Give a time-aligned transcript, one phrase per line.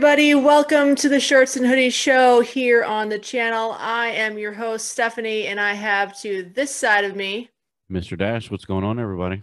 [0.00, 0.34] Hello, everybody.
[0.34, 3.76] Welcome to the Shorts and Hoodies show here on the channel.
[3.78, 7.50] I am your host, Stephanie, and I have to this side of me,
[7.92, 8.16] Mr.
[8.16, 9.42] Dash, what's going on, everybody?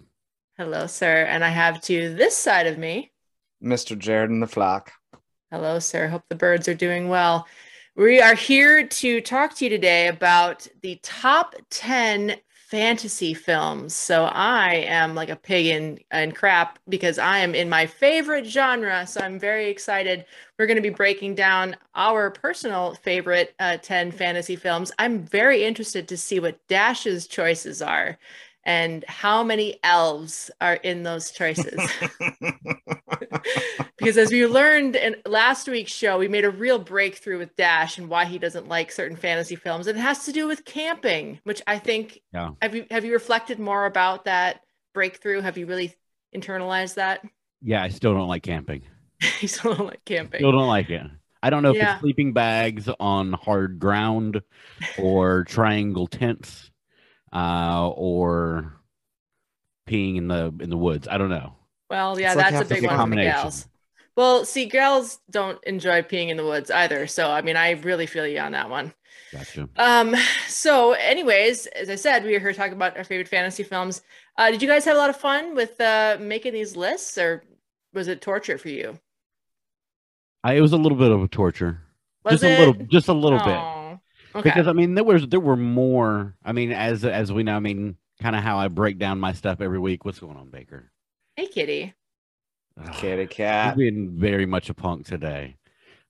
[0.57, 3.11] hello, sir, and I have to this side of me,
[3.63, 3.95] Mr.
[3.95, 4.93] Jared and the flock.
[5.51, 6.07] hello, sir.
[6.07, 7.45] Hope the birds are doing well.
[7.95, 12.35] We are here to talk to you today about the top 10
[12.67, 13.93] fantasy films.
[13.93, 18.45] So I am like a pig in, in crap because I am in my favorite
[18.45, 19.07] genre.
[19.07, 20.25] So I'm very excited.
[20.59, 24.91] We're going to be breaking down our personal favorite uh, 10 fantasy films.
[24.99, 28.17] I'm very interested to see what Dash's choices are
[28.67, 31.79] and how many elves are in those choices.
[33.97, 37.97] because as we learned in last week's show, we made a real breakthrough with Dash
[37.97, 39.87] and why he doesn't like certain fantasy films.
[39.87, 42.51] And it has to do with camping, which I think Yeah.
[42.61, 44.61] have you have you reflected more about that
[44.93, 45.39] breakthrough?
[45.39, 45.95] Have you really
[46.35, 47.23] internalized that?
[47.61, 48.81] Yeah, I still don't like camping.
[49.39, 50.41] you still don't like camping.
[50.41, 51.03] Still don't like it.
[51.41, 51.93] I don't know if Yeah.
[51.93, 54.41] it's sleeping bags on hard ground
[54.99, 56.69] or triangle tents
[57.37, 58.73] uh, or
[59.87, 61.07] peeing in the in the woods.
[61.07, 61.53] I don't know.
[61.89, 63.31] Well, yeah, It's like that's a big one for the combination.
[63.31, 63.67] gals.
[64.15, 67.05] Well, see, gals don't enjoy peeing in the woods either.
[67.05, 68.93] So, I mean, I really feel you on that one.
[69.31, 69.69] Gotcha.
[69.77, 70.15] Um,
[70.47, 74.01] so anyways, as I said, we are here talking about our favorite fantasy films.
[74.37, 77.43] Uh, did you guys have a lot of fun with uh making these lists or
[77.93, 78.99] was it torture for you?
[80.43, 81.81] I, it was a little bit of a torture.
[82.23, 82.55] Was just it?
[82.55, 83.59] a little, just a little bit.
[84.37, 84.51] Aw, Okay.
[84.51, 86.35] Because I mean, there was there were more.
[86.43, 89.33] I mean, as as we know, I mean, kind of how I break down my
[89.33, 90.05] stuff every week.
[90.05, 90.91] What's going on, Baker?
[91.35, 91.93] hey, Kitty.
[92.81, 92.91] Ugh.
[92.91, 93.27] Kitty
[93.61, 93.73] You're cat.
[93.73, 95.57] being very much a punk today.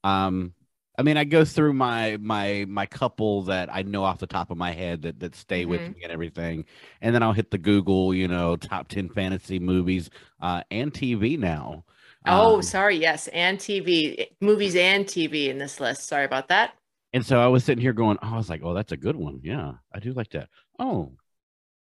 [0.03, 0.53] Um,
[0.97, 4.51] I mean, I go through my my my couple that I know off the top
[4.51, 5.95] of my head that that stay with Mhm.
[5.95, 6.65] me and everything,
[7.01, 10.09] and then I'll hit the Google, you know, top ten fantasy movies
[10.41, 11.85] uh, and TV now.
[12.27, 12.97] Oh, Um, sorry.
[12.97, 16.03] Yes, and TV movies and TV in this list.
[16.07, 16.76] Sorry about that.
[17.17, 19.15] And so I was sitting here going, oh, I was like, oh, that's a good
[19.15, 19.39] one.
[19.43, 20.49] Yeah, I do like that.
[20.77, 21.13] Oh,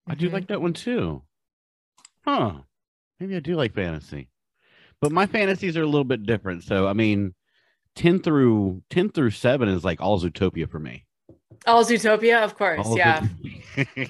[0.08, 0.34] I do Mhm.
[0.34, 1.22] like that one too.
[2.26, 2.62] Huh?
[3.20, 4.30] Maybe I do like fantasy,
[5.02, 6.64] but my fantasies are a little bit different.
[6.64, 7.36] So I mean,
[7.96, 11.06] ten through ten through seven is like all Zootopia for me.
[11.68, 12.86] All Zootopia, of course.
[12.88, 13.28] All yeah.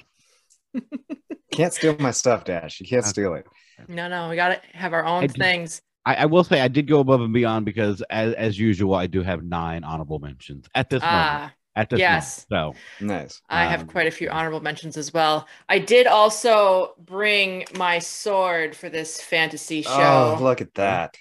[1.52, 2.80] Can't steal my stuff, Dash.
[2.80, 3.46] You can't Uh, steal it.
[3.88, 5.82] No, no, we gotta have our own I do- things.
[6.10, 9.06] I, I will say I did go above and beyond because as as usual I
[9.06, 11.42] do have nine honorable mentions at this moment.
[11.42, 12.46] Ah, At this yes.
[12.50, 12.78] moment.
[13.00, 13.42] Nice.
[13.48, 15.46] I have Um, quite a few honorable mentions as well.
[15.68, 19.94] I did also bring my sword for this fantasy show.
[19.94, 21.16] Oh, look at that.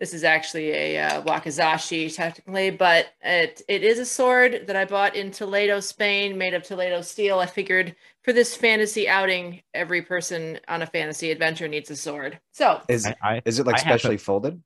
[0.00, 4.86] This is actually a uh, wakizashi technically, but it it is a sword that I
[4.86, 7.38] bought in Toledo, Spain, made of Toledo steel.
[7.38, 7.94] I figured
[8.24, 12.40] for this fantasy outing, every person on a fantasy adventure needs a sword.
[12.52, 14.62] So, Is I, I, is it like I have specially folded?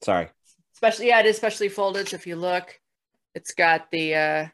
[0.00, 0.30] Sorry.
[0.74, 2.08] especially yeah, it is specially folded.
[2.08, 2.80] So if you look,
[3.34, 4.46] it's got the uh,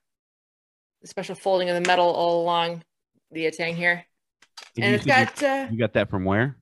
[1.01, 2.83] the special folding of the metal all along
[3.31, 4.05] the tang here,
[4.75, 6.57] did and you it's say you- got uh, you got that from where?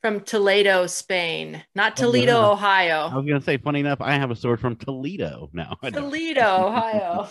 [0.00, 2.52] From Toledo, Spain, not Oh, Toledo, no.
[2.52, 5.76] I was gonna say, funny enough, I have a sword from Toledo now.
[5.82, 7.28] Toledo, Ohio.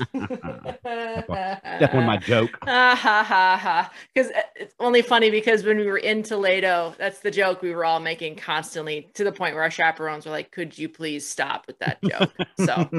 [1.78, 2.57] Step on my joke.
[2.67, 3.91] Ah, ha ha ha.
[4.13, 7.85] Because it's only funny because when we were in Toledo, that's the joke we were
[7.85, 11.66] all making constantly to the point where our chaperones were like, could you please stop
[11.67, 12.31] with that joke?
[12.59, 12.89] So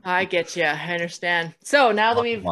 [0.04, 0.64] I get you.
[0.64, 1.54] I understand.
[1.64, 2.46] So now that we've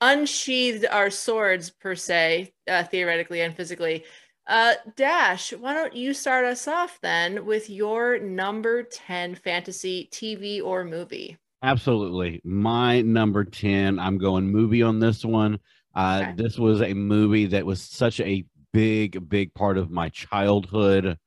[0.00, 4.04] unsheathed our swords, per se, uh, theoretically and physically,
[4.46, 10.62] uh, Dash, why don't you start us off then with your number 10 fantasy TV
[10.62, 11.36] or movie?
[11.62, 12.40] Absolutely.
[12.42, 15.58] My number 10, I'm going movie on this one.
[15.94, 16.42] Uh, Okay.
[16.42, 21.18] This was a movie that was such a big, big part of my childhood.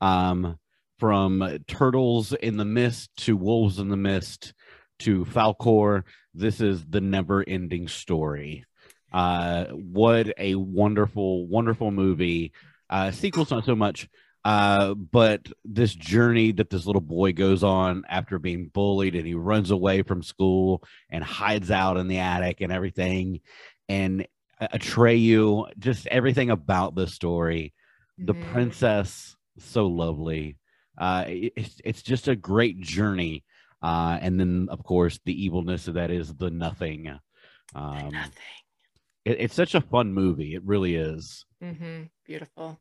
[0.00, 0.58] Um,
[0.98, 4.54] from Turtles in the Mist to Wolves in the Mist
[5.00, 6.04] to Falkor,
[6.34, 8.64] this is the never ending story.
[9.12, 12.52] Uh, what a wonderful, wonderful movie.
[12.90, 14.08] Uh, sequels, not so much.
[14.44, 19.34] Uh, but this journey that this little boy goes on after being bullied and he
[19.34, 23.40] runs away from school and hides out in the attic and everything.
[23.88, 24.26] And
[24.62, 27.74] Atreyu, just everything about this story.
[28.18, 28.52] The Mhm.
[28.52, 30.58] princess, so lovely.
[30.96, 33.44] Uh, it- it's, it's just a great journey.
[33.82, 37.08] Uh, and then, of course, the evilness of that is the nothing.
[37.74, 38.32] Um, Nothing.
[39.26, 40.54] It- it's such a fun movie.
[40.54, 41.44] It really is.
[41.60, 42.78] hmm Beautiful.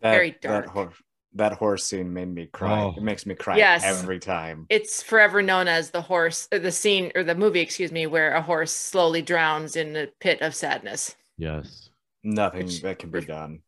[0.00, 0.94] That, Very That, dark.
[1.34, 2.82] that horse scene made me cry.
[2.82, 2.94] Oh.
[2.96, 3.84] It makes me cry Yes.
[3.84, 4.66] every time.
[4.70, 8.42] It's forever known as the horse, the scene, or the movie, excuse me, where a
[8.42, 11.16] horse slowly drowns in a pit of sadness.
[11.36, 11.90] Yes.
[12.24, 13.62] Nothing Which- that can be done.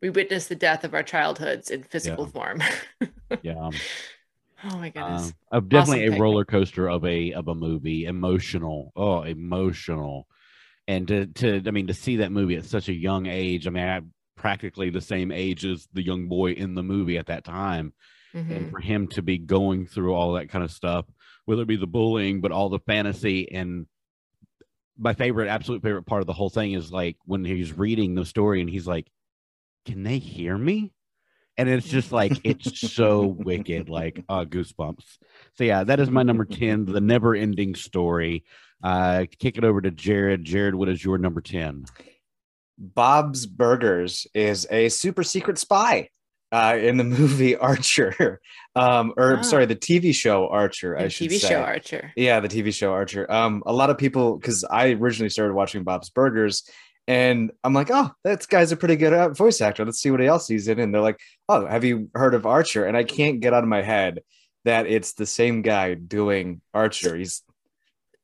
[0.00, 2.30] We witness the death of our childhoods in physical Yeah.
[2.30, 2.62] form.
[3.42, 3.70] Yeah.
[4.64, 5.28] Oh my goodness.
[5.28, 8.92] Um, uh, definitely Awesome a roller coaster of a of a movie, emotional.
[8.96, 10.26] Oh, emotional.
[10.88, 13.66] And to to I mean to see that movie at such a young age.
[13.68, 14.00] I mean, I
[14.36, 17.92] practically the same age as the young boy in the movie at that time.
[18.34, 18.56] Mhm.
[18.56, 21.06] And for him to be going through all that kind of stuff,
[21.44, 23.86] whether it be the bullying, but all the fantasy and
[24.98, 28.24] my favorite, absolute favorite part of the whole thing is like when he's reading the
[28.24, 29.06] story and he's like,
[29.86, 30.92] Can they hear me?
[31.56, 35.18] And it's just like it's so wicked, like uh goosebumps.
[35.54, 38.44] So yeah, that is my number 10, the never ending story.
[38.82, 40.44] Uh kick it over to Jared.
[40.44, 41.84] Jared, what is your number 10?
[42.78, 46.10] Bob's Burgers is a super secret spy
[46.52, 48.40] uh, in the movie Archer,
[48.76, 49.42] um, or Ah.
[49.42, 50.96] sorry, the TV show Archer.
[50.96, 51.48] I should TV say.
[51.48, 52.12] show Archer.
[52.16, 53.30] Yeah, the TV show Archer.
[53.30, 56.62] Um, a lot of people, because I originally started watching Bob's Burgers,
[57.08, 59.84] and I'm like, oh, that guy's a pretty good uh, voice actor.
[59.84, 60.78] Let's see what else he's in.
[60.78, 62.84] And they're like, oh, have you heard of Archer?
[62.86, 64.20] And I can't get out of my head
[64.64, 67.16] that it's the same guy doing Archer.
[67.16, 67.42] He's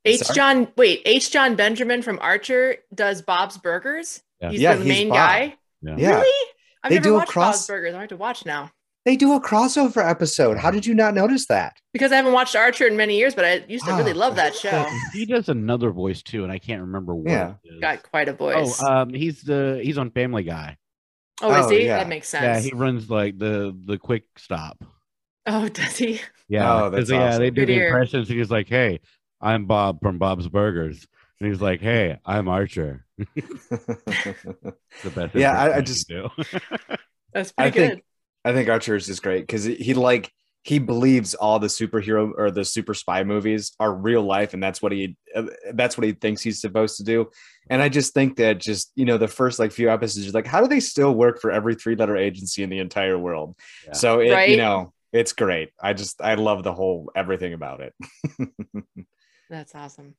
[0.05, 0.21] H.
[0.21, 0.35] Sorry?
[0.37, 1.31] Jon, wait, H.
[1.31, 4.23] Jon Benjamin from Archer does Bob's Burgers.
[4.41, 4.51] Yeah.
[4.51, 5.17] He's Yeah, the he's main Bob.
[5.17, 5.55] guy.
[5.83, 5.97] Yeah.
[5.99, 6.15] Yeah.
[6.17, 6.49] Really?
[6.83, 7.95] I've They never do a watched cross- Bob's Burgers.
[7.95, 8.71] I have to watch now
[9.07, 10.57] they do a crossover episode.
[10.57, 11.77] How did you not notice that?
[11.93, 14.37] because I haven't watched Archer in many years, but I used to really Oh, love
[14.37, 14.87] that show.
[15.13, 17.55] He does another voice too, and I can't remember what Yeah.
[17.65, 17.81] it is.
[17.81, 18.81] Got quite a voice.
[18.83, 20.79] Oh, um, he's the he's on Family Guy.
[21.43, 21.85] oh, is oh, he?
[21.85, 21.99] yeah.
[21.99, 22.45] That makes sense.
[22.45, 24.83] Yeah, he runs like the the quick stop.
[25.47, 26.21] oh, does he?
[26.49, 27.37] Yeah, Oh, that's 'cause, yeah.
[27.39, 27.87] They do Good the ear.
[27.89, 28.29] impressions.
[28.31, 29.01] And he's like, "Hey,
[29.45, 31.07] I'm Bob from Bob's Burgers,"
[31.41, 33.05] and he's like, "Hey, I'm Archer."
[33.35, 34.75] the
[35.15, 35.35] best.
[35.35, 36.59] Yeah, I- I just- he can do.
[37.33, 38.03] That's I pretty think good.
[38.45, 40.31] I think Archer is just great because he like
[40.63, 44.81] he believes all the superhero or the super spy movies are real life, and that's
[44.81, 45.45] what he uh,
[45.75, 47.29] that's what he thinks he's supposed to do.
[47.69, 50.61] And I just think that just you know the first like few episodes, like, how
[50.61, 53.57] do they still work for every three letter agency in the entire world?
[53.87, 53.93] Yeah.
[53.93, 54.49] So it, Right?
[54.51, 55.71] you know it's great.
[55.83, 57.95] I just I love the whole everything about it.
[59.51, 60.15] That's awesome.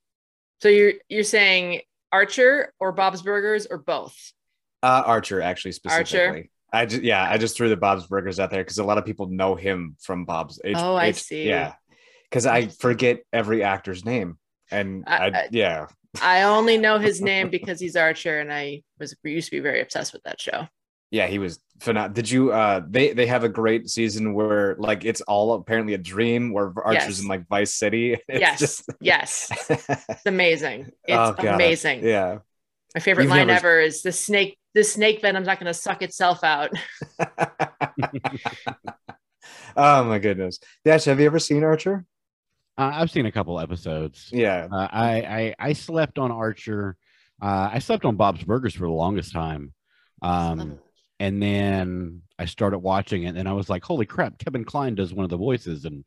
[0.61, 1.81] So you're you're saying
[2.11, 4.33] Archer or Bob's Burgers or both?
[4.81, 6.27] Uh, Archer, actually, specifically.
[6.27, 6.49] Archer.
[6.73, 9.05] I just yeah, I just threw the Bob's Burgers out there because a lot of
[9.05, 10.59] people know him from Bob's.
[10.63, 11.47] H- Oh, I H- see.
[11.47, 11.73] Yeah,
[12.29, 14.37] because I forget every actor's name,
[14.71, 15.87] and I- I, I- yeah,
[16.21, 19.81] I only know his name because he's Archer, and I was used to be very
[19.81, 20.67] obsessed with that show.
[21.15, 22.13] Yeah, he was phenomenal.
[22.13, 22.51] Did you?
[22.51, 26.73] uh They they have a great season where like it's all apparently a dream where
[26.83, 27.21] Archer's Yes.
[27.21, 28.07] in like Vice City.
[28.27, 29.51] It's yes, just- yes,
[30.09, 30.91] it's amazing.
[31.07, 32.03] It's Oh, amazing.
[32.03, 32.39] yeah.
[32.93, 34.57] My favorite You've line never- ever is the snake.
[34.73, 36.71] The snake venom's not going to suck itself out.
[39.77, 42.05] oh my goodness, Dash, have you ever seen Archer?
[42.77, 44.29] Uh, I've seen a couple episodes.
[44.33, 46.97] Yeah, Uh, I, I I slept on Archer.
[47.41, 49.73] Uh, I slept on Bob's Burgers for the longest time.
[50.21, 50.79] Um,
[51.19, 55.13] and then I started watching it, and I was like, "Holy crap!" Kevin Kline does
[55.13, 56.03] one of the voices, and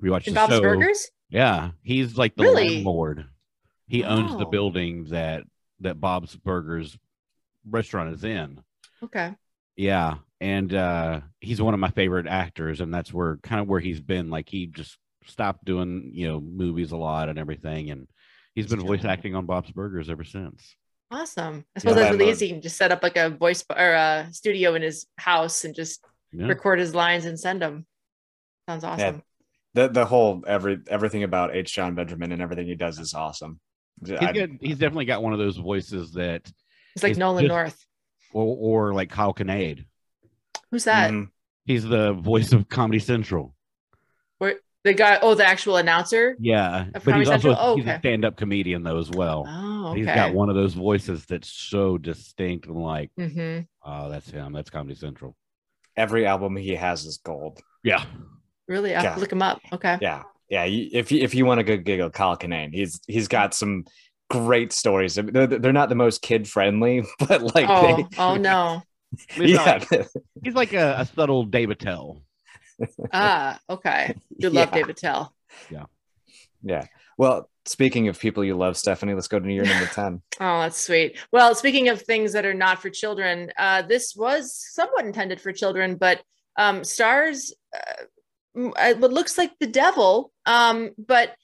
[0.00, 0.60] we watched In the Bob's show.
[0.62, 1.10] Burgers?
[1.30, 2.68] Yeah, he's like the Really?
[2.68, 3.26] landlord.
[3.88, 4.50] He owns the Oh.
[4.50, 5.44] building that
[5.80, 6.96] that Bob's Burgers
[7.68, 8.62] restaurant is in.
[9.02, 9.34] Okay.
[9.76, 13.80] Yeah, and uh he's one of my favorite actors, and that's where kind of where
[13.80, 14.30] he's been.
[14.30, 18.08] Like he just stopped doing you know movies a lot and everything, and
[18.54, 20.76] he's been voice acting on Bob's Burgers ever since.
[21.12, 21.64] Awesome.
[21.76, 22.46] I suppose Yeah, that's really easy.
[22.46, 25.74] You can just set up like a voice or a studio in his house and
[25.74, 27.86] just Yeah, record his lines and send them.
[28.68, 29.22] Sounds awesome.
[29.74, 31.74] the the whole every everything about H.
[31.74, 33.60] Jon Benjamin and everything he does is awesome.
[34.00, 36.50] he's, I- got, he's definitely got one of those voices that,
[36.94, 37.86] It's like Nolan just- North.
[38.32, 38.56] or,
[38.90, 39.84] or like Kyle Kinane.
[40.70, 41.10] Who's that?
[41.10, 41.28] Mhm.
[41.66, 43.54] He's the voice of Comedy Central.
[44.84, 46.36] The guy, oh, the actual announcer?
[46.40, 47.56] Yeah, but he's Comedy also Central?
[47.58, 49.44] Oh, he's a stand-up comedian though as well.
[49.48, 49.98] Oh, okay.
[50.00, 54.52] He's got one of those voices that's so distinct and like, hmm oh, that's him.
[54.52, 55.36] That's Comedy Central.
[55.96, 57.60] Every album he has is gold.
[57.84, 58.04] Yeah,
[58.66, 58.94] Really?
[58.94, 59.20] I have Yeah.
[59.20, 59.60] look him up.
[59.72, 59.98] Okay.
[60.00, 60.64] Yeah, yeah.
[60.64, 62.72] If you, if you want a good giggle, Kyle Kinane.
[62.72, 63.84] He's he's got some
[64.30, 65.14] great stories.
[65.14, 68.82] They're, they're not the most kid friendly, but like oh, they, oh no.
[69.34, 70.08] He's yeah, like-
[70.42, 72.22] he's like a, a subtle Dave Attell.
[73.12, 74.14] Ah, okay.
[74.38, 74.74] You love Yeah.
[74.74, 75.34] Dave Attell.
[75.70, 75.84] yeah.
[76.62, 76.86] Yeah.
[77.18, 80.22] Well, speaking of people you love, Stephanie, let's go to your number ten.
[80.40, 81.18] Oh, that's sweet.
[81.30, 85.52] Well, speaking of things that are not for children, uh, this was somewhat intended for
[85.52, 86.22] children, but
[86.56, 88.04] um, stars uh,
[88.56, 90.32] m- uh, what looks like the devil.
[90.46, 91.34] Um, but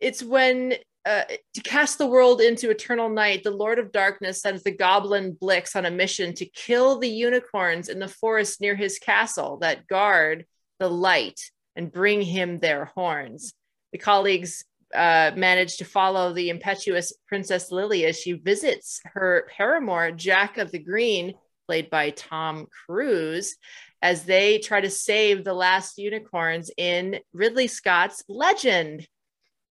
[0.00, 0.74] it's when
[1.06, 1.22] uh,
[1.54, 5.76] to cast the world into eternal night, the Lord of Darkness sends the goblin Blix
[5.76, 10.44] on a mission to kill the unicorns in the forest near his castle that guard
[10.78, 11.40] the light
[11.76, 13.54] and bring him their horns.
[13.92, 20.12] The colleagues uh, manage to follow the impetuous Princess Lily as she visits her paramour,
[20.12, 21.34] Jack of the Green,
[21.66, 23.56] played by Tom Cruise.
[24.00, 29.06] as they try to save the last unicorns in Ridley Scott's Legend.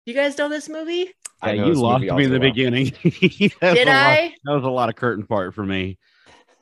[0.07, 1.13] You guys know this movie?
[1.45, 2.49] Yeah, you this lost me in the well.
[2.51, 2.87] beginning.
[3.61, 4.35] That was Did a lot- I?
[4.45, 5.99] that was a lot of curtain fart for me.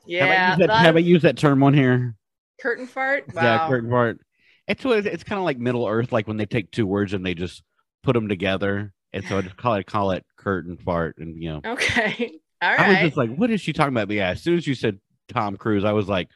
[0.05, 0.25] Yeah.
[0.25, 2.15] have I, used that, lot have I used that term on here?
[2.59, 3.25] curtain fart.
[3.33, 4.19] Yeah, curtain fart.
[4.71, 7.25] It's what it's kind of like Middle Earth, like when they take two words and
[7.25, 7.61] they just
[8.03, 11.49] put them together, and so I just call it call it curtain fart, and you
[11.49, 12.39] know, Okay.
[12.63, 14.07] All I was just like, what is she talking about?
[14.07, 16.29] But yeah, as soon as you said Tom Cruise, I was like,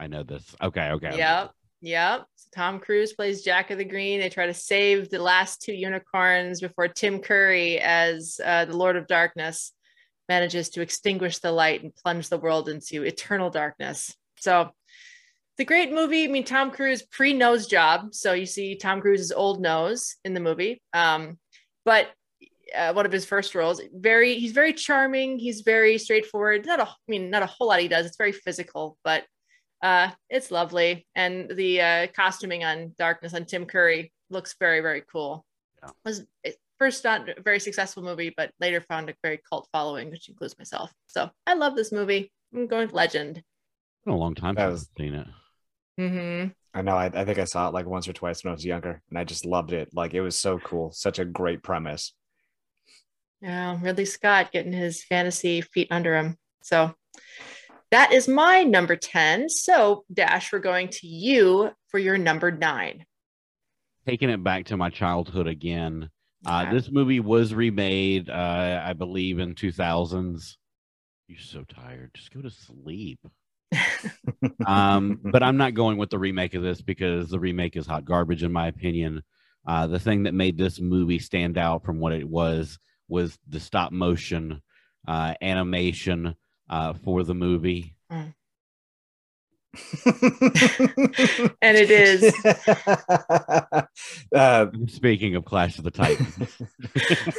[0.00, 0.54] I know this.
[0.60, 1.16] Okay, okay.
[1.16, 1.52] Yep.
[1.80, 2.26] Yep.
[2.34, 4.20] So Tom Cruise plays Jack of the Green.
[4.20, 8.96] They try to save the last two unicorns before Tim Curry, as uh, the Lord
[8.96, 9.72] of Darkness,
[10.28, 14.14] manages to extinguish the light and plunge the world into eternal darkness.
[14.36, 14.70] So
[15.60, 16.24] it's a great movie.
[16.24, 18.14] I mean, Tom Cruise pre nose job.
[18.14, 20.80] So you see Tom Cruise's old nose in the movie.
[20.94, 21.38] Um,
[21.84, 22.08] but
[22.74, 25.38] uh, one of his first roles, very he's very charming.
[25.38, 26.64] He's very straightforward.
[26.64, 28.06] Not a, I mean, not a whole lot he does.
[28.06, 29.24] It's very physical, but
[29.82, 35.02] uh, it's lovely, and the uh, costuming on Darkness on Tim Curry looks very, very
[35.12, 35.44] cool.
[35.82, 35.90] Yeah.
[36.06, 40.10] Was it, first not a very successful movie, but later found a very cult following,
[40.10, 40.90] which includes myself.
[41.06, 42.32] So I love this movie.
[42.54, 43.38] I'm going with Legend.
[43.38, 45.26] It's been a long time since I've seen it.
[46.00, 46.96] Hmm I know.
[46.96, 49.18] I, I think I saw it like once or twice when I was younger, and
[49.18, 49.90] I just loved it.
[49.92, 50.92] Like it was so cool.
[50.92, 52.12] Such a great premise.
[53.42, 56.36] Yeah, Ridley Scott getting his fantasy feet under him.
[56.62, 56.94] So
[57.90, 59.48] that is my number 10.
[59.48, 63.04] So, Dash, we're going to you for your number nine.
[64.06, 66.08] Taking it back to my childhood again.
[66.46, 66.76] Uh, Okay.
[66.76, 70.56] this movie was remade, uh, I believe, in 2000s.
[71.26, 72.10] You're so tired.
[72.14, 73.20] Just go to sleep.
[74.66, 78.04] Um, but I'm not going with the remake of this because the remake is hot
[78.04, 79.22] garbage, in my opinion.
[79.66, 83.60] Uh, the thing that made this movie stand out from what it was was the
[83.60, 84.62] stop motion
[85.06, 86.34] uh, animation
[86.68, 87.96] uh, for the movie.
[91.62, 92.34] and it is.
[94.34, 96.48] uh, Speaking of Clash of the Titans,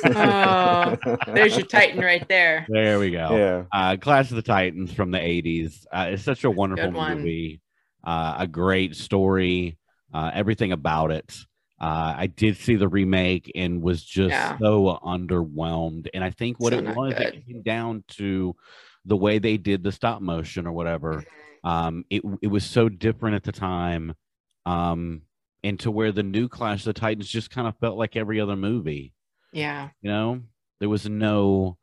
[0.05, 0.95] Oh,
[1.33, 2.65] There's your Titan right there.
[2.69, 3.35] there we go.
[3.35, 3.63] yeah.
[3.71, 5.85] Uh, Clash of the Titans from the 80s.
[5.91, 7.61] Uh, it's such a wonderful movie,
[8.03, 9.77] uh, a great story,
[10.13, 11.35] uh, everything about it.
[11.79, 14.57] Uh, I did see the remake and was just Yeah.
[14.59, 16.07] so underwhelmed.
[16.13, 17.33] And I think what So it was, good.
[17.35, 18.55] it came down to
[19.05, 21.23] the way they did the stop motion or whatever.
[21.63, 24.15] Um, it it was so different at the time,
[24.65, 25.21] um,
[25.63, 28.39] and to where the new Clash of the Titans just kind of felt like every
[28.39, 29.13] other movie.
[29.53, 29.89] Yeah.
[30.01, 30.41] You know,
[30.79, 31.77] there was no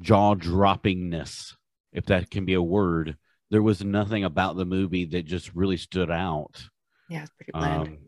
[0.00, 1.54] jaw droppingness,
[1.92, 3.16] if that can be a word.
[3.50, 6.62] There was nothing about the movie that just really stood out.
[7.08, 7.88] Yeah, it's pretty bland.
[7.88, 7.98] Um,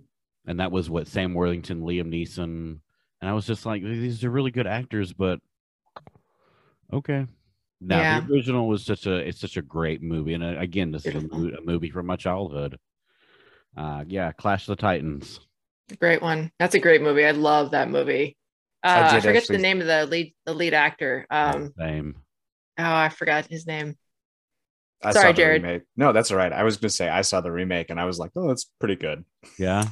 [0.46, 2.80] and that was what Sam Worthington, Liam Neeson,
[3.20, 5.40] and I was just like, these are really good actors, but
[6.92, 7.26] okay.
[7.84, 8.20] Now Yeah.
[8.20, 11.14] the original was such a it's such a great movie, and uh, again, this is
[11.14, 12.78] a, a movie from my childhood.
[13.76, 15.40] Uh, yeah, Clash of the Titans.
[15.98, 16.52] great one.
[16.58, 17.24] That's a great movie.
[17.24, 18.36] I love that movie.
[18.84, 21.26] Uh, I I, forget actually- the name of the lead the lead actor.
[21.30, 22.16] Um, Same.
[22.78, 23.96] oh, I forgot his name.
[25.04, 25.62] I Sorry, saw the Jared.
[25.62, 25.82] remake.
[25.96, 26.52] No, that's all right.
[26.52, 28.70] I was going to say I saw the remake, and I was like, oh, that's
[28.78, 29.24] pretty good.
[29.58, 29.88] Yeah.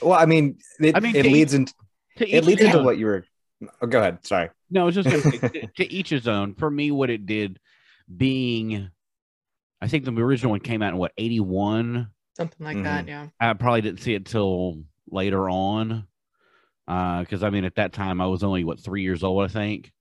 [0.00, 1.74] Well, I mean, it, I mean, it to leads into
[2.16, 3.24] it leads into what you were.
[3.82, 4.24] Oh, go ahead.
[4.26, 4.50] Sorry.
[4.70, 6.54] No, I was just going to to, to each his own.
[6.54, 7.58] For me, what it did,
[8.14, 8.90] being,
[9.80, 12.10] I think the original one came out in what eighty one.
[12.36, 12.84] Something like Mhm.
[12.84, 13.08] that.
[13.08, 13.28] Yeah.
[13.40, 16.06] I probably didn't see it till later on,
[16.86, 19.92] because I mean at that time I was only what three years old, I think.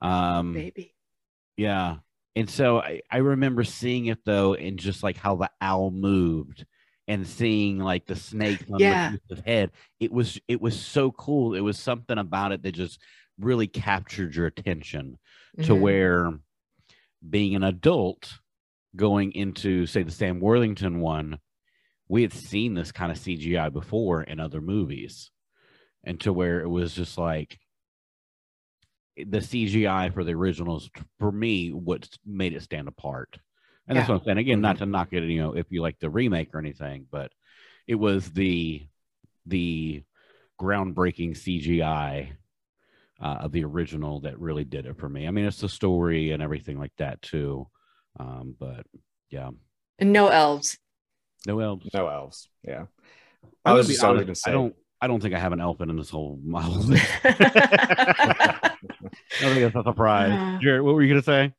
[0.00, 0.94] Um, Baby.
[1.56, 1.98] yeah,
[2.34, 6.66] and so I, I remember seeing it though, and just like how the owl moved,
[7.08, 9.16] and seeing like the snake on Yeah.
[9.28, 9.70] the head.
[10.00, 11.54] It was it was so cool.
[11.54, 13.00] It was something about it that just
[13.38, 15.18] really captured your attention
[15.62, 15.80] to Mhm.
[15.80, 16.38] where
[17.28, 18.38] being an adult
[18.94, 21.38] going into say the Sam Worthington one,
[22.08, 25.30] we had seen this kind of CGI before in other movies.
[26.04, 27.58] And to where it was just like
[29.16, 33.38] the CGI for the originals for me what made it stand apart.
[33.88, 34.38] And that's what I'm saying.
[34.38, 37.32] Again, not to knock it, you know, if you like the remake or anything, but
[37.86, 38.86] it was the
[39.46, 40.02] the
[40.60, 42.32] groundbreaking CGI
[43.20, 45.26] uh, of the original that really did it for me.
[45.26, 47.66] I mean, it's the story and everything like that too.
[48.20, 48.86] Um, but
[49.30, 49.50] yeah,
[49.98, 50.78] And no elves.
[51.46, 51.88] no elves.
[51.92, 52.48] No elves.
[52.62, 52.84] Yeah.
[53.64, 54.50] I'm I was be just honest, going to say.
[54.50, 54.74] I don't.
[55.00, 56.38] I don't think I have an elf in this whole.
[56.44, 57.04] My whole list.
[57.24, 58.70] I
[59.40, 60.30] think that's a surprise.
[60.32, 60.58] Uh.
[60.60, 61.52] Jared, what were you gonna say?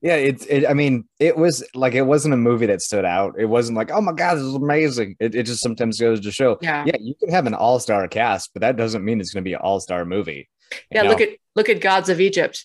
[0.00, 0.46] Yeah, it's.
[0.46, 3.34] It, I mean, it was like it wasn't a movie that stood out.
[3.38, 5.16] It wasn't like, oh my god, this is amazing.
[5.18, 6.56] It, it just sometimes goes to show.
[6.62, 6.84] yeah.
[6.86, 9.48] Yeah, you can have an all star cast, but that doesn't mean it's going to
[9.48, 10.48] be an all star movie.
[10.72, 11.02] you Yeah.
[11.02, 11.10] know?
[11.10, 12.64] Look at look at Gods of Egypt.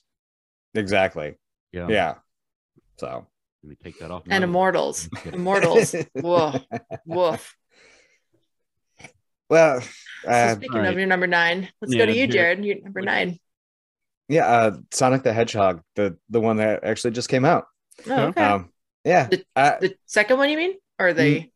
[0.75, 1.35] exactly.
[1.71, 1.87] Yeah.
[1.89, 2.15] Yeah.
[2.97, 3.25] So
[3.63, 4.23] Let me take that off.
[4.29, 5.09] And Immortals.
[5.25, 5.95] Immortals.
[6.15, 6.61] Woof.
[7.07, 7.55] Woof.
[9.49, 10.87] well, So uh, speaking right.
[10.89, 12.63] of your number nine, let's Yeah, go to you, here- Jared.
[12.63, 13.39] Your number nine.
[14.33, 17.65] Yeah, uh, Sonic the Hedgehog, the the one that actually just came out.
[18.07, 18.43] Oh, okay.
[18.43, 18.69] Um,
[19.05, 21.49] yeah, The- uh, the second one, you mean, or the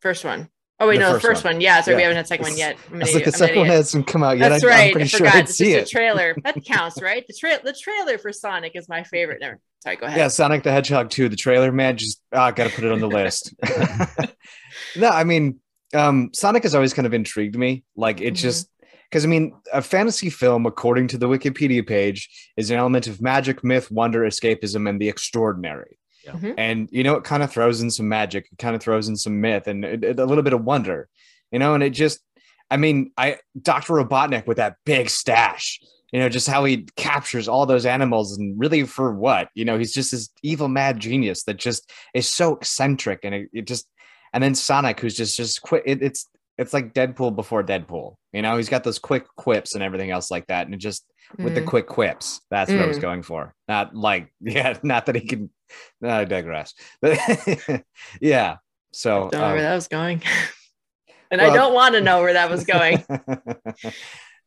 [0.00, 0.48] first one?
[0.80, 1.54] Oh wait, The no, the first first one.
[1.54, 1.60] one.
[1.60, 2.76] Yeah, sorry, we haven't had the second one yet.
[2.88, 3.14] I'm I an was idiot.
[3.14, 4.48] like, the I'm second one hasn't come out yet.
[4.50, 4.86] That's I, right.
[4.86, 5.34] I'm pretty I sure forgot.
[5.34, 6.36] I'd It's see just a trailer.
[6.44, 7.24] That counts, right?
[7.26, 9.38] The trail, the trailer for Sonic is my favorite.
[9.40, 9.58] Never.
[9.82, 10.18] Sorry, go ahead.
[10.18, 13.08] Yeah, Sonic the Hedgehog 2, the trailer, man, just ah, gotta put it on the
[13.08, 13.54] list.
[14.96, 15.60] no, I mean,
[15.94, 17.84] um, Sonic has always kind of intrigued me.
[17.96, 18.36] Like it Mhm.
[18.38, 18.68] just
[19.10, 23.20] because I mean, a fantasy film, according to the Wikipedia page, is an element of
[23.22, 25.98] magic, myth, wonder, escapism, and the extraordinary.
[26.24, 26.32] Yeah.
[26.32, 26.54] Mhm.
[26.58, 29.16] And you know, it kind of throws in some magic, it kind of throws in
[29.16, 31.08] some myth, and it, it- a little bit of wonder.
[31.50, 32.20] You know, and it just,
[32.70, 35.80] I mean, I Doctor Robotnik with that big stash.
[36.12, 39.48] You know, just how he captures all those animals, and really for what?
[39.54, 43.48] You know, he's just this evil, mad genius that just is so eccentric, and it,
[43.52, 43.86] it just,
[44.32, 45.82] and then Sonic, who's just just quick.
[45.86, 46.26] It, it's
[46.58, 48.16] it's like Deadpool before Deadpool.
[48.32, 51.06] You know, he's got those quick quips and everything else like that, and it just
[51.38, 51.66] with the Mm.
[51.66, 52.40] quick quips.
[52.50, 53.02] That's what I was Mm.
[53.02, 53.54] going for.
[53.68, 55.50] Not like, yeah, not that he can.
[56.00, 56.74] No, I digress.
[57.00, 57.18] But
[58.20, 58.56] yeah.
[58.92, 60.22] So I Don't know where um, that was going.
[61.30, 63.04] and I don't want to know where that was going.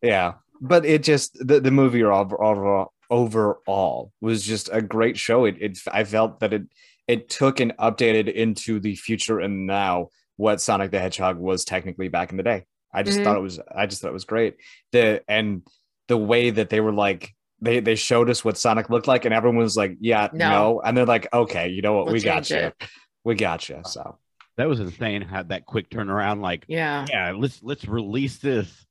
[0.01, 5.45] yeah, but it just the the movie overall overall was just a great show.
[5.45, 6.63] It, it I felt that it
[7.07, 10.07] it took and updated into the future and now
[10.38, 12.65] what Sonic the Hedgehog was technically back in the day.
[12.93, 13.23] I just Mhm.
[13.23, 14.57] thought it was I just thought it was great.
[14.91, 15.61] The and
[16.07, 19.33] the way that they were like they they showed us what Sonic looked like and
[19.33, 20.50] everyone was like, yeah, No.
[20.50, 22.89] no, and they're like, okay, you know what, We'll we got change you, it.
[23.23, 23.81] we got you.
[23.85, 24.17] So
[24.57, 25.21] That was insane.
[25.21, 26.41] Had that quick turnaround.
[26.41, 27.05] Like, Yeah.
[27.09, 28.85] yeah, let's let's release this.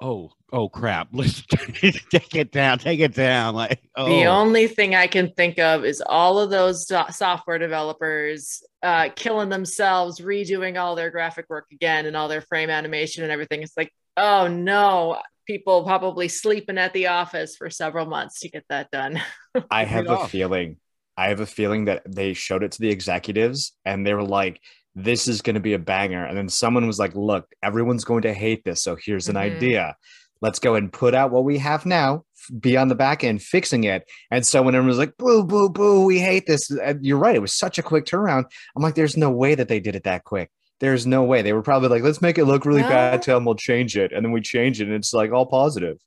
[0.00, 1.08] Oh, oh crap!
[1.12, 2.78] Let's take it down.
[2.78, 3.54] Take it down.
[3.54, 7.58] Like, oh, The only thing I can think of is all of those so- software
[7.58, 13.22] developers uh, killing themselves, redoing all their graphic work again and all their frame animation
[13.22, 13.62] and everything.
[13.62, 18.64] It's like, oh no, people probably sleeping at the office for several months to get
[18.68, 19.20] that done.
[19.70, 20.76] I have a feeling.
[21.16, 24.60] I have a feeling that they showed it to the executives and they were like,
[24.94, 26.24] this is going to be a banger.
[26.24, 28.82] And then someone was like, look, everyone's going to hate this.
[28.82, 29.40] So here's an Mhm.
[29.56, 29.96] idea.
[30.42, 32.24] Let's go and put out what we have now,
[32.58, 34.04] be on the back end fixing it.
[34.30, 36.70] And so when everyone was like, boo, boo, boo, we hate this.
[36.70, 37.36] And you're right.
[37.36, 38.44] It was such a quick turnaround.
[38.76, 40.50] I'm like, there's no way that they did it that quick.
[40.80, 41.42] There's no way.
[41.42, 43.22] They were probably like, let's make it look really Well- bad.
[43.22, 44.12] Tell them we'll change it.
[44.12, 44.86] And then we change it.
[44.88, 45.98] And it's like all positive.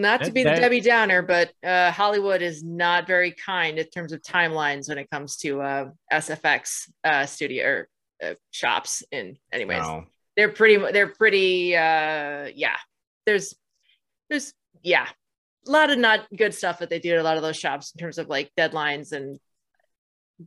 [0.00, 3.86] Not to That- be the Debbie Downer, but uh, Hollywood is not very kind in
[3.88, 7.88] terms of timelines when it comes to uh, SFX uh, studio or
[8.22, 9.02] uh, shops.
[9.12, 10.04] In anyways, No.
[10.36, 10.76] they're pretty.
[10.92, 11.76] They're pretty.
[11.76, 12.76] Uh, yeah,
[13.26, 13.54] there's,
[14.28, 15.06] there's, yeah,
[15.66, 17.92] a lot of not good stuff that they do at a lot of those shops
[17.94, 19.38] in terms of like deadlines and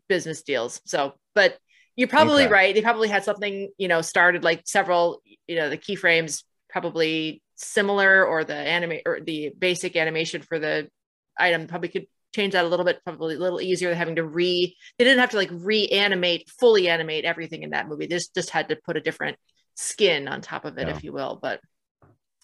[0.08, 0.82] business deals.
[0.86, 1.58] So, but
[1.96, 2.52] you're probably Okay.
[2.52, 2.76] right.
[2.76, 8.26] They probably had something, you know, started like several, you know, the keyframes probably similar
[8.26, 10.89] or the anime or the basic animation for the
[11.38, 14.24] item probably could change that a little bit, probably a little easier than having to
[14.26, 18.08] re they didn't have to like reanimate, fully animate everything in that movie.
[18.08, 19.38] They just, just had to put a different
[19.76, 20.95] skin on top of it, Yeah.
[20.95, 21.39] if you will.
[21.41, 21.60] But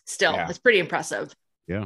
[0.06, 0.49] still, Yeah.
[0.49, 1.34] it's pretty impressive.
[1.67, 1.86] yeah.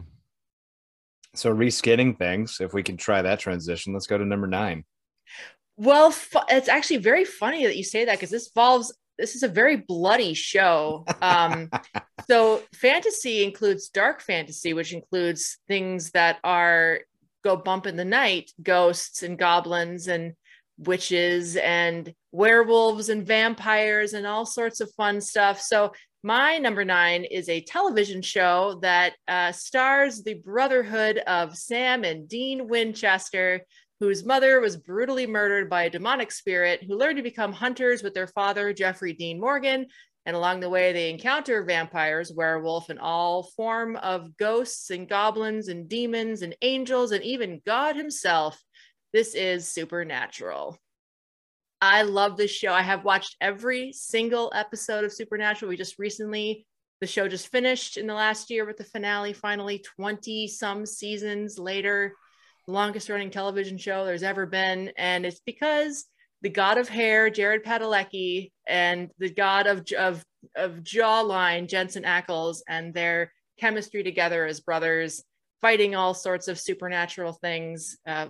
[1.34, 4.84] So reskinning things, if we can try that transition, let's go to number nine.
[5.78, 9.44] Well, fu- it's actually very funny that you say that because this involves this is
[9.44, 11.06] a very bloody show.
[11.22, 11.70] Um,
[12.28, 17.02] so fantasy includes dark fantasy, which includes things that are
[17.44, 20.34] go bump in the night, ghosts and goblins and
[20.78, 25.62] witches and werewolves and vampires and all sorts of fun stuff.
[25.62, 25.92] So
[26.24, 32.28] my number nine is a television show that uh, stars the brotherhood of Sam and
[32.28, 33.62] Dean Winchester,
[34.02, 38.16] whose mother was brutally murdered by a demonic spirit, who learned to become hunters with
[38.16, 39.86] their father, Jeffrey Dean Morgan.
[40.26, 45.68] And along the way, they encounter vampires, werewolf, and all form of ghosts and goblins
[45.68, 48.60] and demons and angels and even God himself.
[49.14, 50.80] This is Supernatural.
[51.80, 52.74] I love this show.
[52.74, 55.70] I have watched every single episode of Supernatural.
[55.70, 56.66] We just recently,
[57.02, 61.60] the show just finished in the last year with the finale, finally, 20 some seasons
[61.60, 62.16] later,
[62.68, 64.92] longest running television show there's ever been.
[64.98, 66.06] And it's because
[66.42, 70.24] the god of hair, Jared Padalecki, and the god of, of,
[70.56, 75.24] of jawline, Jensen Ackles, and their chemistry together as brothers,
[75.62, 77.98] fighting all sorts of supernatural things.
[78.08, 78.28] Uh,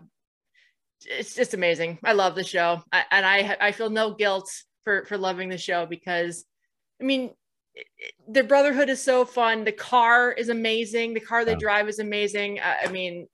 [1.05, 1.99] it's just amazing.
[2.03, 4.51] I love the show, I, and I I feel no guilt
[4.83, 6.45] for for loving the show because,
[7.01, 7.31] I mean,
[8.27, 9.63] the brotherhood is so fun.
[9.63, 11.13] The car is amazing.
[11.13, 12.59] The car they drive is amazing.
[12.59, 13.27] I mean,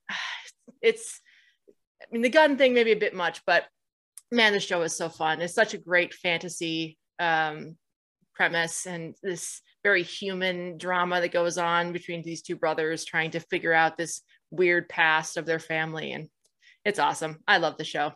[0.82, 1.22] it's
[2.02, 3.66] I mean the gun thing maybe a bit much, but
[4.32, 5.42] man, the show is so fun.
[5.42, 7.76] It's such a great fantasy um,
[8.34, 13.40] premise and this very human drama that goes on between these two brothers trying to
[13.40, 16.12] figure out this weird past of their family.
[16.12, 16.30] And
[16.86, 17.40] it's awesome.
[17.48, 18.13] I love the show.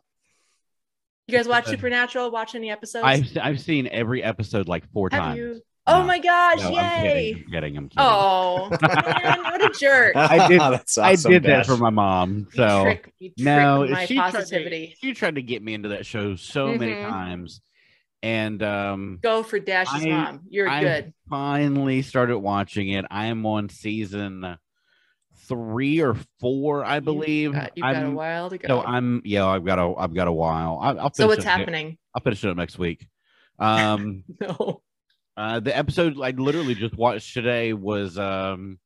[1.28, 2.30] You guys watch Supernatural?
[2.30, 3.06] Watch any episodes?
[3.06, 5.38] I've I've seen every episode like four Have times.
[5.38, 5.62] you?
[5.87, 6.05] Oh No.
[6.05, 6.59] my gosh!
[6.61, 7.33] No, I'm yay!
[7.33, 7.43] kidding.
[7.45, 7.77] I'm kidding.
[7.77, 7.97] I'm kidding.
[8.05, 10.15] Oh, man, what a jerk!
[10.15, 12.37] I did- That's I awesome, did that for my mom.
[12.37, 14.95] You So trick, you trick no, my she tried, to, positivity.
[15.01, 17.09] she tried to get me into that show so many Mhm.
[17.09, 17.61] times,
[18.21, 20.41] and um, Go for Dash's I- mom.
[20.49, 21.13] You're I- good.
[21.29, 23.05] finally started watching it.
[23.09, 24.57] I am on season
[25.47, 27.27] three or four, I believe.
[27.27, 28.67] You've got, you've got a I'm, while to go.
[28.67, 30.77] so I'm yeah, I've got a I've got a while.
[30.81, 31.97] I, I'll So finish what's it- happening?
[32.13, 33.07] I'll finish it up next week.
[33.57, 34.83] Um, No.
[35.37, 38.79] Uh, the episode I literally just watched today was um,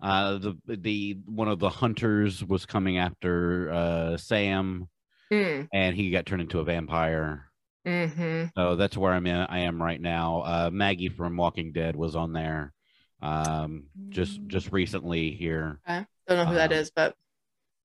[0.00, 4.88] uh, the the one of the hunters was coming after uh, Sam,
[5.32, 7.50] Mm, and he got turned into a vampire.
[7.86, 9.36] hmm So that's where I'm in.
[9.36, 10.42] I am right now.
[10.42, 12.72] Uh, Maggie from Walking Dead was on there,
[13.22, 15.80] um, just just recently here.
[15.86, 17.14] I don't know who that Um, is, but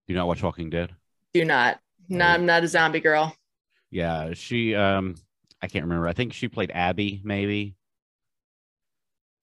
[0.07, 0.93] Do you not watch Walking Dead?
[1.33, 1.79] do not.
[2.09, 3.35] No, I'm not a zombie girl.
[3.91, 4.75] Yeah, she.
[4.75, 5.15] Um,
[5.61, 6.07] I can't remember.
[6.07, 7.75] I think she played Abby, maybe.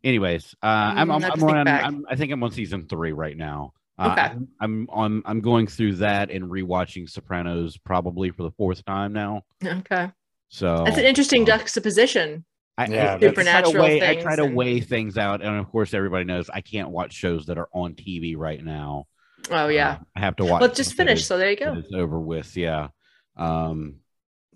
[0.05, 1.69] Anyways, uh, I'm, I'm, I have I'm on.
[1.69, 3.73] I'm, I think I'm on season three right now.
[3.99, 4.21] Uh, Okay.
[4.23, 5.23] I'm, I'm on.
[5.25, 9.43] I'm going through that and rewatching Sopranos probably for the fourth time now.
[9.65, 10.11] Okay.
[10.49, 12.45] So That's an interesting um, juxtaposition.
[12.79, 15.19] I, Yeah, I- that's- I try to Supernatural weigh, I try to and- weigh things
[15.19, 18.63] out, and of course, everybody knows I can't watch shows that are on TV right
[18.63, 19.07] now.
[19.51, 19.91] Oh yeah.
[19.93, 20.61] Uh, I have to watch.
[20.61, 21.73] well, just stuff that finished, is- so there you go.
[21.75, 22.57] is over with.
[22.57, 22.89] Yeah.
[23.37, 23.97] Um.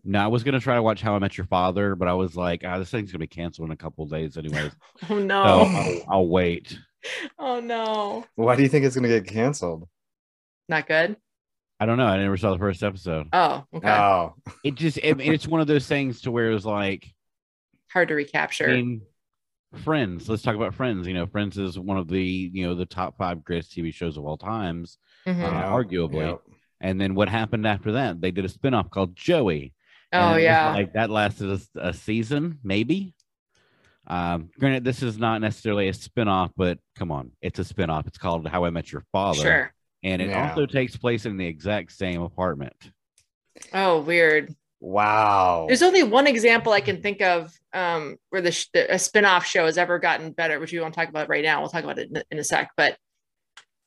[0.04, 2.36] No, I was gonna try to watch How I Met Your Father, but I was
[2.36, 4.72] like, ah, this thing's gonna be canceled in a couple of days, anyways.
[5.04, 5.42] Oh So no.
[5.42, 6.78] I'll, I'll wait.
[7.38, 8.26] Oh no.
[8.34, 9.88] Why do you think it's going to get canceled?
[10.68, 11.16] Not good.
[11.80, 12.04] I don't know.
[12.04, 13.26] I never saw the first episode.
[13.32, 13.88] Oh, okay.
[13.88, 14.34] Oh,
[14.64, 17.06] It just it, it's one of those things to where it's like
[17.90, 18.68] Hard to recapture.
[18.68, 19.00] I mean,
[19.82, 20.28] Friends.
[20.28, 21.06] Let's talk about Friends.
[21.06, 24.18] You know, Friends is one of the you know the top five greatest TV shows
[24.18, 25.38] of all times, Mhm.
[25.38, 26.26] uh, yeah, arguably.
[26.26, 26.36] yeah.
[26.82, 28.20] And then what happened after that?
[28.20, 29.72] They did a spinoff called Joey.
[30.12, 30.72] Oh And yeah.
[30.72, 33.14] like that lasted a, a season, maybe.
[34.06, 38.06] Um, granted, this is not necessarily a spinoff, but come on, it's a spinoff.
[38.08, 39.72] It's called How I Met Your Father, Sure.
[40.02, 40.48] and it Yeah.
[40.50, 42.74] also takes place in the exact same apartment.
[43.72, 44.54] Oh, weird.
[44.80, 45.66] Wow.
[45.68, 49.44] There's only one example I can think of um, where the, sh- the a spin-off
[49.46, 51.60] show has ever gotten better, which we won't talk about right now.
[51.60, 52.96] We'll talk about it in, in a sec, but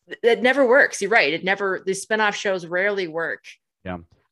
[0.08, 1.02] th- it never works.
[1.02, 1.34] You're right.
[1.34, 1.82] It never.
[1.84, 3.44] The spin-off shows rarely work.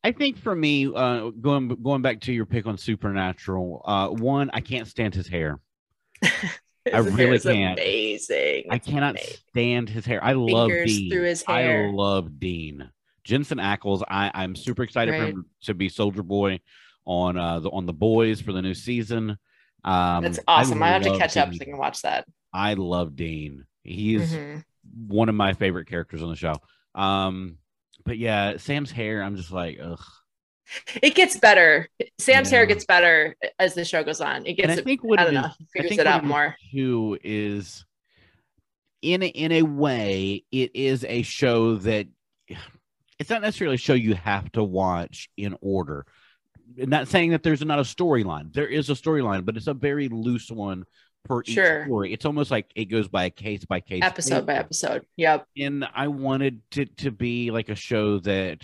[0.03, 4.49] I think for me, uh, going going back to your pick on Supernatural, uh, one,
[4.53, 5.59] I can't stand his hair.
[6.91, 7.79] I really can't.
[7.79, 8.63] Amazing.
[8.71, 9.37] I cannot amazing.
[9.49, 10.23] stand his hair.
[10.23, 11.11] I love Dean.
[11.11, 11.87] through his hair.
[11.87, 12.89] I love Dean.
[13.23, 14.01] Jensen Ackles.
[14.09, 16.59] I, I'm super excited for him to be Soldier Boy
[17.05, 19.37] on uh the on the boys for the new season.
[19.83, 20.81] Um That's awesome.
[20.81, 22.25] I, have to catch up so I can watch that.
[22.53, 23.65] I love Dean.
[23.83, 24.63] He's Mhm.
[25.07, 26.55] one of my favorite characters on the show.
[26.95, 27.57] Um,
[28.05, 30.01] but yeah, Sam's hair, I'm just like, ugh.
[31.01, 31.89] It gets better.
[32.17, 34.45] Sam's hair gets better as the show goes on.
[34.45, 34.79] It And gets.
[34.79, 35.47] I think what I don't is- know.
[35.47, 36.55] I Figures think it out more.
[36.71, 37.85] Too is
[39.01, 42.07] in a, in a way, it is a show that
[43.19, 46.05] it's not necessarily a show you have to watch in order.
[46.77, 48.53] Not saying that there's not a storyline.
[48.53, 50.85] There is a storyline, but it's a very loose one
[51.25, 51.85] per each Sure.
[51.85, 52.13] story.
[52.13, 55.05] It's almost like it goes by a case by case, Episode by episode.
[55.17, 55.45] Yep.
[55.57, 58.61] and I wanted to to be like a show that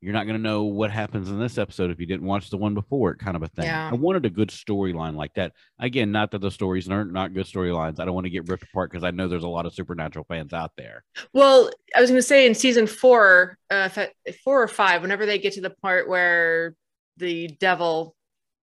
[0.00, 2.58] you're not going to know what happens in this episode if you didn't watch the
[2.58, 3.64] one before it kind of a thing.
[3.64, 3.88] Yeah.
[3.90, 5.52] I wanted a good storyline like that.
[5.78, 7.98] Again, not that the stories aren't not good storylines.
[7.98, 10.26] I don't want to get ripped apart because I know there's a lot of supernatural
[10.28, 11.04] fans out there.
[11.32, 13.88] Well, I was going to say in season four, uh,
[14.44, 16.74] four or five, whenever they get to the part where
[17.16, 18.14] the devil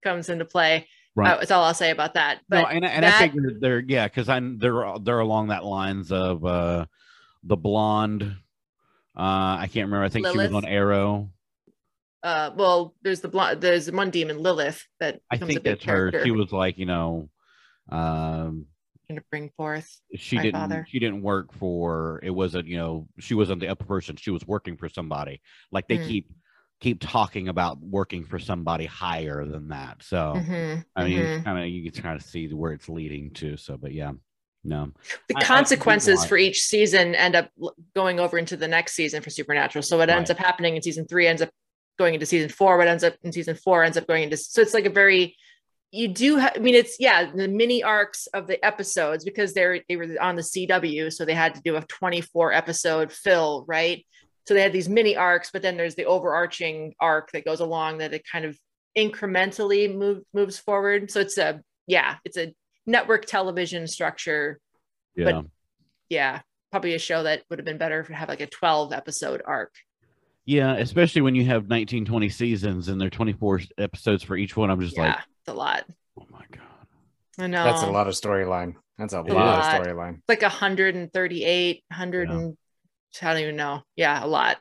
[0.04, 1.38] comes into play, Right.
[1.40, 2.40] that's all I'll say about that.
[2.48, 5.48] But no, and, I- and that- I figured they're yeah, because I'm they're they're along
[5.50, 6.86] that lines of uh
[7.44, 8.24] the blonde.
[9.18, 10.06] Uh I can't remember.
[10.06, 11.30] I think she was on Arrow.
[12.24, 16.24] uh, well, there's the blonde, there's one demon, Lilith, that I think that's her.
[16.24, 17.30] She was like, you know,
[17.90, 18.68] um
[19.10, 20.00] to bring forth.
[20.16, 20.86] she didn't father.
[20.90, 24.48] she didn't work for it wasn't you know she wasn't the upper person she was
[24.48, 26.08] working for somebody like they Mm.
[26.08, 26.32] keep
[26.82, 31.44] keep talking about working for somebody higher than that so Mhm, i mean mhm.
[31.46, 34.12] kind of you can kind of see where it's leading to so but yeah
[34.64, 34.92] no
[35.30, 37.50] the I- I- I consequences for each season end up
[37.96, 39.82] going over into the next season for Supernatural.
[39.84, 40.40] So what ends Right.
[40.40, 41.50] up happening in season three ends up
[41.98, 42.78] going into season four.
[42.78, 44.38] What ends up in season four ends up going into.
[44.38, 45.36] So it's like a very
[45.92, 46.40] you do.
[46.40, 50.16] Ha- I mean, it's yeah, the mini arcs of the episodes because they're they were
[50.22, 54.06] on the CW, so they had to do a twenty four episode fill, right?
[54.48, 58.00] So they had these mini arcs, but then there's the overarching arc that goes along
[58.00, 58.58] that it kind of
[58.98, 61.12] incrementally move, moves forward.
[61.12, 62.54] So it's a yeah, it's a
[62.86, 64.60] network television structure.
[65.16, 65.42] Yeah.
[66.10, 68.92] Yeah, probably a show that would have been better if to have like a 12
[68.94, 69.74] episode arc.
[70.46, 74.58] yeah, especially when you have 19, 20 seasons and there are 24 episodes for each
[74.58, 74.70] one.
[74.70, 75.86] I'm just yeah, like, it's a lot.
[76.20, 76.62] oh my God.
[77.40, 77.64] I know.
[77.64, 78.76] That's a lot of storyline.
[78.98, 79.88] That's a It lot is.
[79.88, 80.20] of storyline.
[80.28, 82.36] Like 138, 100 Yeah.
[82.36, 82.58] and
[83.22, 83.82] I don't even know.
[83.96, 84.58] Yeah, a lot.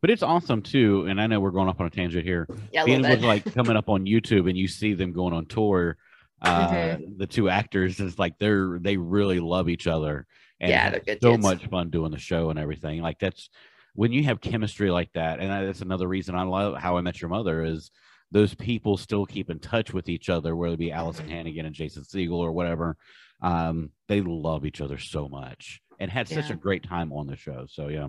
[0.00, 1.06] But it's awesome too.
[1.08, 2.46] And I know we're going off on a tangent here.
[2.72, 3.20] Yeah, being bit.
[3.22, 5.96] like coming up on YouTube and you see them going on tour,
[6.42, 7.18] uh, Mm-hmm.
[7.18, 10.26] the two actors is like they're they really love each other
[10.60, 13.02] and Yeah, they're good so much fun doing the show and everything.
[13.02, 13.50] Like that's
[13.94, 17.20] when you have chemistry like that, and that's another reason I love How I Met
[17.20, 17.90] Your Mother is
[18.30, 21.30] those people still keep in touch with each other, whether it be Alyson Mhm.
[21.30, 22.96] Hannigan and Jason Segel or whatever.
[23.42, 27.36] Um, they love each other so much and had such a great time on the
[27.36, 27.66] show.
[27.68, 28.08] So yeah.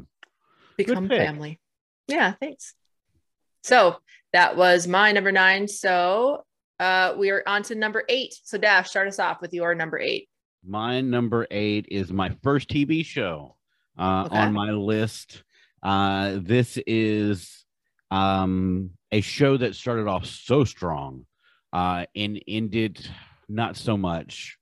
[0.77, 1.59] become family.
[2.07, 2.73] Yeah, thanks.
[3.63, 3.97] So
[4.33, 5.67] that was my number nine.
[5.67, 6.43] So
[6.79, 8.35] uh we are on to number eight.
[8.43, 10.29] So Dash, start us off with your number eight.
[10.65, 13.55] My number eight is my first TV show
[13.97, 14.37] uh, Okay.
[14.37, 15.43] on my list.
[15.81, 17.65] Uh, this is
[18.11, 21.25] um, a show that started off so strong
[21.71, 23.09] uh, and ended
[23.47, 24.57] not so much.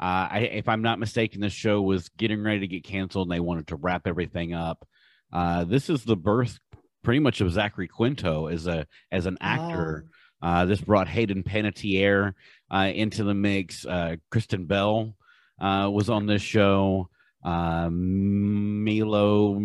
[0.00, 3.34] Uh, I, if I'm not mistaken, this show was getting ready to get canceled and
[3.36, 4.86] they wanted to wrap everything up.
[5.32, 6.58] Uh, this is the birth
[7.02, 10.06] pretty much of Zachary Quinto as a as an actor.
[10.40, 12.34] Uh, this brought Hayden Panettiere
[12.70, 13.84] uh, into the mix.
[13.84, 15.16] Uh, Kristen Bell
[15.60, 17.08] uh, was on this show.
[17.44, 19.58] Uh, Milo,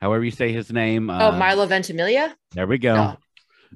[0.00, 1.10] however you say his name.
[1.10, 2.34] Oh, Uh, oh Milo Ventimiglia?
[2.52, 3.16] There we go.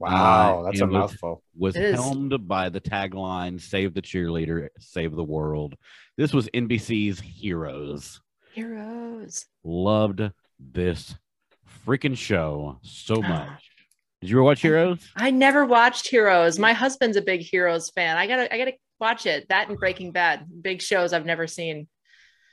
[0.01, 0.07] No.
[0.07, 1.43] Wow, Uh, that's a was- mouthful.
[1.57, 1.95] Was It is.
[1.97, 5.77] helmed by the tagline "Save the cheerleader, save the world."
[6.17, 8.21] This was NBC's Heroes.
[8.53, 9.47] Heroes.
[9.65, 10.23] Loved
[10.59, 11.15] this
[11.87, 13.29] freaking show so Ah.
[13.29, 13.71] much.
[14.21, 15.11] Did you ever watch Heroes?
[15.17, 16.59] I never watched Heroes.
[16.59, 18.17] My husband's a big Heroes fan.
[18.17, 19.49] I gotta I gotta watch it.
[19.49, 20.47] That and Breaking Bad.
[20.63, 21.89] Big shows I've never seen.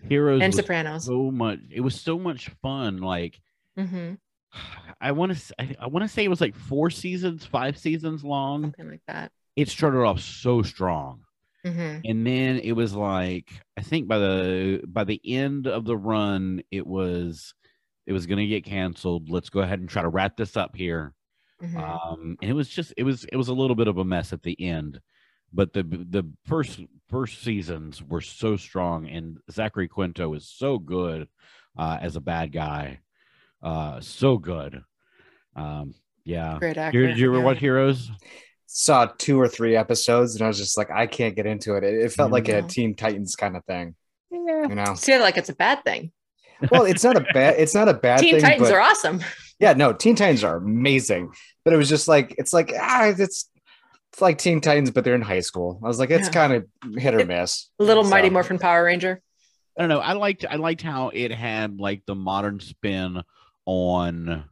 [0.07, 1.05] Heroes And Sopranos.
[1.05, 1.59] so much.
[1.69, 2.97] It was so much fun.
[2.99, 3.39] Like
[3.77, 4.13] hmm
[5.01, 8.23] I want to, I, I want to say it was like four seasons, five seasons
[8.23, 8.63] long.
[8.63, 9.31] Something like that.
[9.55, 11.21] It started off so strong,
[11.65, 15.97] hmm and then it was like I think by the by the end of the
[15.97, 17.53] run, it was
[18.07, 19.29] it was going to get canceled.
[19.29, 21.13] Let's go ahead and try to wrap this up here.
[21.61, 24.05] hmm Um, and it was just it was it was a little bit of a
[24.05, 25.01] mess at the end,
[25.53, 31.27] but the the first first seasons were so strong, and Zachary Quinto is so good
[31.77, 32.99] uh, as a bad guy,
[33.63, 34.81] uh, so good.
[35.55, 35.93] Um,
[36.25, 36.57] yeah.
[36.59, 37.01] Great actor.
[37.01, 37.45] Did, did you ever yeah.
[37.45, 38.11] watch Heroes?
[38.67, 41.83] Saw two or three episodes and I was just like, I can't get into it.
[41.83, 42.67] It, it felt like a No.
[42.67, 43.95] Teen Titans kind of thing.
[44.31, 44.67] Yeah.
[44.67, 44.93] You know?
[44.95, 46.11] See, like it's a bad thing.
[46.71, 48.41] Well, it's not a bad it's not a bad Teen thing.
[48.41, 49.21] Titans but, are awesome.
[49.59, 51.31] yeah, no, Teen Titans are amazing.
[51.63, 53.49] But it was just like it's like ah, it's
[54.11, 55.79] it's like Teen Titans, but they're in high school.
[55.83, 56.33] I was like, it's Yeah.
[56.33, 56.65] kind of
[56.97, 57.69] hit or It- miss.
[57.79, 59.21] Little Mighty Morphin Power Ranger.
[59.77, 59.99] I don't know.
[59.99, 63.21] I liked I liked how it had like the modern spin
[63.69, 64.45] on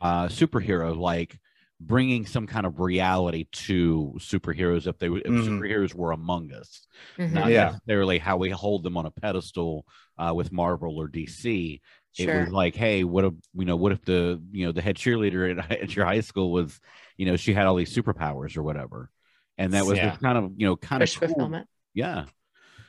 [0.00, 1.38] uh superhero, like
[1.80, 5.48] bringing some kind of reality to superheroes if they if Mhm.
[5.48, 6.86] superheroes were among us.
[7.18, 7.32] Mhm.
[7.32, 7.64] not Yeah.
[7.72, 9.86] necessarily how we hold them on a pedestal
[10.18, 11.80] uh, with Marvel or DC.
[12.18, 12.40] It Sure.
[12.40, 15.58] was like, hey, what if you know, what if the you know the head cheerleader
[15.58, 16.78] at, at your high school was,
[17.16, 19.10] you know, she had all these superpowers or whatever,
[19.56, 20.16] and that was Yeah.
[20.16, 21.28] kind of you know kind Wish of cool.
[21.28, 21.68] fulfillment.
[21.94, 22.26] Yeah.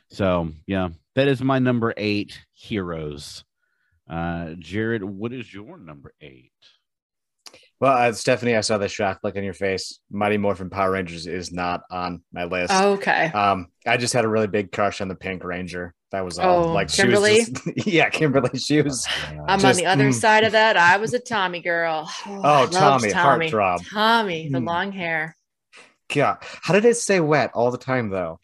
[0.09, 3.45] So yeah, that is my number eight heroes.
[4.09, 6.51] Uh, Jared, what is your number eight?
[7.79, 9.99] Well, uh, Stephanie, I saw the shock look on your face.
[10.09, 12.71] Mighty Morphin Power Rangers is not on my list.
[12.71, 13.25] Okay.
[13.25, 15.93] Um, I just had a really big crush on the Pink Ranger.
[16.11, 16.65] That was all.
[16.69, 17.43] Oh, like Kimberly?
[17.43, 18.57] she was just, yeah, Kimberly.
[18.57, 19.05] She was
[19.49, 20.13] I'm on the other mm.
[20.13, 20.77] side of that.
[20.77, 22.09] I was a Tommy girl.
[22.25, 23.49] Oh, Oh, Tommy, Tommy.
[23.49, 23.89] heartthrob.
[23.89, 24.67] Tommy, the Mm.
[24.67, 25.35] long hair.
[26.13, 26.37] God.
[26.41, 28.39] How did it stay wet all the time though?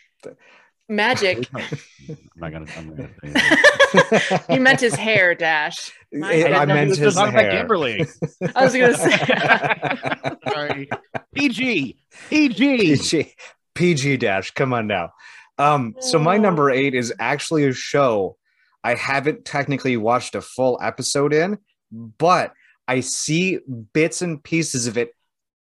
[0.89, 1.47] Magic.
[1.55, 2.65] I'm not gonna.
[2.75, 4.45] I'm not gonna say that.
[4.49, 5.91] he meant his hair, Dash.
[6.11, 6.67] My I, goodness.
[6.67, 7.51] meant his is not about hair.
[7.51, 8.07] Kimberly.
[8.55, 10.35] I was gonna say.
[10.51, 10.89] Sorry.
[11.35, 11.97] PG.
[12.29, 12.77] PG.
[12.79, 13.33] PG,
[13.75, 14.51] PG dash.
[14.51, 15.11] Come on now.
[15.59, 16.41] Um, so my Oh.
[16.41, 18.37] number eight is actually a show
[18.83, 21.59] I haven't technically watched a full episode in,
[21.91, 22.53] but
[22.87, 23.59] I see
[23.93, 25.13] bits and pieces of it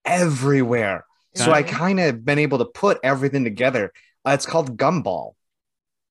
[0.05, 1.05] everywhere.
[1.33, 3.91] So I kind of been able to put everything together.
[4.25, 5.33] Uh, it's called Gumball.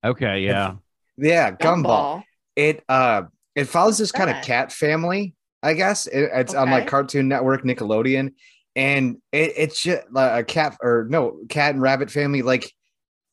[0.05, 0.41] Okay.
[0.41, 0.75] Yeah.
[1.17, 1.85] Yeah, Gumball.
[1.85, 2.23] Gumball.
[2.57, 3.23] It uh
[3.55, 6.07] it follows this kind of cat family, I guess.
[6.07, 8.33] It, it's on like Cartoon Network, Nickelodeon,
[8.77, 12.43] and it, it's just like a cat or no cat and rabbit family.
[12.43, 12.71] Like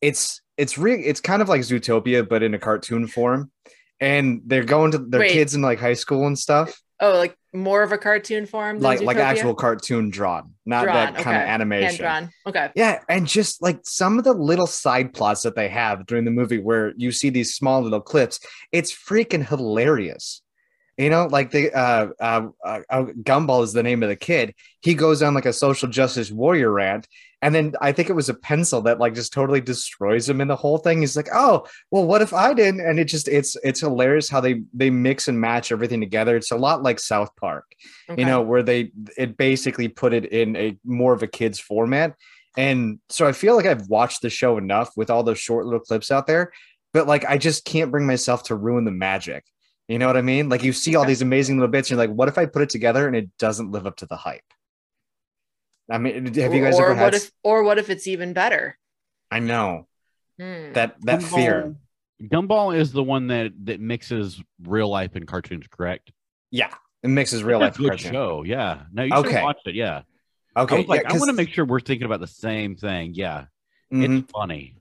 [0.00, 3.50] it's it's re- it's kind of like Zootopia, but in a cartoon form.
[4.00, 5.32] and they're going to their Wait.
[5.32, 8.82] kids in like high school and stuff, Oh, like more of a cartoon form, than
[8.82, 11.32] like like actual cartoon drawn, not Drawn, that kind of okay.
[11.32, 12.02] hand animation.
[12.04, 12.30] drawn.
[12.46, 12.70] Okay.
[12.74, 16.30] Yeah, and just like some of the little side plots that they have during the
[16.30, 18.40] movie where you see these small little clips,
[18.72, 20.42] it's freaking hilarious.
[20.98, 24.54] You know, like the uh, uh, uh, uh, Gumball is the name of the kid.
[24.80, 27.08] He goes on like a social justice warrior rant,
[27.40, 30.48] and then I think it was a pencil that like just totally destroys him in
[30.48, 31.00] the whole thing.
[31.00, 34.40] He's like, "Oh, well, what if I didn't?" And it just it's it's hilarious how
[34.40, 36.36] they they mix and match everything together.
[36.36, 37.72] It's a lot like South Park
[38.08, 38.20] okay.
[38.20, 42.14] you know where they it basically put it in a more of a kids format
[42.56, 45.80] and so i feel like i've watched the show enough with all those short little
[45.80, 46.52] clips out there
[46.92, 49.44] but like i just can't bring myself to ruin the magic
[49.92, 52.06] you know what i mean like you see all these amazing little bits and you're
[52.06, 54.42] like what if i put it together and it doesn't live up to the hype
[55.90, 58.32] i mean have you guys or ever had what if or what if it's even
[58.32, 58.78] better?
[59.30, 59.86] i know
[60.40, 60.72] Hmm.
[60.72, 61.76] that that fear
[62.22, 66.10] Gumball is the one that that mixes real life and cartoons, correct?
[66.50, 68.12] yeah it mixes real life It's a good cartoon.
[68.12, 68.42] show.
[68.44, 68.82] Yeah.
[68.92, 69.32] No, you should Okay.
[69.34, 69.74] have watched it.
[69.74, 70.02] Yeah.
[70.54, 72.76] I okay was like, yeah, I want to make sure we're thinking about the same
[72.76, 73.14] thing.
[73.14, 73.46] Yeah.
[73.92, 74.20] Mhm.
[74.20, 74.76] It's funny.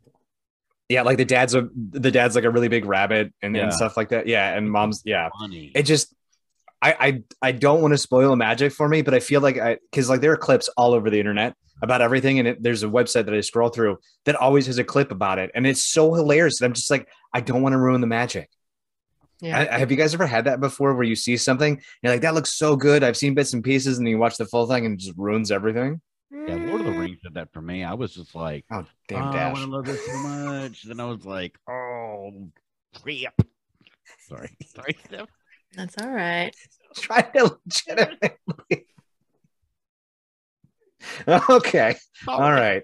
[0.91, 1.67] Yeah like the dad's a
[2.05, 3.63] the dad's like a really big rabbit and, Yeah.
[3.63, 5.71] and stuff like that yeah and mom's yeah Funny.
[5.73, 6.13] it just
[6.83, 9.57] I I, I don't want to spoil the magic for me, but I feel like
[9.59, 12.81] I because like there are clips all over the internet about everything, and it, there's
[12.83, 15.83] a website that I scroll through that always has a clip about it, and it's
[15.83, 16.57] so hilarious.
[16.59, 18.49] that I'm just like, I don't want to ruin the magic.
[19.41, 19.59] yeah.
[19.59, 22.13] I, I- have you guys ever had that before, where you see something, and you're
[22.13, 23.03] like, that looks so good.
[23.03, 25.17] I've seen bits and pieces, and then you watch the full thing, and it just
[25.17, 26.01] ruins everything.
[26.31, 26.55] Yeah.
[26.55, 26.99] Lord of the Mm.
[26.99, 27.83] Rings did that for me.
[27.83, 30.83] I was just like, Oh damn, oh, I want to love this so much.
[30.83, 32.49] Then I was like, oh,
[33.01, 33.35] crap.
[34.27, 34.49] Sorry.
[34.65, 35.29] Sorry, Steph.
[35.75, 36.53] That's all right.
[36.95, 38.85] Try to legitimately.
[41.49, 41.95] okay.
[42.27, 42.83] Oh, All right.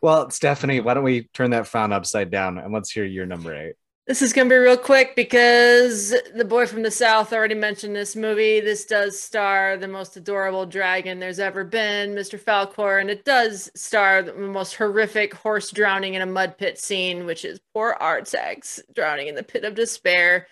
[0.00, 3.54] Well, Stephanie, why don't we turn that frown upside down and let's hear your number
[3.54, 3.74] eight.
[4.08, 7.94] This is going to be real quick because the boy from the south already mentioned
[7.94, 8.58] this movie.
[8.58, 12.36] This does star the most adorable dragon there's ever been, Mr.
[12.36, 17.26] Falkor, and it does star the most horrific horse drowning in a mud pit scene,
[17.26, 20.48] which is poor Artax drowning in the pit of despair.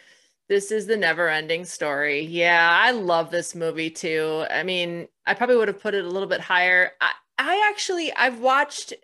[0.48, 2.20] This is the never ending story.
[2.20, 4.44] Yeah, I love this movie too.
[4.48, 6.92] I mean, I probably would have put it a little bit higher.
[7.00, 8.94] I, I actually, I've watched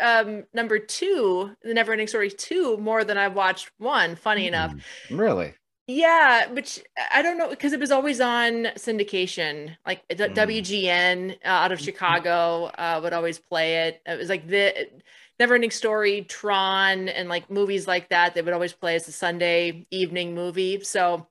[0.00, 4.74] um number two the never ending story two more than i've watched one funny enough
[4.74, 5.18] Mm.
[5.18, 5.54] Really?
[5.86, 6.80] yeah which
[7.12, 10.34] i don't know because it was always on syndication like Mm.
[10.34, 14.86] wgn uh, out of chicago uh, would always play it it was like the
[15.40, 19.12] never ending story tron and like movies like that they would always play as a
[19.12, 21.26] sunday evening movie so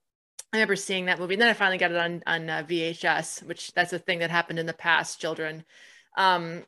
[0.54, 3.44] i remember seeing that movie and then i finally got it on on uh, vhs
[3.44, 5.64] which that's a thing that happened in the past children
[6.18, 6.64] um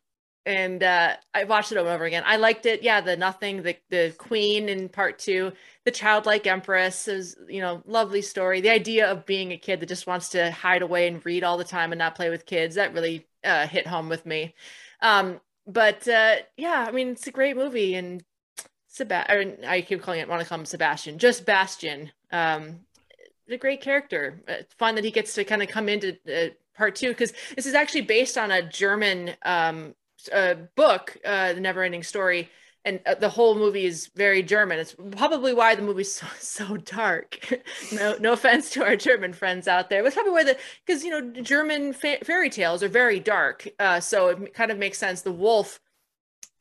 [0.45, 2.23] and uh, I watched it over and over again.
[2.25, 2.82] I liked it.
[2.82, 5.52] Yeah, the nothing, the the queen in part two,
[5.86, 8.62] the childlike empress is you know lovely story.
[8.62, 11.58] The idea of being a kid that just wants to hide away and read all
[11.58, 14.56] the time and not play with kids that really uh, hit home with me.
[15.02, 18.23] Um, but uh, yeah, I mean it's a great movie and
[18.88, 19.58] Sebastian.
[19.65, 22.12] I keep calling it want to call him Sebastian, just Bastian.
[22.32, 22.82] Um,
[23.52, 24.41] a great character.
[24.47, 27.65] It's fun that he gets to kind of come into uh, part two because this
[27.65, 29.95] is actually based on a German um,
[30.34, 32.49] uh, book, uh, The Never Ending Story,
[32.86, 34.79] and uh, the whole movie is very German.
[34.79, 37.39] It's probably why the movie's so so dark.
[37.91, 41.12] no, no offense to our German friends out there, but probably why the because you
[41.12, 43.67] know German fa- fairy tales are very dark.
[43.79, 45.21] Uh, so it kind of makes sense.
[45.21, 45.79] The wolf,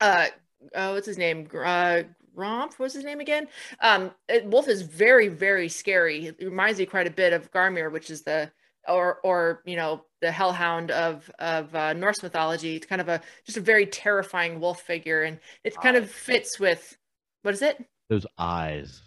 [0.01, 0.27] uh,
[0.75, 1.47] uh what's his name?
[1.53, 2.03] Uh,
[2.35, 3.47] Romp, what's his name again?
[3.81, 6.27] Um, it- Wolf is very, very scary.
[6.27, 8.51] It reminds me quite a bit of Garmir, which is the
[8.87, 12.75] or or you know the hellhound of of uh, Norse mythology.
[12.75, 16.59] It's kind of a just a very terrifying wolf figure, and it kind of fits
[16.59, 16.97] with
[17.41, 17.83] what is it?
[18.09, 19.01] Those eyes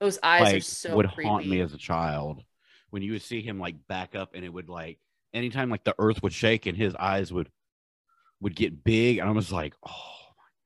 [0.00, 1.28] Those eyes are so would creepy.
[1.28, 2.42] haunt me as a child.
[2.90, 4.98] When you would see him like back up and it would like
[5.32, 7.48] anytime like the earth would shake and his eyes would
[8.40, 10.18] would get big and I was like, oh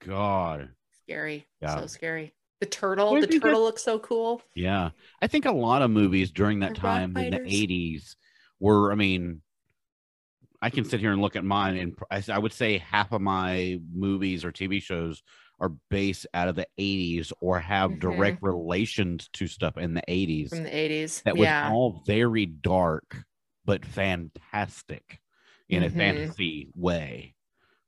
[0.03, 0.71] my god.
[1.05, 1.79] scary, Yeah.
[1.79, 2.33] so scary.
[2.61, 4.43] The turtle, Where the get- turtle looks so cool.
[4.55, 4.91] Yeah.
[5.21, 8.17] I think a lot of movies during that The time in the 80s
[8.61, 9.43] were, I mean,
[10.63, 13.21] I can sit here and look at mine, and I, I would say half of
[13.21, 15.23] my movies or TV shows
[15.61, 18.01] are based out of the 80s or have Mhm.
[18.01, 20.51] direct relations to stuff in the 80s.
[20.51, 23.25] From the eighties, that was yeah, all very dark
[23.65, 25.21] but fantastic
[25.69, 25.97] in a Mhm.
[25.97, 27.35] fantasy way.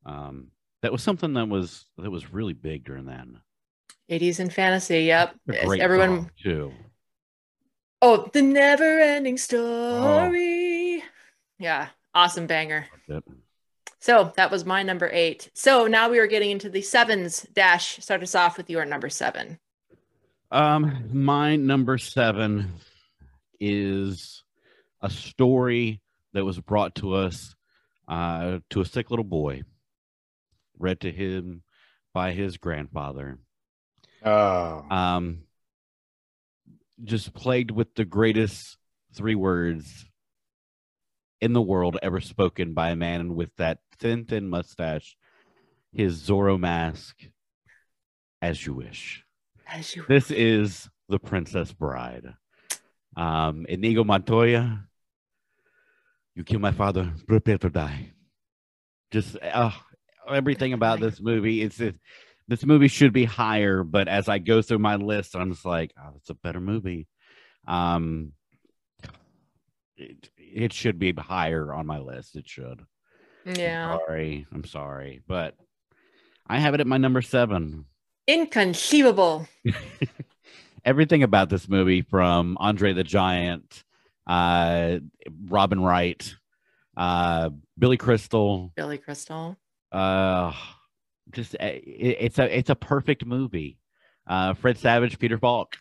[0.07, 0.49] Um,
[0.83, 3.41] that was something that was that was really big during then.
[4.09, 5.03] eighties and fantasy.
[5.05, 6.31] Yep, A everyone.
[6.43, 6.73] too.
[8.01, 11.03] Oh, the never-ending story.
[11.59, 12.87] Yeah, awesome banger.
[13.09, 13.25] That-
[14.01, 15.51] So that was my number eight.
[15.55, 17.43] So now we are getting into the sevens.
[17.53, 19.59] Dash, start us off with your number seven.
[20.53, 22.73] Um, my number seven
[23.59, 24.45] is
[25.03, 26.01] a story
[26.33, 27.55] that was brought to us
[28.07, 29.63] uh, to a sick little boy,
[30.79, 31.63] read to him
[32.15, 33.39] by his grandfather.
[34.25, 35.43] Oh, Um,
[37.05, 38.77] just plagued with the greatest
[39.15, 40.07] three words
[41.41, 45.17] in the world ever spoken by a man with that thin, thin mustache,
[45.93, 47.17] his Zorro mask,
[48.43, 49.25] as you wish.
[49.67, 52.35] As you This is The Princess Bride.
[53.17, 54.85] Um, Inigo Montoya,
[56.35, 58.13] you kill my father, prepare to die.
[59.11, 59.71] Just uh,
[60.29, 61.63] everything about this movie.
[61.63, 61.97] It's it,
[62.49, 65.93] this movie should be higher, but as I go through my list, I'm just like,
[65.99, 67.07] oh, it's a better movie.
[67.67, 68.33] Um,
[69.97, 72.37] it, it should be higher on my list.
[72.37, 72.83] It should.
[73.45, 73.93] yeah.
[73.93, 75.55] I'm Sorry, I'm sorry, but
[76.47, 77.85] I have it at my number seven.
[78.27, 79.47] Inconceivable.
[80.85, 83.85] everything about this movie from Andre the Giant,
[84.27, 84.99] uh,
[85.47, 86.35] Robin Wright,
[86.97, 89.57] uh, Billy Crystal, Billy Crystal.
[89.93, 90.53] uh,
[91.33, 93.79] just uh, it, it's a it's a perfect movie.
[94.26, 95.76] Uh, Fred Savage, Peter Falk,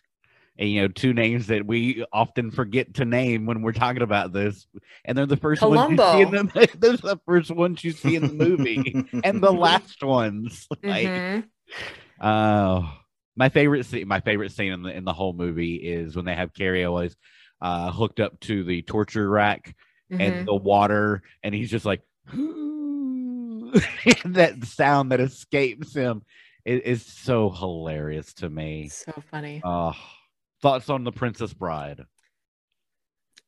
[0.58, 4.32] and, you know, two names that we often forget to name when we're talking about
[4.32, 4.66] this,
[5.04, 8.14] and they're the first ones you see in the they're the first ones you see
[8.16, 10.66] in the movie, and the last ones.
[10.82, 11.44] Like, Mhm.
[12.20, 12.90] Oh,
[13.36, 14.08] my favorite scene.
[14.08, 17.16] My favorite scene in the in the whole movie is when they have Cary Elwes
[17.60, 19.74] uh, hooked up to the torture rack
[20.10, 20.20] Mhm.
[20.20, 22.00] and the water, and he's just like
[24.24, 26.22] that sound that escapes him
[26.64, 28.88] is, is so hilarious to me.
[28.88, 29.60] so funny.
[29.64, 29.92] Uh,
[30.62, 32.04] thoughts on the Princess Bride?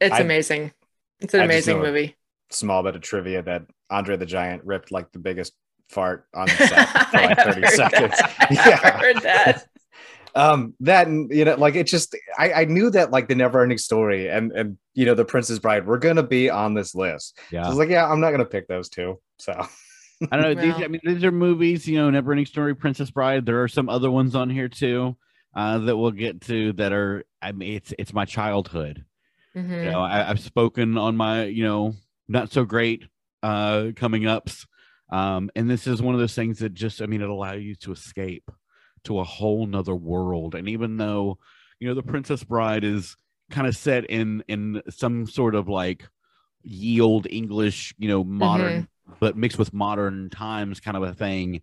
[0.00, 0.72] It's I- amazing.
[1.20, 2.16] It's an I amazing movie.
[2.50, 5.52] small bit of trivia that Andre the Giant ripped like the biggest
[5.90, 8.16] fart on the set for like 30 seconds.
[8.16, 8.36] that.
[8.50, 8.76] I Yeah.
[8.76, 9.66] have heard that.
[10.36, 13.62] um that and you know like it just I, I knew that like the never
[13.64, 17.36] ending story and and you know the princess bride were gonna be on this list
[17.50, 19.66] so i Yeah, was like yeah i'm not gonna pick those two so
[20.30, 20.62] I don't know.
[20.62, 21.88] These, I mean, these are movies.
[21.88, 23.46] You know, Neverending Story, Princess Bride.
[23.46, 25.16] There are some other ones on here too
[25.54, 27.24] uh, that we'll get to that are.
[27.40, 29.04] I mean, it's it's my childhood.
[29.56, 29.84] Mhm.
[29.84, 31.94] You know, I, I've spoken on my you know
[32.28, 33.04] not so great
[33.42, 34.66] uh, coming ups,
[35.10, 37.74] um, and this is one of those things that just I mean it allows you
[37.76, 38.50] to escape
[39.04, 40.54] to a whole nother world.
[40.54, 41.38] And even though
[41.78, 43.16] you know the Princess Bride is
[43.50, 46.06] kind of set in in some sort of like
[46.62, 51.62] ye old English, you know, modern but mixed with modern times kind of a thing.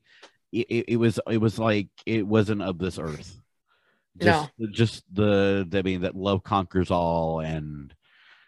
[0.52, 3.40] It, it, it was it was like it wasn't of this earth.
[4.20, 7.94] Just, just the, the I mean that love conquers all and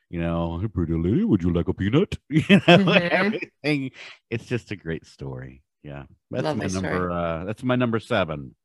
[0.10, 2.18] you know, hey, pretty lady, would you like a peanut?
[2.30, 3.10] You know, Mhm.
[3.12, 3.92] everything.
[4.32, 5.62] It's just a great story.
[5.84, 6.84] Yeah, that's Lovely my story.
[6.84, 7.12] number.
[7.12, 8.56] Uh, that's my number seven.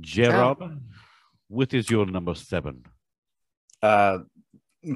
[0.00, 0.58] Gerard,
[1.48, 2.84] what is your number seven?
[3.82, 4.18] uh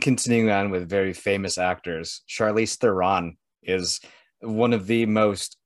[0.02, 3.98] continuing on with very famous actors charlize theron is
[4.44, 5.56] one of the most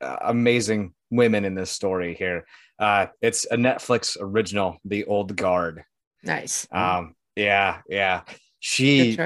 [0.00, 2.46] uh, amazing women in this story here.
[2.78, 5.84] Uh it's a netflix original the old guard.
[6.22, 6.66] Nice.
[6.72, 8.22] um yeah yeah.
[8.60, 9.16] She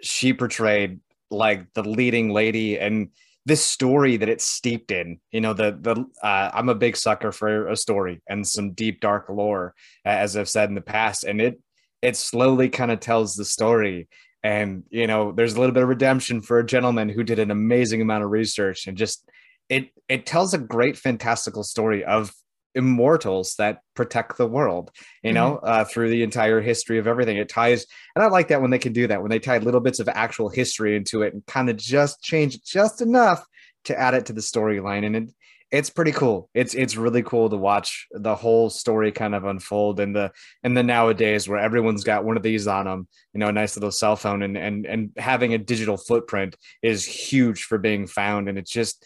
[0.00, 1.00] she portrayed
[1.30, 3.10] like the leading lady and
[3.44, 5.20] this story that it's steeped in.
[5.30, 9.00] You know the the uh, i'm a big sucker for a story and some deep
[9.00, 11.24] dark lore as i've said in the past.
[11.24, 11.60] And it
[12.02, 14.08] it slowly kind of tells the story
[14.46, 17.50] and you know there's a little bit of redemption for a gentleman who did an
[17.50, 19.28] amazing amount of research and just
[19.68, 22.32] it it tells a great fantastical story of
[22.76, 24.90] immortals that protect the world
[25.22, 28.62] you know uh, through the entire history of everything it ties and I like that
[28.62, 31.34] when they can do that, when they tie little bits of actual history into it
[31.34, 33.44] and kind of just change it just enough
[33.84, 35.04] to add it to the storyline.
[35.04, 35.30] And it,
[35.72, 36.48] it's pretty cool.
[36.54, 40.30] It's it's really cool to watch the whole story kind of unfold in the
[40.62, 43.76] in the nowadays where everyone's got one of these on them, you know, a nice
[43.76, 48.48] little cell phone and and and having a digital footprint is huge for being found.
[48.48, 49.04] And it's just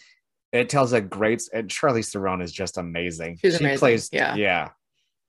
[0.53, 3.39] it tells a great and Charlize Theron is just amazing.
[3.41, 4.35] She's she amazing, plays yeah.
[4.35, 4.69] yeah,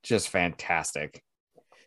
[0.03, 1.23] just fantastic.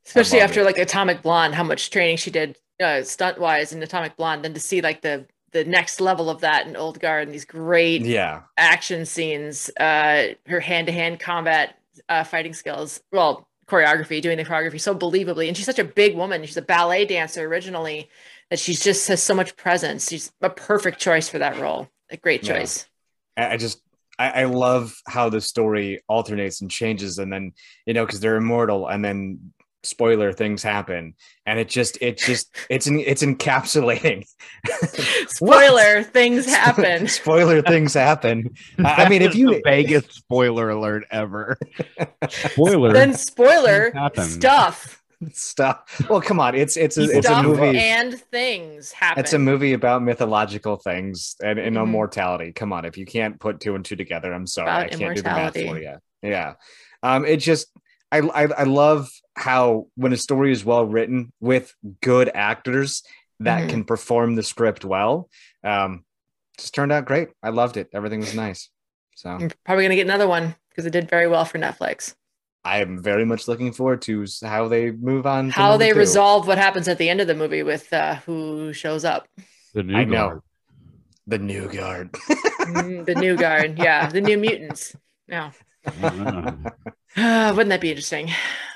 [0.06, 0.64] Especially after it.
[0.64, 4.54] like Atomic Blonde, how much training she did uh, stunt wise in Atomic Blonde, then
[4.54, 8.02] to see like the the next level of that in Old Guard and these great
[8.02, 8.42] Yeah.
[8.58, 11.78] action scenes, uh, her hand to hand combat
[12.08, 15.46] uh, fighting skills, well, choreography, doing the choreography so believably.
[15.46, 16.44] And she's such a big woman.
[16.44, 18.10] She's a ballet dancer originally
[18.50, 20.10] that she's just has so much presence.
[20.10, 21.88] She's a perfect choice for that role.
[22.10, 22.86] A great choice.
[23.36, 23.80] I I just
[24.18, 27.52] I, I love how the story alternates and changes, and then
[27.86, 29.52] you know because they're immortal, and then
[29.84, 31.14] spoiler things happen.
[31.46, 34.26] And it just it just it's in, it's encapsulating.
[35.28, 37.08] Spoiler things happen.
[37.08, 38.54] spoiler things happen.
[38.78, 41.58] I mean if you the biggest spoiler alert ever.
[42.28, 45.02] Spoiler then spoiler stuff.
[45.32, 46.02] Stuff.
[46.08, 46.54] Well come on.
[46.54, 47.78] It's it's a, it's a movie.
[47.78, 49.22] and things happen.
[49.22, 51.84] It's a movie about mythological things and, and mm-hmm.
[51.84, 52.52] immortality.
[52.52, 52.84] Come on.
[52.84, 54.68] If you can't put two and two together i'm sorry.
[54.68, 56.54] About i can't do the math for you yeah.
[57.02, 57.68] Um it just
[58.14, 63.02] I, I, I love how when a story is well written with good actors
[63.40, 63.70] that mm-hmm.
[63.70, 65.28] can perform the script well,
[65.62, 66.04] um,
[66.58, 67.30] just turned out great.
[67.42, 67.88] I loved it.
[67.92, 68.70] Everything was nice.
[69.16, 72.14] So I'm probably gonna get another one because it did very well for Netflix.
[72.64, 75.50] I am very much looking forward to how they move on.
[75.50, 75.98] How they two.
[75.98, 79.28] resolve what happens at the end of the movie with uh, who shows up.
[79.74, 80.36] The new I guard.
[80.36, 80.42] know.
[81.26, 82.12] The new guard.
[82.12, 83.78] mm, the new guard.
[83.78, 84.96] Yeah, the new mutants.
[85.28, 85.52] Yeah.
[85.86, 86.52] Uh,
[87.54, 88.30] wouldn't that be interesting?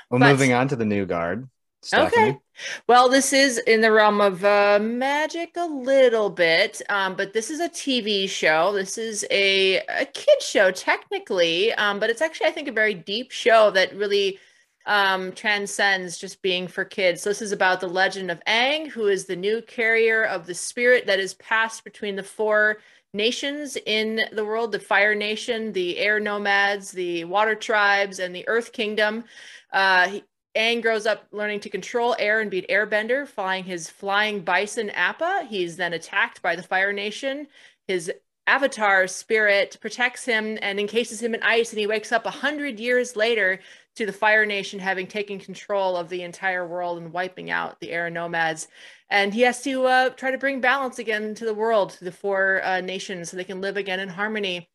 [0.09, 1.47] Well, but, moving on to the new guard.
[1.81, 2.29] Stephanie.
[2.29, 2.39] Okay.
[2.87, 7.49] Well, this is in the realm of uh, magic a little bit, um, but this
[7.49, 8.73] is a TV show.
[8.73, 12.93] This is a, a kid show, technically, um, but it's actually, I think, a very
[12.93, 14.39] deep show that really
[14.87, 17.21] um, transcends just being for kids.
[17.21, 20.55] So, this is about the legend of Aang, who is the new carrier of the
[20.55, 22.79] spirit that is passed between the four
[23.13, 28.47] nations in the world the Fire Nation, the Air Nomads, the Water Tribes, and the
[28.47, 29.23] Earth Kingdom.
[29.71, 30.19] Uh,
[30.55, 34.89] Aang grows up learning to control air and be an airbender, flying his flying bison
[34.89, 35.45] Appa.
[35.47, 37.47] He's then attacked by the Fire Nation.
[37.87, 38.11] His
[38.47, 42.79] avatar spirit protects him and encases him in ice, and he wakes up a hundred
[42.79, 43.59] years later
[43.95, 47.91] to the Fire Nation having taken control of the entire world and wiping out the
[47.91, 48.67] air nomads
[49.09, 52.11] and he has to uh, try to bring balance again to the world, to the
[52.11, 54.69] four uh, nations, so they can live again in harmony.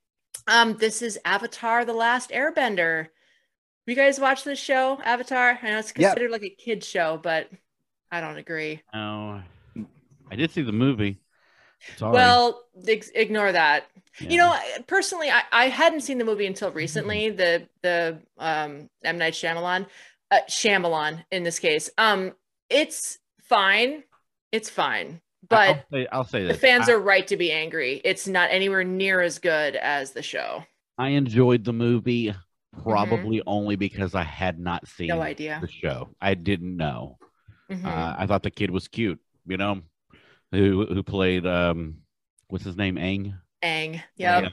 [0.47, 3.09] Um, this is Avatar: The Last Airbender.
[3.87, 5.59] You guys watch this show, Avatar?
[5.63, 6.33] I know it's considered yep.
[6.33, 7.51] like a kid show, but
[8.11, 8.81] I don't agree.
[8.95, 9.43] No,
[10.31, 11.21] I did see the movie.
[11.97, 12.13] Sorry.
[12.13, 13.85] Well, ex- ignore that.
[14.21, 14.29] Yeah.
[14.31, 14.57] You know,
[14.87, 17.29] personally, I, I hadn't seen the movie until recently.
[17.29, 17.37] Mm-hmm.
[17.37, 19.87] The the um, M Night Shyamalan,
[20.31, 21.91] uh, Shyamalan in this case.
[21.99, 22.33] Um,
[22.71, 24.03] it's fine.
[24.51, 25.21] It's fine.
[25.47, 28.01] But I'll say, I'll say the fans I, are right to be angry.
[28.03, 30.65] It's not anywhere near as good as the show.
[30.97, 32.35] I enjoyed the movie
[32.83, 33.49] probably mm-hmm.
[33.49, 35.59] only because I had not seen no idea.
[35.61, 36.11] the show.
[36.21, 37.19] I didn't know.
[37.71, 37.87] Mm-hmm.
[37.87, 39.81] Uh, I thought the kid was cute, you know,
[40.53, 41.99] who who played um
[42.49, 42.97] what's his name?
[42.97, 43.39] Aang.
[43.63, 44.03] Aang.
[44.17, 44.49] Yeah.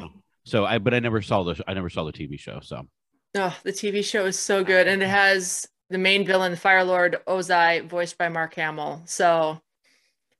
[0.45, 2.59] So I but I never saw the I never saw the TV show.
[2.61, 2.87] So
[3.35, 4.87] Oh, the TV show is so good.
[4.87, 9.03] And it has the main villain, Fire Lord Ozai, voiced by Mark Hamill.
[9.05, 9.61] So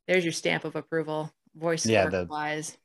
[0.08, 2.78] there's your stamp of approval, voice yeah, the, wise.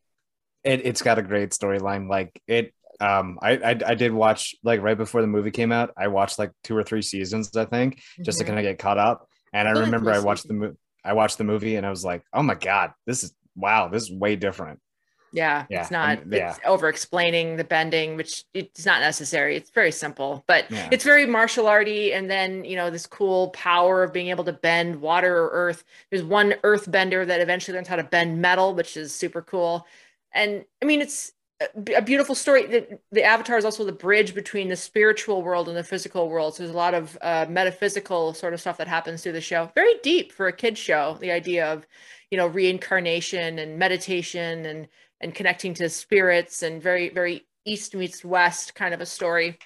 [0.65, 2.09] It, it's got a great storyline.
[2.09, 5.91] Like it, um, I, I, I did watch like right before the movie came out.
[5.97, 8.47] I watched like two or three seasons, I think, just mm-hmm.
[8.47, 9.29] to kind of get caught up.
[9.53, 10.77] And I remember I watched the movie.
[11.05, 14.05] I watched the movie and I was like, oh my god, this is wow, this
[14.05, 14.81] is way different.
[15.33, 15.83] Yeah, yeah.
[15.83, 16.51] it's not and, yeah.
[16.51, 19.57] it's over explaining the bending, which it's not necessary.
[19.57, 20.89] It's very simple, but yeah.
[20.91, 22.13] it's very martial arty.
[22.13, 25.85] And then you know this cool power of being able to bend water or earth.
[26.11, 29.87] There's one earth bender that eventually learns how to bend metal, which is super cool.
[30.33, 31.33] And I mean, it's
[31.95, 32.67] a beautiful story.
[32.67, 36.55] The, the, Avatar is also the bridge between the spiritual world and the physical world.
[36.55, 39.71] So there's a lot of uh, metaphysical sort of stuff that happens through the show.
[39.75, 41.17] Very deep for a kid's show.
[41.19, 41.87] The idea of
[42.31, 44.89] you know reincarnation and meditation and
[45.21, 49.59] and connecting to spirits and very very east meets west kind of a story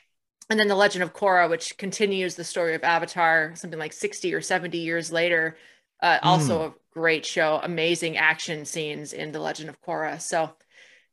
[0.48, 4.32] and then the legend of korra which continues the story of avatar something like 60
[4.34, 5.56] or 70 years later
[6.02, 6.20] uh, mm.
[6.22, 10.50] also a great show amazing action scenes in the legend of korra so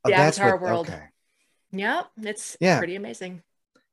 [0.07, 1.03] the oh, avatar what, world okay.
[1.71, 2.77] yeah it's yeah.
[2.77, 3.41] pretty amazing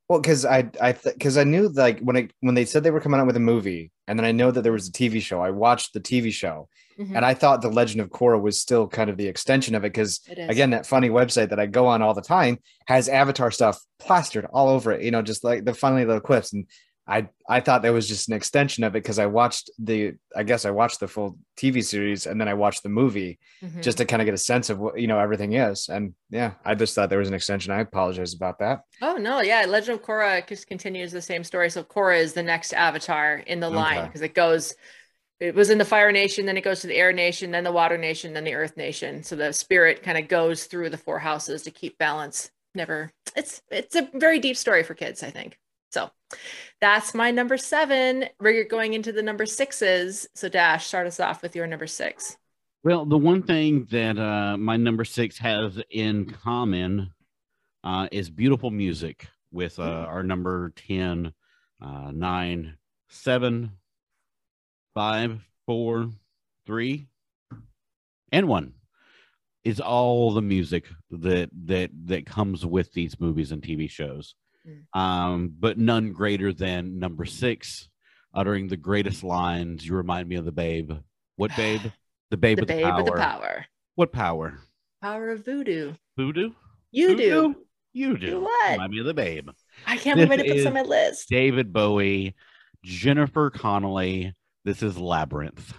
[0.08, 2.90] well because i i because th- i knew like when it when they said they
[2.90, 5.20] were coming out with a movie and then i know that there was a tv
[5.20, 7.16] show i watched the tv show Mm-hmm.
[7.16, 9.92] And I thought the Legend of Korra was still kind of the extension of it
[9.92, 13.80] because again, that funny website that I go on all the time has Avatar stuff
[13.98, 15.02] plastered all over it.
[15.02, 16.52] You know, just like the funny little clips.
[16.52, 16.66] And
[17.06, 20.42] I I thought that was just an extension of it because I watched the I
[20.42, 23.82] guess I watched the full TV series and then I watched the movie mm-hmm.
[23.82, 25.88] just to kind of get a sense of what you know everything is.
[25.88, 27.72] And yeah, I just thought there was an extension.
[27.72, 28.84] I apologize about that.
[29.02, 31.68] Oh no, yeah, Legend of Korra just continues the same story.
[31.68, 34.74] So Korra is the next Avatar in the line because it goes
[35.40, 37.72] it was in the fire nation then it goes to the air nation then the
[37.72, 41.18] water nation then the earth nation so the spirit kind of goes through the four
[41.18, 45.58] houses to keep balance never it's it's a very deep story for kids i think
[45.94, 46.10] so
[46.80, 48.26] that's my number seven.
[48.40, 50.26] We're going into the number sixes.
[50.34, 52.36] So dash start us off with your number six.
[52.82, 57.12] Well the one thing that uh, my number six has in common
[57.82, 61.32] uh, is beautiful music with uh, our number 10
[61.80, 62.76] uh, 9
[63.14, 63.70] seven,
[64.94, 66.10] five, four,
[66.66, 67.06] three,
[68.32, 68.74] and one
[69.62, 74.34] is all the music that that that comes with these movies and TV shows.
[74.66, 74.98] Mm.
[74.98, 77.88] Um, but none greater than number six,
[78.34, 79.86] uttering the greatest lines.
[79.86, 80.92] You remind me of the babe.
[81.36, 81.82] What babe?
[82.30, 83.18] The babe, The with, babe the with the power.
[83.20, 83.66] power.
[83.94, 84.58] What power?
[85.02, 85.92] Power of voodoo.
[86.16, 86.50] Voodoo?
[86.90, 87.54] You do.
[87.92, 88.26] You do.
[88.26, 88.72] Do what?
[88.72, 89.50] Remind me of the babe.
[89.86, 91.28] I can't believe I This didn't put this on my list.
[91.28, 92.34] David Bowie,
[92.82, 94.34] Jennifer Connelly.
[94.64, 95.74] This is Labyrinth.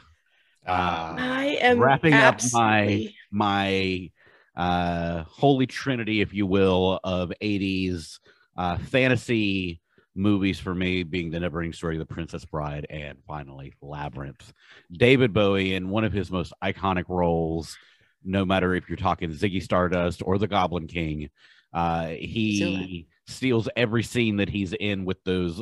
[0.67, 1.15] Ah.
[1.17, 4.11] I am wrapping up my- my
[4.55, 8.19] uh holy trinity if you will of 80s
[8.57, 9.81] uh fantasy
[10.15, 14.53] movies for me being the never ending story the princess bride and finally labyrinth
[14.91, 17.77] david bowie in one of his most iconic roles
[18.23, 21.29] no matter if you're talking ziggy stardust or the goblin king
[21.73, 25.61] uh he steals every scene that he's in with those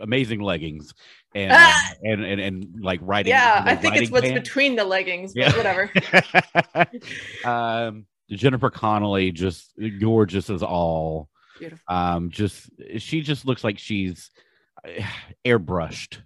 [0.00, 0.92] amazing leggings
[1.34, 1.92] and Ah!
[2.02, 3.30] and, and and like writing.
[3.30, 5.56] Yeah, I think it's what's between the leggings, but Yeah.
[5.56, 5.90] whatever.
[7.44, 11.28] um, Jennifer Connelly, just gorgeous as all.
[11.58, 11.84] Beautiful.
[11.88, 14.30] Um, just she just looks like she's
[14.86, 15.02] uh,
[15.44, 16.18] airbrushed,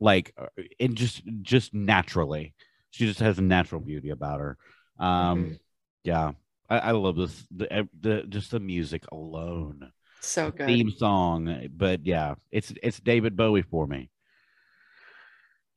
[0.00, 0.46] like uh,
[0.80, 2.54] and just just naturally.
[2.90, 4.56] She just has a natural beauty about her.
[4.98, 5.58] Um, Mhm.
[6.04, 6.32] yeah,
[6.70, 7.46] I, I love this.
[7.54, 10.66] The, the just the music alone, So good.
[10.66, 11.68] theme song.
[11.76, 14.08] But yeah, it's it's David Bowie for me.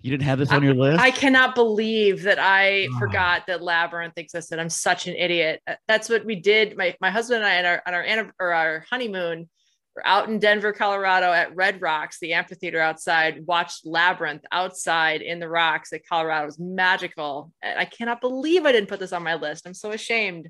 [0.01, 1.01] You didn't have this on your list?
[1.01, 2.99] I cannot believe that I Ah.
[2.99, 4.57] forgot that Labyrinth existed.
[4.57, 5.61] I'm such an idiot.
[5.67, 6.77] Uh, That's what we did.
[6.77, 9.49] My my husband and I on our on our, or our honeymoon
[9.95, 15.39] were out in Denver, Colorado at Red Rocks, the amphitheater outside, watched Labyrinth outside in
[15.39, 16.43] the rocks at Colorado.
[16.43, 17.51] It was magical.
[17.61, 19.67] I cannot believe I didn't put this on my list.
[19.67, 20.49] I'm so ashamed.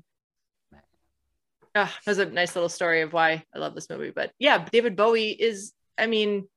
[1.74, 4.10] Ah, that was a nice little story of why I love this movie.
[4.10, 6.48] But yeah, David Bowie is, I mean,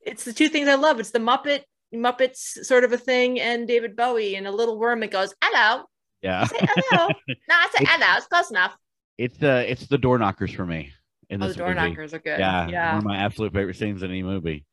[0.00, 0.98] it's the two things I love.
[1.00, 1.62] It's the Muppet
[1.96, 5.84] Muppets sort of a thing, and David Bowie and a little worm that goes, "Hello,
[6.22, 8.16] yeah, say hello." no, I say hello.
[8.16, 8.76] It's close enough.
[9.18, 10.92] it's uh it's the door knockers for me.
[11.30, 11.88] In Oh, this the door movie.
[11.90, 12.38] knockers are good.
[12.38, 14.66] Yeah, Yeah, one of my absolute favorite scenes in any movie.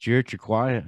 [0.00, 0.84] Jared, you're quiet.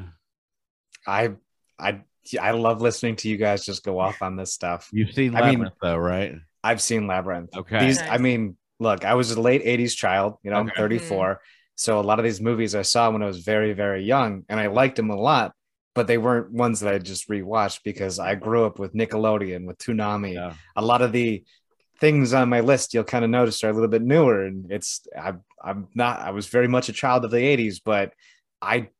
[1.06, 1.30] I
[1.78, 2.02] I
[2.40, 4.88] I love listening to you guys just go off on this stuff.
[4.92, 6.34] You've seen I mean- Labyrinth, though, right?
[6.62, 7.56] I've seen Labyrinth.
[7.56, 7.86] Okay.
[7.86, 10.76] These, I mean, look, I was a late 80s child, you know, I'm Okay.
[10.76, 11.40] 34.
[11.80, 14.60] So a lot of these movies I saw when I was very, very young and
[14.60, 15.54] I liked them a lot,
[15.94, 19.78] but they weren't ones that I just rewatched because I grew up with Nickelodeon, with
[19.78, 20.34] Toonami.
[20.34, 20.52] Yeah.
[20.76, 21.42] A lot of the
[21.98, 24.44] things on my list you'll kind of notice are a little bit newer.
[24.44, 28.12] And it's, I'm, I'm not, I was very much a child of the 80s, but
[28.60, 28.90] I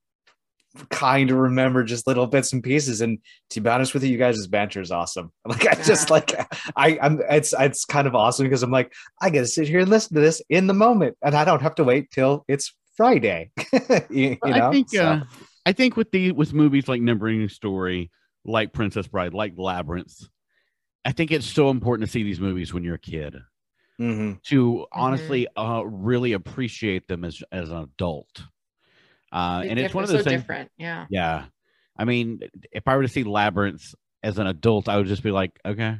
[0.90, 3.00] kind of remember just little bits and pieces.
[3.00, 3.18] And
[3.50, 5.32] to be honest with you, you guys' banter is awesome.
[5.46, 6.14] Like I just Yeah.
[6.14, 6.32] like
[6.76, 9.88] I I'm it's it's kind of awesome because I'm like, I gotta sit here and
[9.90, 13.50] listen to this in the moment and I don't have to wait till it's Friday.
[14.10, 14.68] you, you know?
[14.68, 15.20] I think So, uh,
[15.66, 18.10] I think with the with movies like Never Ending Story,
[18.44, 20.14] like Princess Bride, like Labyrinth,
[21.04, 23.36] I think it's so important to see these movies when you're a kid
[24.00, 24.42] mhm.
[24.44, 28.44] to honestly uh, really appreciate them as as an adult.
[29.32, 30.42] Uh, and it's one of so those things.
[30.42, 30.70] different.
[30.76, 31.44] Yeah, Yeah.
[31.96, 32.40] I mean,
[32.72, 35.98] if I were to see Labyrinth as an adult, I would just be like, okay.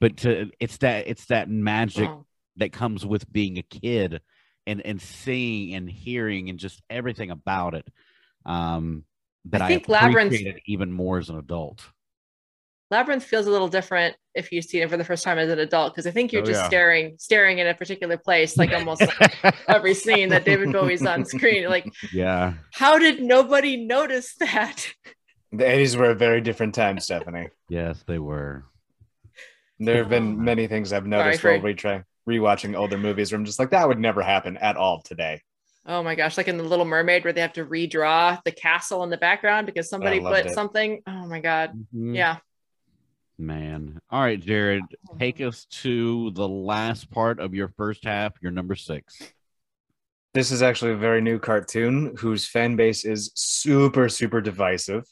[0.00, 2.24] But to it's that it's that magic Wow.
[2.56, 4.20] that comes with being a kid
[4.66, 7.86] and and seeing and hearing and just everything about it.
[8.46, 9.04] Um
[9.46, 11.84] that I I, think Labyrinth- even more as an adult.
[12.90, 15.58] Labyrinth feels a little different if you see it for the first time as an
[15.58, 16.68] adult because I think you're Oh, just yeah.
[16.68, 19.02] staring, staring in a particular place, like almost
[19.68, 21.68] every scene that David Bowie's on screen.
[21.68, 22.54] Like, yeah.
[22.72, 24.86] how did nobody notice that?
[25.52, 27.48] the 80s were a very different time, Stephanie.
[27.68, 28.64] Yes, they were.
[29.78, 33.44] There have been many things I've noticed Sorry while retry rewatching older movies where I'm
[33.44, 35.40] just like, that would never happen at all today.
[35.86, 39.02] Oh my gosh, like in the Little Mermaid where they have to redraw the castle
[39.04, 40.52] in the background because somebody put it.
[40.52, 41.00] something.
[41.06, 41.72] Oh my god.
[41.94, 42.14] Mhm.
[42.16, 42.36] Yeah.
[43.38, 44.00] Man.
[44.10, 44.82] All right, Jared,
[45.18, 49.18] take us to the last part of your first half, your number six.
[50.34, 55.04] This is actually a very new cartoon whose fan base is super, super divisive.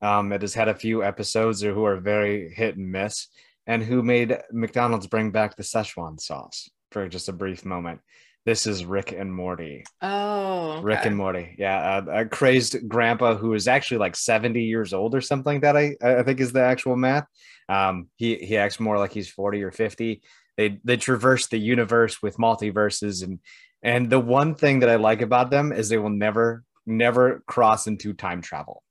[0.00, 3.28] Um, it has had a few episodes who are very hit and miss,
[3.66, 8.00] and who made McDonald's bring back the Szechuan sauce for just a brief moment.
[8.46, 9.84] This is Rick and Morty.
[10.02, 10.80] Oh.
[10.82, 11.56] Rick and Morty.
[11.58, 15.62] Yeah, a, a crazed grandpa who is actually like 70 years old or something like
[15.62, 15.76] that.
[15.76, 17.26] I I think is the actual math.
[17.68, 20.22] Um, he he acts more like he's 40 or 50.
[20.56, 23.40] They they traverse the universe with multiverses and
[23.82, 27.86] and the one thing that I like about them is they will never never cross
[27.86, 28.82] into time travel.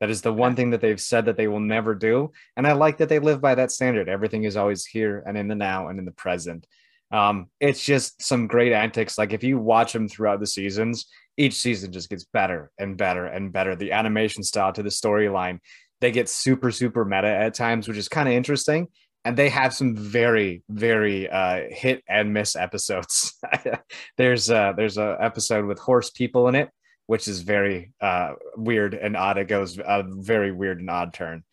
[0.00, 2.72] That is the one thing that they've said that they will never do, and I
[2.72, 4.08] like that they live by that standard.
[4.08, 6.66] Everything is always here and in the now and in the present.
[7.10, 9.18] Um, it's just some great antics.
[9.18, 11.06] Like if you watch them throughout the seasons,
[11.36, 13.76] each season just gets better and better and better.
[13.76, 15.60] The animation style to the storyline,
[16.00, 18.88] they get super super meta at times, which is kind of interesting.
[19.24, 23.34] And they have some very very uh, hit and miss episodes.
[24.16, 26.70] there's uh, there's a episode with horse people in it,
[27.06, 29.38] which is very uh, weird and odd.
[29.38, 31.44] It goes a very weird and odd turn.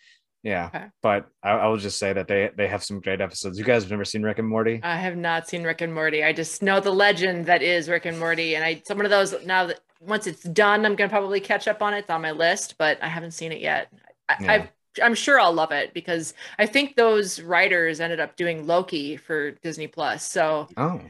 [0.43, 0.85] Yeah, Okay.
[1.01, 3.57] but I, I will just say that they they have some great episodes.
[3.57, 4.79] You guys have never seen Rick and Morty?
[4.83, 6.23] I have not seen Rick and Morty.
[6.23, 9.33] I just know the legend that is Rick and Morty, and I some of those
[9.43, 11.99] now that once it's done, I'm gonna probably catch up on it.
[12.01, 13.91] It's on my list, but I haven't seen it yet.
[14.29, 14.53] I, Yeah.
[14.53, 14.71] I've,
[15.03, 19.51] I'm sure I'll love it because I think those writers ended up doing Loki for
[19.51, 20.23] Disney Plus.
[20.29, 21.01] So Oh,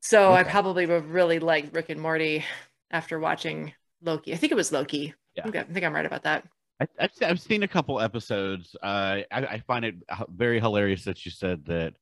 [0.00, 2.44] so I probably would really like Rick and Morty
[2.90, 4.32] after watching Loki.
[4.32, 5.14] I think it was Loki.
[5.34, 5.42] Yeah.
[5.46, 6.44] I think, I think I'm right about that.
[6.80, 8.76] I, I've, I've seen a couple episodes.
[8.82, 9.96] Uh, I, I find it
[10.28, 11.94] very hilarious that you said that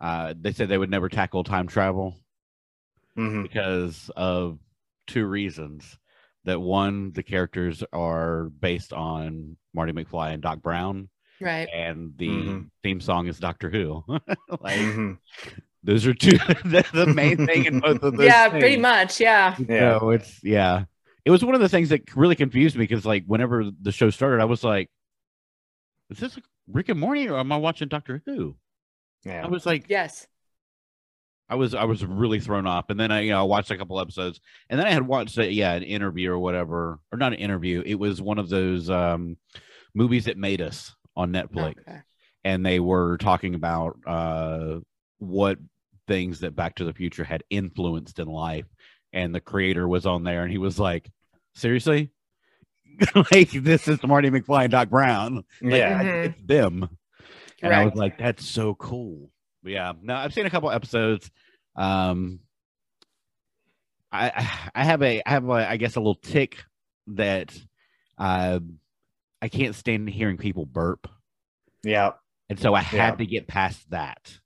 [0.00, 2.16] uh, they said they would never tackle time travel
[3.16, 3.42] mhm.
[3.42, 4.58] because of
[5.06, 5.98] two reasons.
[6.44, 11.08] That one, the characters are based on Marty McFly and Doc Brown,
[11.40, 11.68] Right.
[11.72, 12.70] and the Mhm.
[12.82, 14.02] theme song is Doctor Who.
[14.60, 15.18] like Mhm.
[15.84, 16.32] those are two
[16.64, 18.26] the, the main thing in both of those.
[18.26, 19.20] Yeah, pretty much.
[19.20, 19.54] Yeah.
[19.68, 20.00] Yeah.
[20.00, 20.84] So it's yeah.
[21.24, 24.10] It was one of the things that really confused me because like whenever the show
[24.10, 24.90] started, I was like,
[26.10, 28.56] "Is this Rick and Morty or am I watching Doctor Who?"
[29.24, 29.44] yeah.
[29.44, 30.26] I was like, Yes.
[31.50, 32.90] I was I was really thrown off.
[32.90, 35.38] And then I you know I watched a couple episodes, and then I had watched
[35.38, 37.82] uh, yeah an interview or whatever, or not an interview.
[37.86, 39.36] It was one of those um,
[39.94, 41.98] movies that made us on Netflix, Okay.
[42.44, 44.78] and they were talking about uh,
[45.18, 45.58] what
[46.06, 48.66] things that Back to the Future had influenced in life,
[49.12, 51.10] and the creator was on there, and he was like,
[51.54, 52.10] "Seriously."
[53.32, 55.44] like this is Marty McFly and Doc Brown.
[55.62, 56.02] Like, yeah.
[56.02, 56.24] Mhm.
[56.26, 56.88] it's them.
[57.62, 59.30] And I was like, that's so cool.
[59.62, 61.30] But yeah, no, I've seen a couple episodes.
[61.76, 62.40] Um,
[64.10, 66.64] I I- I have a I have a I guess a little tick
[67.08, 67.56] that
[68.16, 68.58] uh,
[69.40, 71.08] I can't stand hearing people burp,
[71.84, 72.12] Yeah.
[72.48, 73.16] and so I had Yeah.
[73.16, 74.40] to get past that.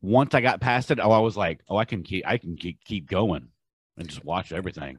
[0.00, 2.56] Once I got past it, oh, I was like, oh, I can keep I can
[2.56, 3.48] keep keep going
[3.96, 4.98] and just watch everything.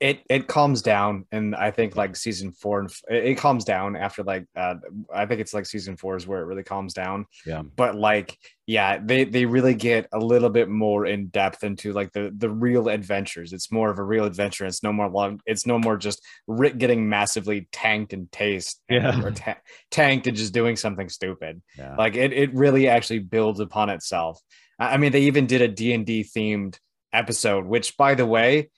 [0.00, 4.22] It it calms down and i think like season four and it, calms down after
[4.22, 4.74] like uh
[5.12, 7.62] i think it's like season four is where it really calms down Yeah.
[7.74, 12.12] but like yeah they they really get a little bit more in depth into like
[12.12, 15.66] the the real adventures it's more of a real adventure it's no more long it's
[15.66, 19.20] no more just rick getting massively tanked and taste Yeah.
[19.24, 19.58] or ta-
[19.90, 21.96] tanked and just doing something stupid Yeah.
[21.96, 24.40] like it, it really actually builds upon itself
[24.78, 26.78] i I mean they even did a d&d themed
[27.12, 28.70] episode which by the way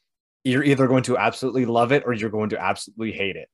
[0.44, 3.48] you're either going to absolutely love it or you're going to absolutely hate it.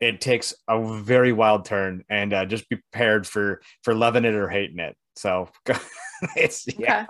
[0.00, 4.34] It takes a very wild turn and uh, just be prepared for for loving it
[4.34, 4.96] or hating it.
[5.16, 5.50] So
[6.36, 7.06] it's yeah.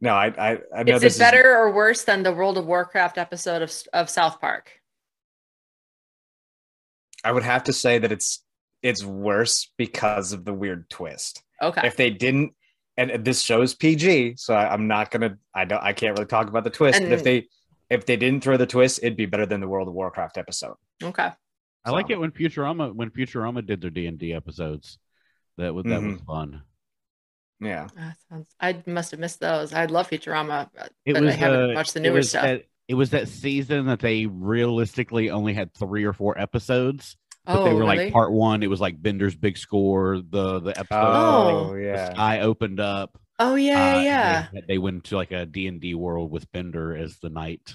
[0.00, 2.66] No i i, I know Is this it better or worse than the World of
[2.66, 4.72] Warcraft episode of, of South Park?
[7.24, 8.44] i would have to say that it's
[8.82, 11.42] it's worse because of the weird twist.
[11.62, 11.86] Okay.
[11.86, 12.52] if they didn't
[12.96, 16.48] and this show's pg so I, i'm not gonna i don't i can't really talk
[16.48, 17.46] about the twist but if they
[17.92, 20.76] if they didn't throw the twist it'd be better than the world of warcraft episode
[21.02, 21.30] okay.
[21.84, 24.98] I like it when Futurama when Futurama did their D and D episodes.
[25.58, 26.24] That was that was Mm-hmm.
[26.24, 26.62] fun.
[27.60, 29.72] yeah That sounds, I must have missed those.
[29.72, 32.28] I love Futurama, but It but was I haven't uh, watched the it newer was
[32.30, 32.42] stuff.
[32.44, 37.16] That, it was that season that they realistically only had three or four episodes,
[37.46, 38.04] but oh, they were really?
[38.04, 38.62] like part one.
[38.62, 40.18] It was like Bender's big score.
[40.18, 41.70] The the episode Oh.
[41.70, 43.18] oh the yeah sky opened up.
[43.38, 44.46] oh, yeah, uh, yeah, yeah.
[44.52, 47.74] They, they went to like a D and D world with Bender as the knight.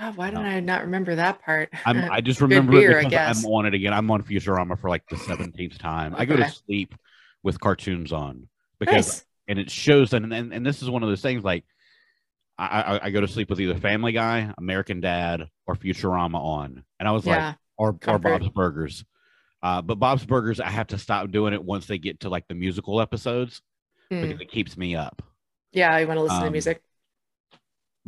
[0.00, 1.70] Wow, why did I not remember that part?
[1.84, 3.44] I'm, I just remember beer, I it because guess.
[3.44, 3.92] I'm on it again.
[3.92, 6.14] I'm on Futurama for like the seventeenth time.
[6.16, 6.94] I go to sleep
[7.42, 8.48] with cartoons on
[8.78, 9.24] because nice.
[9.48, 11.64] and it shows and, and and this is one of those things like
[12.58, 16.84] I, I I go to sleep with either Family Guy, American Dad, or Futurama on,
[16.98, 17.54] and I was like, Yeah.
[17.76, 18.22] or or Comfort.
[18.40, 19.04] Bob's Burgers.
[19.62, 22.48] Uh, but Bob's Burgers, I have to stop doing it once they get to like
[22.48, 23.60] the musical episodes
[24.10, 24.22] Hmm.
[24.22, 25.22] because it keeps me up.
[25.72, 26.82] Yeah, I want to listen to um, music.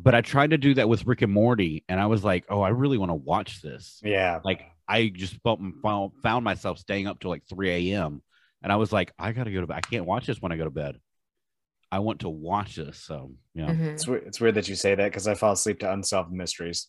[0.03, 2.61] But I tried to do that with Rick and Morty, and I was like, oh,
[2.61, 4.01] I really want to watch this.
[4.05, 8.23] yeah Like I just felt, found, found myself staying up till like 3 a.m.
[8.63, 9.77] And I was like, I got to go to bed.
[9.77, 10.97] I can't watch this when I go to bed.
[11.91, 12.99] I want to watch this.
[12.99, 13.67] So, yeah.
[13.67, 13.93] Mhm.
[13.95, 16.89] It's, we- it's weird that you say that because I fall asleep to Unsolved Mysteries.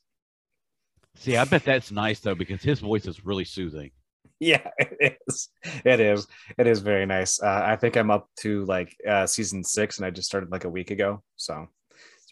[1.16, 3.92] See, I bet that's nice though, because his voice is really soothing.
[4.40, 5.50] Yeah, it is.
[5.86, 6.28] It is.
[6.58, 7.42] It is very nice.
[7.42, 10.66] Uh, I think I'm up to like uh, season six, and I just started like
[10.66, 11.68] a week ago, so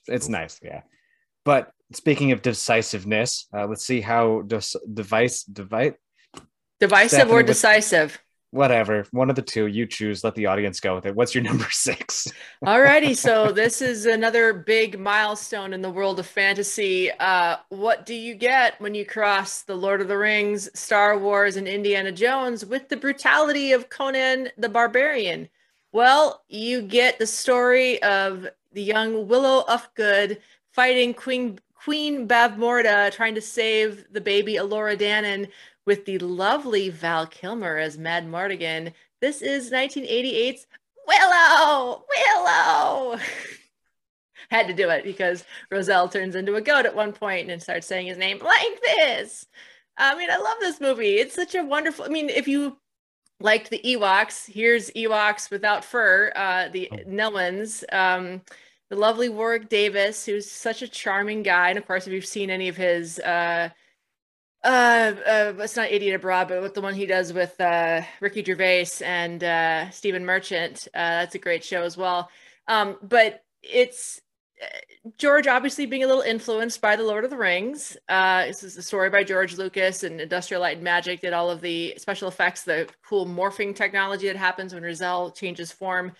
[0.07, 0.59] it's nice.
[0.61, 0.81] Yeah.
[1.43, 5.93] But speaking of decisiveness, uh, let's see how des- device device
[6.79, 8.19] Divisive Stephanie, or decisive?
[8.51, 9.05] whatever.
[9.11, 10.23] One of the two, you choose.
[10.23, 11.15] Let the audience go with it.
[11.15, 12.27] What's your number six?
[12.63, 17.09] Alrighty, so this is another big milestone in the world of fantasy.
[17.11, 21.55] Uh, what do you get when you cross the Lord of the Rings, Star Wars,
[21.55, 25.49] and Indiana Jones with the brutality of Conan the Barbarian?
[25.93, 30.39] Well, you get the story of the young Willow Ufgood
[30.71, 35.49] fighting Queen Queen Bavmorda, trying to save the baby Elora Danan
[35.85, 38.93] with the lovely Val Kilmer as Madmartigan.
[39.19, 40.67] This is 1988's
[41.07, 42.05] Willow!
[42.09, 43.17] Willow!
[44.51, 47.87] Had to do it because Raziel turns into a goat at one point and starts
[47.87, 49.47] saying his name like this.
[49.97, 51.15] I mean, I love this movie.
[51.15, 52.05] It's such a wonderful.
[52.05, 52.77] I mean, if you
[53.41, 56.97] liked the Ewoks, here's Ewoks without fur, uh, the oh.
[57.07, 57.83] Nelwyns.
[57.93, 58.41] Um,
[58.89, 61.69] the lovely Warwick Davis, who's such a charming guy.
[61.69, 63.69] And of course, if you've seen any of his uh,
[64.63, 68.43] uh, uh, it's not Idiot Abroad, but with the one he does with uh, Ricky
[68.43, 70.87] Gervais and uh, Stephen Merchant.
[70.93, 72.29] Uh, that's a great show as well.
[72.67, 74.21] Um, but it's
[75.17, 77.97] George obviously being a little influenced by the Lord of the Rings.
[78.07, 81.49] Uh, this is a story by George Lucas and Industrial Light and Magic did all
[81.49, 86.11] of the special effects, the cool morphing technology that happens when Raziel changes form.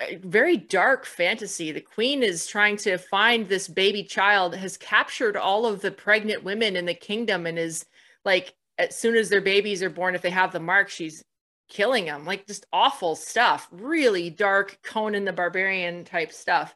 [0.00, 1.70] Uh, very dark fantasy.
[1.70, 6.42] The queen is trying to find this baby child, has captured all of the pregnant
[6.42, 7.86] women in the kingdom, and is
[8.24, 11.22] like, as soon as their babies are born, if they have the mark, she's
[11.68, 12.26] killing them.
[12.26, 13.68] Like, just awful stuff.
[13.70, 16.74] Really dark Conan the Barbarian type stuff.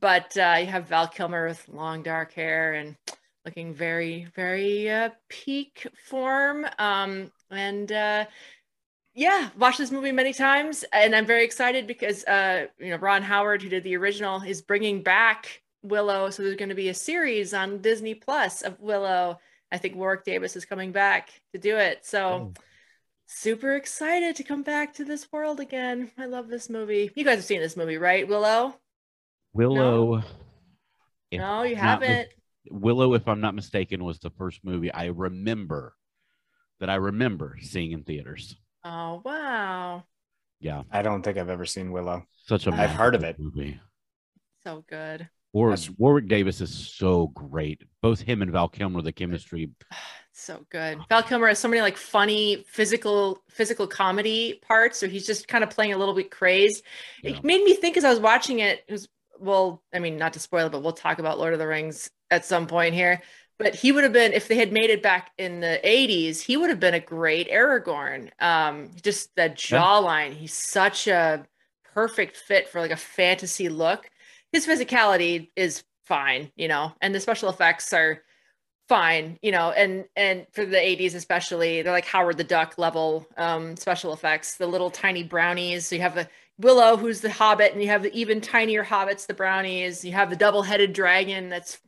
[0.00, 2.96] But uh, you have Val Kilmer with long dark hair and
[3.44, 6.66] looking very, very uh, peak form.
[6.78, 8.26] Um, and uh,
[9.14, 13.22] yeah, watched this movie many times, and I'm very excited because uh, you know Ron
[13.22, 16.30] Howard, who did the original, is bringing back Willow.
[16.30, 19.38] So there's going to be a series on Disney Plus of Willow.
[19.72, 22.06] I think Warwick Davis is coming back to do it.
[22.06, 22.52] So oh.
[23.26, 26.10] super excited to come back to this world again.
[26.16, 27.10] I love this movie.
[27.14, 28.26] You guys have seen this movie, right?
[28.26, 28.74] Willow.
[29.52, 30.22] Willow.
[31.32, 32.28] No, no you haven't.
[32.70, 35.94] Willow, if I'm not mistaken, was the first movie I remember
[36.80, 38.56] that I remember seeing in theaters.
[38.84, 40.04] Oh wow.
[40.60, 40.82] Yeah.
[40.90, 42.24] I don't think I've ever seen Willow.
[42.46, 43.38] Such a I've heard of it.
[43.38, 43.80] Movie.
[44.64, 45.28] So good.
[45.52, 47.82] Warwick, Warwick Davis is so great.
[48.02, 49.70] Both him and Val Kilmer, the chemistry.
[50.40, 51.00] So good.
[51.08, 55.64] Val Kilmer has so many like funny physical physical comedy parts, so he's just kind
[55.64, 56.84] of playing a little bit crazed.
[57.24, 57.32] Yeah.
[57.32, 59.08] It made me think as I was watching it, it was
[59.40, 62.10] well, I mean, not to spoil it, but we'll talk about Lord of the Rings
[62.30, 63.22] at some point here
[63.58, 66.56] but he would have been if they had made it back in the 80s he
[66.56, 68.30] would have been a great aragorn.
[68.40, 70.34] Um just that jawline yeah.
[70.34, 71.44] he's such a
[71.94, 74.08] perfect fit for like a fantasy look.
[74.52, 78.22] His physicality is fine you know and the special effects are
[78.88, 83.26] fine you know and and for the 80s especially they're like howard the duck level
[83.36, 85.86] um special effects the little tiny brownies.
[85.86, 86.28] So you have the
[86.58, 90.04] willow who's the hobbit and you have the even tinier hobbits the brownies.
[90.04, 91.78] You have the double-headed dragon that's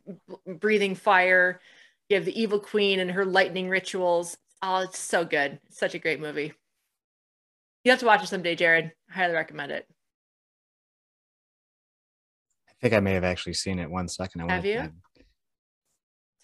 [0.47, 1.61] breathing fire.
[2.09, 4.37] You have the evil queen and her lightning rituals.
[4.61, 5.59] Oh it's so good.
[5.67, 6.53] It's such a great movie.
[7.83, 8.91] You have to watch it someday jared.
[9.09, 9.87] I highly recommend it.
[12.69, 14.41] I think i may have actually seen it one second.
[14.41, 14.89] I have you?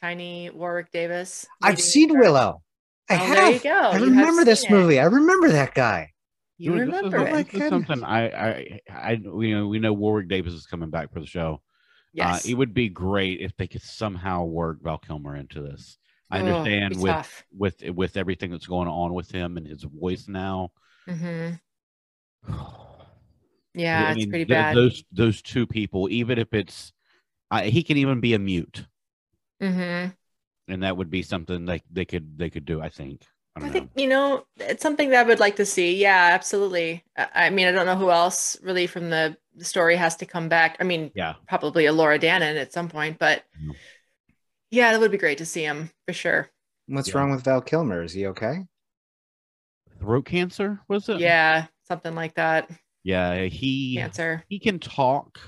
[0.01, 2.61] Tiny warwick davis i've seen willow.
[3.09, 3.69] I oh, have there you go.
[3.69, 4.69] I you remember this it.
[4.69, 4.99] movie.
[4.99, 6.11] I remember that guy
[6.57, 7.51] you Dude, remember this is, it.
[7.51, 11.13] This is something I, I, I, we know, we know Warwick Davis is coming back
[11.13, 11.61] for the show.
[12.09, 12.45] Uh, yes.
[12.45, 15.97] Uh, it would be great if they could somehow work Val Kilmer into this.
[16.29, 17.45] I understand with tough.
[17.55, 20.71] with with everything that's going on with him and his voice now.
[21.07, 21.53] Mm-hmm.
[23.73, 24.75] yeah, I mean, it's pretty th- bad.
[24.75, 26.91] Those those two people, even if it's,
[27.49, 28.85] uh, he can even be a mute.
[29.61, 30.11] Mm-hmm.
[30.69, 32.81] And that would be something like they could they could do.
[32.81, 33.25] I think.
[33.63, 35.95] I, I think you know it's something that I would like to see.
[35.95, 37.03] Yeah, absolutely.
[37.15, 40.49] I mean, I don't know who else really from the, the story has to come
[40.49, 40.77] back.
[40.79, 43.75] I mean, yeah, probably Elora Danan at some point, but mm.
[44.71, 46.49] yeah, that would be great to see him for sure.
[46.87, 47.17] What's yeah.
[47.17, 48.03] wrong with Val Kilmer?
[48.03, 48.65] Is he okay?
[49.99, 51.19] Throat cancer was it?
[51.19, 52.69] Yeah, something like that.
[53.03, 54.43] Yeah, he cancer.
[54.47, 55.39] He can talk,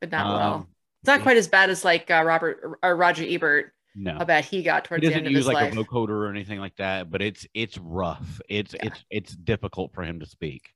[0.00, 0.68] but not um, well.
[1.02, 4.14] It's not quite as bad as like uh, Robert or Roger Ebert no.
[4.14, 5.76] how bad he got towards he doesn't the end use of his like life.
[5.76, 8.40] a vocoder or anything like that but it's it's rough.
[8.48, 8.86] It's yeah.
[8.86, 10.72] it's it's difficult for him to speak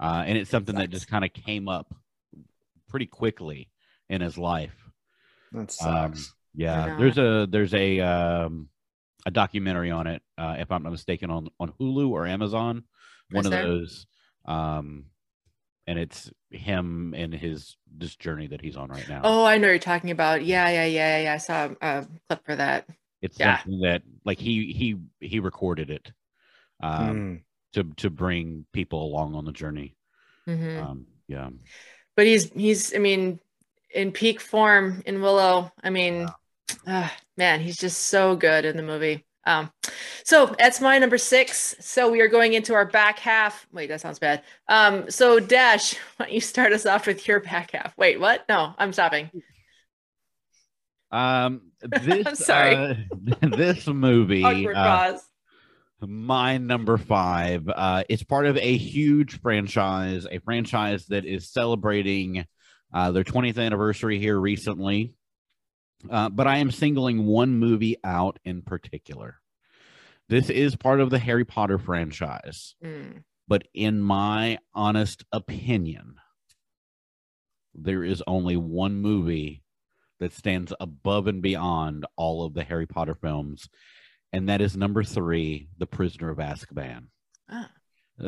[0.00, 1.94] uh, and it's something that just kind of came up
[2.88, 3.68] pretty quickly
[4.08, 4.76] in his life.
[5.52, 6.28] That um, sucks.
[6.28, 8.68] Um, yeah there's a there's a um
[9.26, 12.84] a documentary on it uh, if i'm not mistaken on on hulu or amazon.
[13.30, 14.06] One of those
[14.46, 15.04] um
[15.88, 19.22] and it's him and his this journey that he's on right now.
[19.24, 20.44] Oh, I know you're talking about.
[20.44, 21.32] Yeah, yeah, yeah, yeah.
[21.32, 22.86] I saw a clip for that.
[23.22, 23.56] It's yeah.
[23.56, 26.12] something that like he he he recorded it.
[26.80, 27.40] Um, mm.
[27.72, 29.96] to to bring people along on the journey.
[30.46, 30.82] Mhm.
[30.82, 31.48] Um, yeah.
[32.14, 33.40] but he's he's I mean
[33.90, 35.72] in peak form in Willow.
[35.82, 36.28] I mean,
[36.86, 39.24] ah, man, he's just so good in the movie.
[39.48, 39.72] Um,
[40.24, 41.74] so that's my number six.
[41.80, 43.66] So we are going into our back half.
[43.72, 44.42] Wait, that sounds bad.
[44.68, 47.96] Um, so Dash, why don't you start us off with your back half?
[47.96, 48.44] Wait, what?
[48.48, 49.30] No, I'm stopping.
[51.10, 52.76] Um, this I'm sorry.
[52.76, 52.94] uh,
[53.56, 55.24] this movie, Awkward uh, pause.
[56.02, 62.44] my number five, uh, it's part of a huge franchise, a franchise that is celebrating
[62.92, 65.14] uh, their 20th anniversary here recently.
[66.08, 69.37] Uh, but I am singling one movie out in particular.
[70.28, 76.16] This is part of the Harry Potter franchise, Mm, but in my honest opinion,
[77.74, 79.62] there is only one movie
[80.20, 83.68] that stands above and beyond all of the Harry Potter films,
[84.32, 87.06] and that is number three, The Prisoner of Azkaban.
[87.48, 87.70] ah,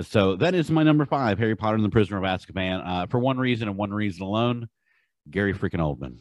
[0.02, 2.86] So that is my number five, Harry Potter and the Prisoner of Azkaban.
[2.86, 4.68] Uh, for one reason and one reason alone,
[5.28, 6.18] Gary freaking Oldman.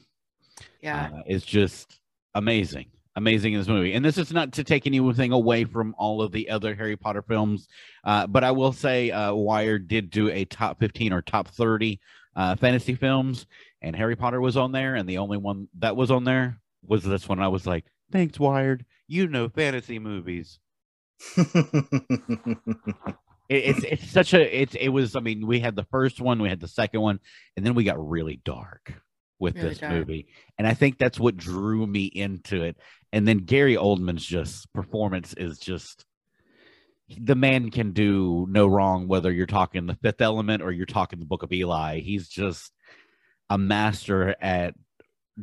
[0.82, 1.10] yeah.
[1.14, 2.00] Uh, it's just
[2.36, 3.94] amazing, amazing in this movie.
[3.94, 7.22] And this is not to take anything away from all of the other Harry Potter
[7.22, 7.68] films,
[8.04, 12.00] uh, but I will say uh, Wired did do a top 15 or top 30
[12.36, 13.46] uh, fantasy films,
[13.82, 17.04] and Harry Potter was on there, and the only one that was on there was
[17.04, 17.40] this one.
[17.40, 18.86] I was like, thanks, Wired.
[19.08, 20.60] You know fantasy movies.
[23.50, 25.16] It, it's it's such a it's it was.
[25.16, 27.20] I mean, we had the first one, we had the second one,
[27.58, 28.94] and then we got really dark
[29.40, 29.94] with Really this dark.
[29.94, 30.28] movie,
[30.58, 32.78] and I think that's what drew me into it.
[33.12, 36.06] And then Gary Oldman's just performance is just
[37.18, 41.20] the man can do no wrong whether you're talking the Fifth Element or you're talking
[41.20, 42.02] the Book of Eli.
[42.02, 42.72] He's just
[43.50, 44.76] a master at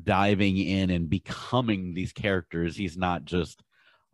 [0.01, 2.77] diving in and becoming these characters.
[2.77, 3.63] He's not just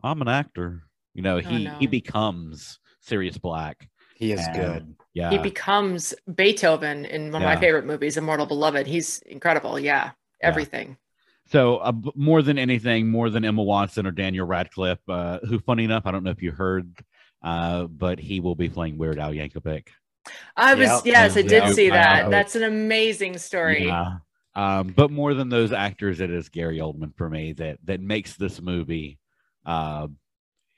[0.03, 0.83] I'm an actor.
[1.13, 1.87] You know, oh, he he no.
[1.87, 3.87] becomes Sirius Black.
[4.15, 4.95] He is And, good.
[5.13, 5.29] Yeah.
[5.29, 8.87] He becomes Beethoven in one of my favorite movies, Immortal Beloved.
[8.87, 9.79] He's incredible.
[9.79, 10.11] Yeah,
[10.41, 10.97] everything.
[11.51, 15.83] So uh, more than anything, more than Emma Watson or Daniel Radcliffe, uh, who, funny
[15.83, 16.97] enough, I don't know if you heard,
[17.43, 19.89] uh, but he will be playing Weird Al Yankovic.
[20.55, 21.01] I was Yep.
[21.05, 21.47] yes, I Yeah.
[21.47, 22.31] did see that.
[22.31, 23.85] That's an amazing story.
[23.85, 24.17] Yeah.
[24.55, 28.35] Um, but more than those actors, it is Gary Oldman for me that that makes
[28.35, 29.19] this movie.
[29.65, 30.07] Uh,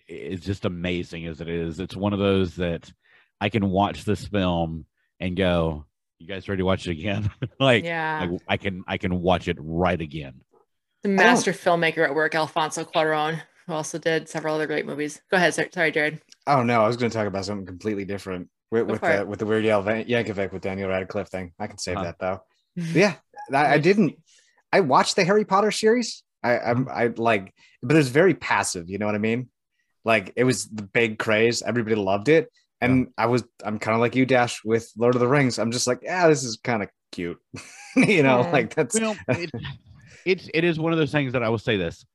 [0.08, 1.80] it's just amazing as it is.
[1.80, 2.92] It's one of those that
[3.46, 4.86] I can watch this film
[5.20, 5.86] and go,
[6.18, 7.30] "You guys ready to watch it again?"
[7.60, 8.28] like, yeah.
[8.32, 10.42] like, I can I can watch it right again.
[11.04, 15.22] the master filmmaker at work, Alfonso Cuarón, who also did several other great movies.
[15.30, 15.54] Go ahead.
[15.54, 16.22] Sorry, sorry Jared.
[16.48, 19.38] Oh no, I was going to talk about something completely different with, with the with
[19.40, 21.54] the Weird Al Van- Yankovic with Daniel Radcliffe thing.
[21.60, 22.06] I can save Uh-huh.
[22.06, 22.40] that though.
[22.94, 23.14] Yeah,
[23.54, 24.16] I, I didn't.
[24.74, 26.24] I watched the Harry Potter series.
[26.44, 28.90] I I'm, I like, but it was very passive.
[28.90, 29.50] You know what I mean?
[30.04, 31.62] Like it was the big craze.
[31.62, 32.52] Everybody loved it,
[32.92, 35.60] and I was I'm kind of like you, Dash, with Lord of the Rings.
[35.60, 37.38] I'm just like, yeah, this is kind of cute.
[37.96, 38.52] you know, Mm.
[38.54, 39.52] like that's Well, it,
[40.26, 42.06] it's it is one of those things that I will say this.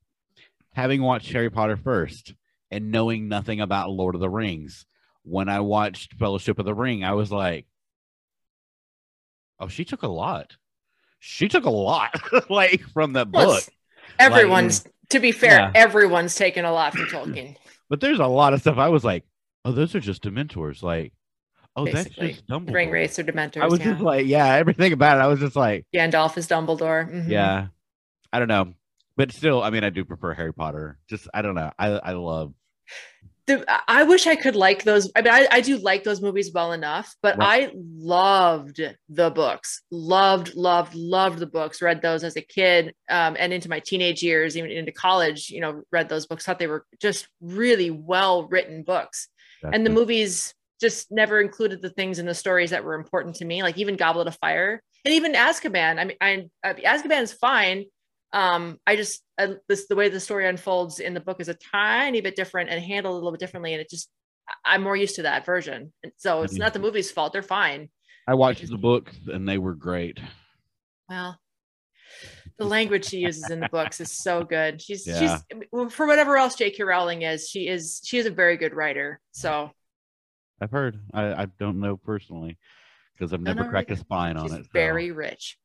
[0.74, 2.34] Having watched Harry Potter first
[2.70, 4.86] and knowing nothing about Lord of the Rings,
[5.24, 7.66] when I watched Fellowship of the Ring, I was like,
[9.58, 10.56] "Oh, she took a lot.
[11.18, 12.14] She took a lot,
[12.50, 13.70] like from that Well, book." it's-
[14.18, 15.72] everyone's to be fair, Yeah.
[15.74, 17.56] everyone's taken a lot from Tolkien.
[17.90, 19.24] But there's a lot of stuff I was like,
[19.64, 21.12] "Oh, those are just Dementors." Like,
[21.76, 22.74] oh, Basically, that's just Dumbledore.
[22.74, 23.62] Ring Wraiths or Dementors.
[23.62, 23.92] I was yeah.
[23.92, 25.20] just like, yeah, everything about it.
[25.22, 27.10] I was just like, Gandalf is Dumbledore.
[27.10, 27.28] Mhm.
[27.28, 27.68] Yeah.
[28.32, 28.74] I don't know.
[29.16, 30.98] But still, I mean, I do prefer Harry Potter.
[31.08, 31.70] Just I don't know.
[31.78, 32.54] I I love
[33.46, 35.10] The, I- I wish I could like those.
[35.16, 37.68] I mean, I, I do like those movies well enough, but Right.
[37.70, 39.82] I loved the books.
[39.90, 41.82] Loved, loved, loved the books.
[41.82, 45.50] Read those as a kid um, and into my teenage years, even into college.
[45.50, 46.44] You know, read those books.
[46.46, 49.28] Thought they were just really well written books.
[49.62, 53.44] And the movies just never included the things in the stories that were important to
[53.44, 55.98] me, like even Goblet of Fire and even Azkaban.
[55.98, 57.84] I mean, I, I Azkaban is fine.
[58.32, 61.54] Um, I just uh, this the way the story unfolds in the book is a
[61.54, 64.08] tiny bit different and handled a little bit differently, and it just
[64.48, 65.92] I- I'm more used to that version.
[66.02, 66.60] And so it's Mhm.
[66.60, 67.90] not the movie's fault; they're fine.
[68.28, 70.20] I watched the books and they were great.
[71.08, 71.38] Well,
[72.60, 74.80] the language she uses in the books is so good.
[74.82, 75.40] She's Yeah.
[75.50, 76.82] she's for whatever else J.K.
[76.84, 79.18] Rowling is, she is she is a very good writer.
[79.32, 79.70] So
[80.60, 81.00] I've heard.
[81.14, 82.58] I, I don't know personally
[83.14, 84.00] because I've never no, cracked a really.
[84.04, 84.64] spine on she's it.
[84.64, 85.56] so- very rich.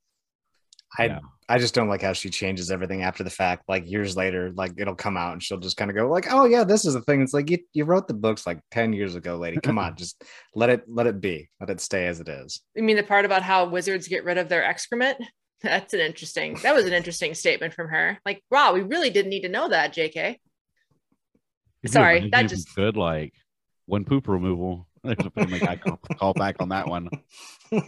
[0.98, 1.20] I Yeah.
[1.50, 3.66] I just don't like how she changes everything after the fact.
[3.68, 6.46] Like years later, like it'll come out and she'll just kind of go like, "Oh
[6.46, 9.14] yeah, this is the thing." It's like you, you wrote the books like ten years
[9.16, 9.58] ago, lady.
[9.62, 10.24] Come on, just
[10.56, 12.62] let it let it be, let it stay as it is.
[12.78, 15.18] I mean, the part about how wizards get rid of their excrement.
[15.66, 16.56] That's an interesting.
[16.64, 18.20] That was an interesting statement from her.
[18.26, 20.40] Like, wow, we really didn't need to know that, J.K.
[21.82, 23.34] Could Sorry, imagine that just- could like
[23.86, 27.10] one poop removal There's a Family Guy call, call back on that one.
[27.72, 27.82] Uh,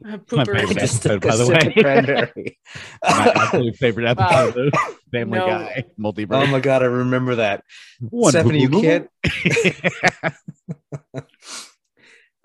[0.00, 0.58] My Pooper.
[0.58, 2.56] favorite Just episode, by the way.
[3.04, 4.72] My absolute favorite episode of
[5.12, 5.46] Family No.
[5.46, 6.42] Guy multiverse.
[6.42, 7.62] oh my god, I remember that.
[8.00, 9.08] One Stephanie, you can't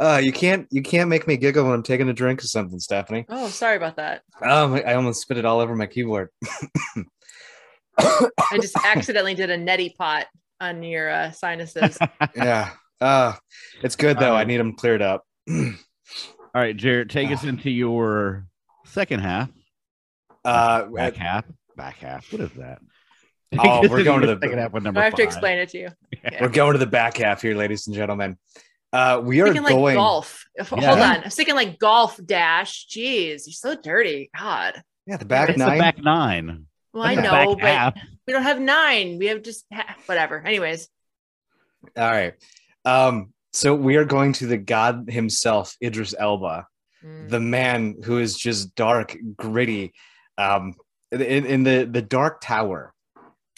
[0.01, 2.79] uh you can't you can't make me giggle when I'm taking a drink or something,
[2.79, 3.25] Stephanie.
[3.29, 4.23] Oh, sorry about that.
[4.41, 6.29] Um I almost spit it all over my keyboard.
[7.97, 10.25] I just accidentally did a neti pot
[10.59, 11.97] on your uh, sinuses.
[12.35, 12.71] yeah.
[12.99, 13.33] Uh
[13.83, 14.33] it's good though.
[14.35, 15.23] I Um, need them cleared up.
[15.49, 18.45] All right, Jared, take us into your
[18.85, 19.49] second half.
[20.43, 21.45] Uh Back half.
[21.77, 22.31] Back half.
[22.31, 22.79] What is that?
[23.59, 25.77] Oh, we're going to the- second half with number I have to explain it to
[25.77, 25.89] you.
[26.39, 28.37] we're going to the back half here, ladies and gentlemen.
[28.93, 30.45] Uh we are thinking like going golf.
[30.55, 31.23] If- Hold on.
[31.23, 32.87] I'm thinking like golf dash.
[32.87, 34.29] Jeez, you're so dirty.
[34.37, 34.81] God.
[35.07, 35.77] yeah, the back It's nine.
[35.77, 36.65] the back nine.
[36.93, 37.95] Well, I know, but half.
[38.27, 39.17] we don't have nine.
[39.17, 40.41] We have just ha- whatever.
[40.45, 40.89] Anyways,
[41.97, 42.33] All right.
[42.83, 46.67] Um, so we are going to the god himself, Idris Elba,
[47.03, 47.29] Mm.
[47.29, 49.91] the man who is just dark, gritty.
[50.37, 50.75] Um,
[51.11, 52.93] in, in the the Dark Tower.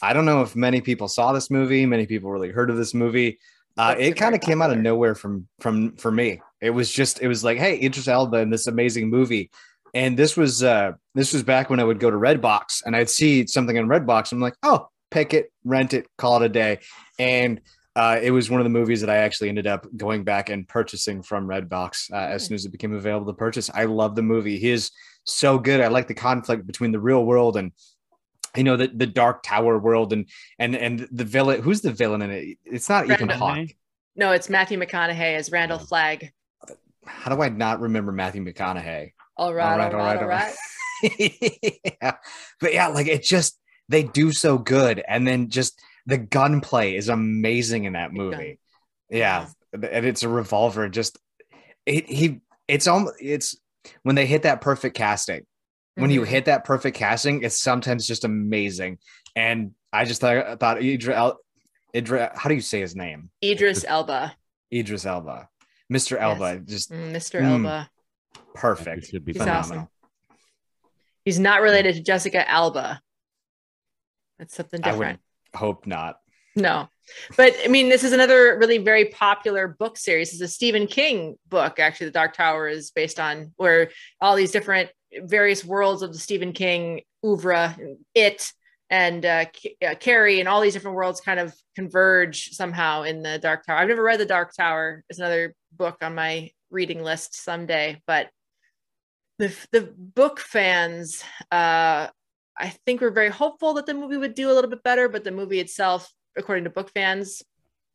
[0.02, 1.86] I don't know if many people saw this movie.
[1.86, 3.40] Many people really heard of this movie.
[3.78, 6.42] Uh, it kind of came out of nowhere from from for me.
[6.62, 9.50] It was just it was like, hey, Idris Elba in this amazing movie.
[9.96, 13.10] And this was uh this was back when I would go to Redbox and I'd
[13.10, 14.32] see something on Redbox.
[14.32, 16.80] I'm like, oh, pick it, rent it, call it a day.
[17.18, 17.62] And
[17.96, 20.68] uh, it was one of the movies that I actually ended up going back and
[20.68, 23.70] purchasing from Redbox uh, as soon as it became available to purchase.
[23.72, 24.58] I love the movie.
[24.58, 24.90] He is
[25.26, 25.80] so good.
[25.80, 27.72] I like the conflict between the real world and
[28.56, 30.28] you know the, the dark tower world and
[30.60, 31.62] and and the villain.
[31.62, 32.58] Who's the villain in it?
[32.66, 33.70] It's not Ethan Hawke.
[34.16, 35.86] no, it's Matthew McConaughey as Randall Oh.
[35.86, 36.32] Flagg.
[37.06, 39.12] How do I not remember Matthew McConaughey?
[39.36, 40.54] All right, all right, all right.
[42.02, 42.16] yeah.
[42.60, 47.10] But yeah, like it just they do so good, and then just the gunplay is
[47.10, 48.60] amazing in that movie.
[49.10, 50.88] Yeah, and it's a revolver.
[50.90, 51.18] Just
[51.86, 53.58] it he it's almost it's
[54.04, 55.46] when they hit that perfect casting.
[55.96, 56.28] When you Mhm.
[56.28, 58.98] hit that perfect casting, it's sometimes just amazing.
[59.36, 61.40] And I just thought I thought Idris, El-
[61.96, 63.30] Idris how do you say his name?
[63.44, 64.36] Idris Elba,
[64.74, 65.50] Idris Elba,
[65.92, 66.18] Mr.
[66.20, 67.42] Elba, just Mm, Mr.
[67.42, 67.52] Mm.
[67.66, 67.90] Elba.
[68.56, 69.08] perfect.
[69.08, 69.78] Should be He's phenomenal.
[69.84, 69.90] awesome.
[71.26, 73.02] He's not related to Jessica Alba.
[74.40, 74.96] That's something different.
[74.96, 75.22] I would different.
[75.56, 76.20] hope not.
[76.56, 76.88] No,
[77.36, 80.34] but I mean, this is another really very popular book series.
[80.34, 81.80] It's a Stephen King book.
[81.80, 83.90] Actually, The Dark Tower is based on where
[84.22, 84.90] all these different
[85.22, 87.78] various worlds of the Stephen King oeuvre,
[88.14, 88.52] it
[88.90, 93.24] and uh, K- uh, Carrie, and all these different worlds kind of converge somehow in
[93.24, 93.78] the Dark Tower.
[93.78, 95.04] I've never read The Dark Tower.
[95.10, 98.30] It's another book on my reading list someday, but
[99.40, 101.24] the the book fans.
[101.52, 102.08] Uh,
[102.56, 105.24] I think we're very hopeful that the movie would do a little bit better, but
[105.24, 107.42] the movie itself, according to book fans,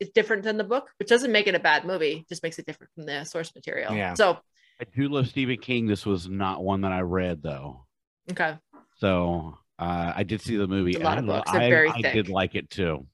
[0.01, 2.67] is different than the book, which doesn't make it a bad movie, just makes it
[2.67, 3.95] different from the source material.
[3.95, 4.15] Yeah.
[4.15, 4.39] So,
[4.81, 5.87] I do love Stephen King.
[5.87, 7.85] This was not one that I read though.
[8.31, 8.57] okay.
[8.99, 10.93] So uh, I did see the movie.
[10.93, 11.51] It's a lot of I, books.
[11.53, 12.15] I- very I thick.
[12.15, 13.07] did like it too.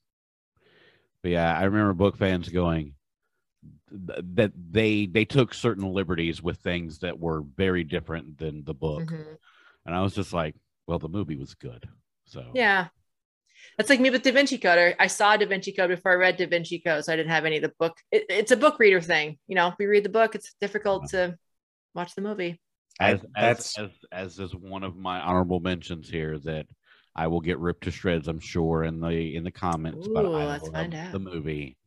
[1.21, 2.93] But yeah, I remember book fans going
[4.07, 8.73] th- that they they took certain liberties with things that were very different than the
[8.75, 9.37] book, Mhm.
[9.85, 10.55] and I was just like,
[10.87, 11.87] well, the movie was good.
[12.25, 12.87] So Yeah.
[13.77, 14.95] That's like me with Da Vinci Code.
[14.99, 17.45] I saw Da Vinci Code before I read Da Vinci Code, so I didn't have
[17.45, 17.97] any of the book.
[18.11, 19.39] It, it's a book reader thing.
[19.47, 21.37] You know, we read the book, it's difficult to
[21.95, 22.59] watch the movie.
[22.99, 26.67] as I- as, as as is one of my honorable mentions here that
[27.15, 28.27] I will get ripped to shreds.
[28.27, 31.11] I'm sure in the in the comments, but Ooh, I let's love find out.
[31.13, 31.77] the movie.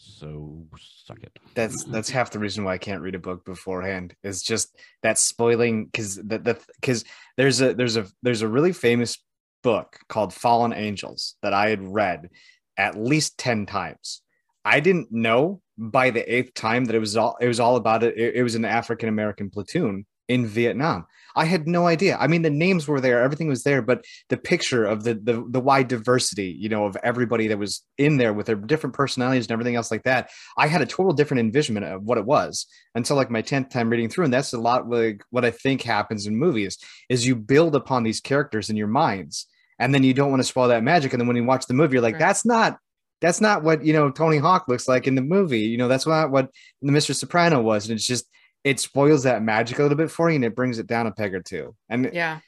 [0.00, 1.36] So suck it.
[1.56, 4.14] that's that's half the reason why I can't read a book beforehand.
[4.22, 7.04] Is just that spoiling because the the because
[7.36, 9.18] there's a there's a there's a really famous
[9.64, 12.28] book called Fallen Angels that I had read
[12.76, 14.22] at least ten times.
[14.68, 18.02] I didn't know by the eighth time that it was all it was all about
[18.02, 18.16] it.
[18.16, 21.06] It, it was an African American platoon in Vietnam.
[21.36, 22.16] I had no idea.
[22.18, 25.44] I mean, the names were there, everything was there, but the picture of the the
[25.48, 29.46] the wide diversity, you know, of everybody that was in there with their different personalities
[29.46, 30.30] and everything else like that.
[30.56, 33.88] I had a total different envisionment of what it was until like my 10th time
[33.88, 34.24] reading through.
[34.24, 36.76] And that's a lot like what I think happens in movies
[37.08, 39.46] is you build upon these characters in your minds
[39.78, 41.12] and then you don't want to spoil that magic.
[41.12, 42.20] And then when you watch the movie, you're like, Right.
[42.20, 42.78] that's not
[43.20, 45.60] that's not what you know Tony Hawk looks like in the movie.
[45.60, 46.50] You know, that's not what
[46.82, 47.14] the Mr.
[47.14, 47.88] Soprano was.
[47.88, 48.26] And it's just
[48.64, 51.12] it spoils that magic a little bit for you and it brings it down a
[51.12, 51.74] peg or two.
[51.88, 52.40] And Yeah.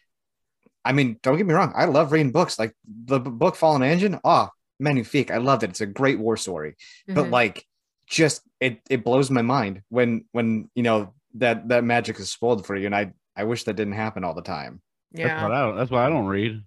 [0.85, 2.59] I mean, don't get me wrong, I love reading books.
[2.59, 4.49] Like the book Fallen Engine, oh
[4.79, 5.31] magnifique.
[5.31, 5.71] I loved it.
[5.71, 6.75] It's a great war story
[7.07, 7.31] but Mhm.
[7.31, 7.65] like
[8.07, 12.67] just it it blows my mind when when you know that that magic is spoiled
[12.67, 14.83] for you and i i wish that didn't happen all the time
[15.13, 15.43] That's yeah.
[15.45, 16.61] what I don't, that's why I don't read.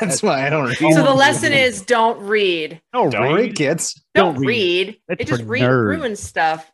[0.00, 0.78] That's why I don't read.
[0.78, 2.80] So the lesson is don't read.
[2.92, 4.00] Don't, don't read, kids.
[4.14, 4.98] Don't, Don't read.
[5.08, 5.18] read.
[5.20, 6.70] It just re- ruins stuff.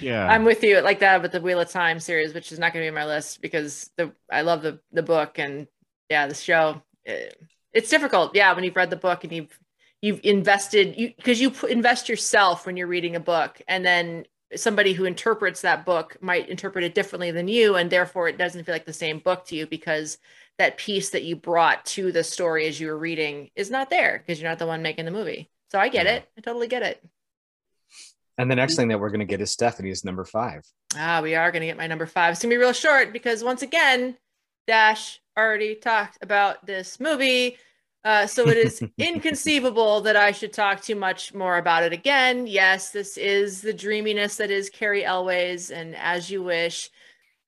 [0.00, 0.26] Yeah.
[0.26, 2.82] I'm with you like that with the Wheel of Time series, which is not going
[2.82, 5.66] to be on my list because the I love the the book and
[6.08, 6.82] yeah, the show.
[7.06, 7.28] eh,
[7.72, 9.58] It's difficult, yeah, when you've read the book and you've
[10.00, 14.24] you've invested you because you put, invest yourself when you're reading a book, and then
[14.54, 18.64] somebody who interprets that book might interpret it differently than you, and therefore it doesn't
[18.64, 20.18] feel like the same book to you because
[20.62, 24.18] that piece that you brought to the story as you were reading is not there
[24.24, 25.50] because you're not the one making the movie.
[25.72, 26.14] So I get Yeah.
[26.16, 26.28] it.
[26.38, 27.02] I totally get it.
[28.38, 30.62] And the next thing that we're gonna get is Stephanie's number five.
[30.96, 32.32] Ah, we are going to get my number five.
[32.32, 34.16] It's going to be real short because once again,
[34.66, 37.56] Dash already talked about this movie.
[38.04, 42.46] Uh, so it is inconceivable that I should talk too much more about it again.
[42.46, 46.90] Yes, this is the dreaminess that is Cary Elwes, and as you wish,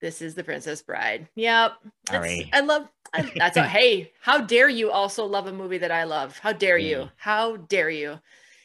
[0.01, 1.27] this is the Princess Bride.
[1.35, 1.73] Yep,
[2.09, 2.49] Sorry.
[2.51, 2.87] I love.
[3.15, 4.11] I, that's a, hey.
[4.21, 6.37] How dare you also love a movie that I love?
[6.39, 6.99] How dare you?
[6.99, 7.07] Yeah.
[7.15, 8.19] How dare you?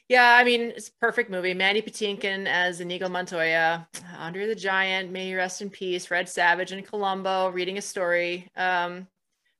[0.08, 1.54] Yeah, I mean, it's a perfect movie.
[1.54, 3.86] Mandy Patinkin as Inigo Montoya,
[4.18, 6.06] Andre the Giant, may he rest in peace.
[6.06, 8.48] Fred Savage and Columbo, reading a story.
[8.56, 9.06] Um,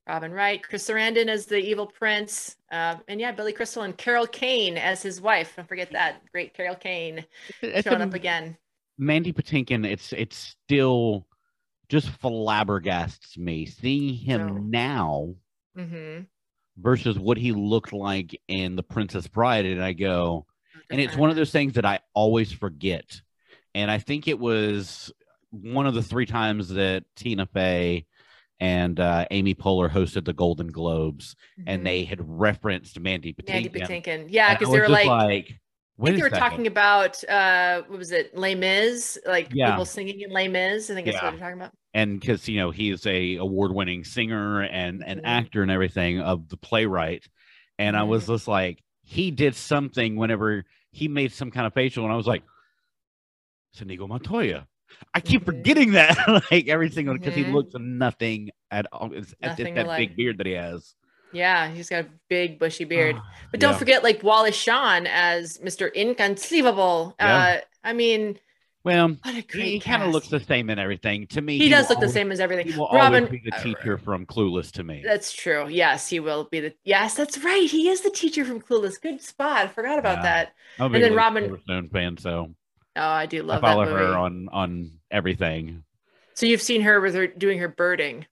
[0.09, 4.27] Robin Wright, Chris Sarandon as the evil prince, uh, and yeah, Billy Crystal and Carol
[4.27, 5.53] Kane as his wife.
[5.55, 7.25] Don't forget that great Carol Kane
[7.61, 8.57] showing up again.
[8.99, 11.29] Mandy Patinkin, it's it's still
[11.91, 14.55] just flabbergasts me seeing him Oh.
[14.59, 15.35] now
[15.77, 16.21] hmm
[16.79, 20.47] versus what he looked like in The Princess Bride, and I go,
[20.89, 23.21] and it's one of those things that I always forget.
[23.75, 25.13] And I think it was
[25.51, 28.07] one of the three times that Tina Fey
[28.61, 31.37] and uh, Amy Poehler hosted the Golden Globes,
[31.67, 33.53] and they had referenced Mandy Patinkin.
[33.53, 35.61] Mandy Patinkin, yeah, because they were just like,
[36.01, 39.73] I think they were talking about uh what was it, Les Mis, like Yeah.
[39.73, 40.89] people singing in Les Mis.
[40.91, 41.25] I think that's Yeah.
[41.25, 41.73] what they're talking about.
[41.95, 45.25] And because you know he's a award-winning singer and an Mhm.
[45.25, 47.27] actor and everything of the playwright
[47.79, 52.05] and i was just like he did something whenever he made some kind of facial
[52.05, 52.43] and i was like
[53.77, 54.67] Sinigo montoya
[55.15, 55.47] i keep Mhm.
[55.47, 56.17] forgetting that
[56.51, 57.53] like every single because he Mhm.
[57.55, 59.99] looks nothing at all it's, it's that alike.
[60.11, 60.95] big beard that he has
[61.33, 63.15] Yeah, he's got a big bushy beard.
[63.53, 63.79] But don't yeah.
[63.79, 65.95] forget like Wallace Shawn as Mr.
[65.95, 67.15] Inconceivable.
[67.21, 67.37] Yeah.
[67.39, 68.37] Uh I mean,
[68.85, 71.69] well what a great he, kind of looks the same in everything to me He
[71.69, 72.67] does will look the same as everything.
[72.73, 75.69] he will Robin always be the uh, teacher from clueless to me That's true.
[75.69, 77.69] Yes, he will be the Yes, that's right.
[77.69, 79.01] He is the teacher from Clueless.
[79.01, 79.59] Good spot.
[79.65, 80.23] I forgot about Yeah.
[80.23, 80.55] that.
[80.79, 82.55] a and then Robin- Silverstone fan so
[82.97, 84.05] Oh, I do i love follow that movie.
[84.05, 85.85] her on on everything
[86.35, 88.25] so you've seen her with her doing her birding.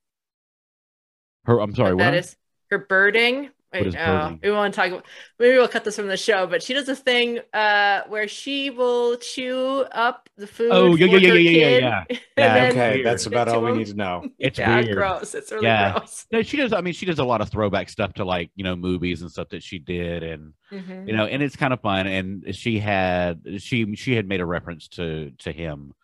[1.45, 2.37] her i'm sorry what what that is
[2.71, 3.51] her birding.
[3.73, 4.89] Wait, is oh, we won't talk.
[4.89, 5.05] About,
[5.39, 6.47] maybe we'll cut this from the show.
[6.47, 10.71] But she does a thing uh, where she will chew up the food.
[10.73, 12.05] Oh, yeah, for yeah, yeah, her yeah, yeah, kid, yeah.
[12.37, 13.07] Yeah, Okay, weird.
[13.07, 14.27] that's about all we need to know.
[14.39, 14.97] It's yeah, weird.
[14.97, 15.35] gross.
[15.35, 15.93] It's really Yeah.
[15.93, 16.27] gross.
[16.33, 16.73] No, she does.
[16.73, 19.31] I mean, she does a lot of throwback stuff to like you know movies and
[19.31, 21.07] stuff that she did, and Mhm.
[21.07, 22.07] you know, and it's kind of fun.
[22.07, 25.95] And she had she she had made a reference to to him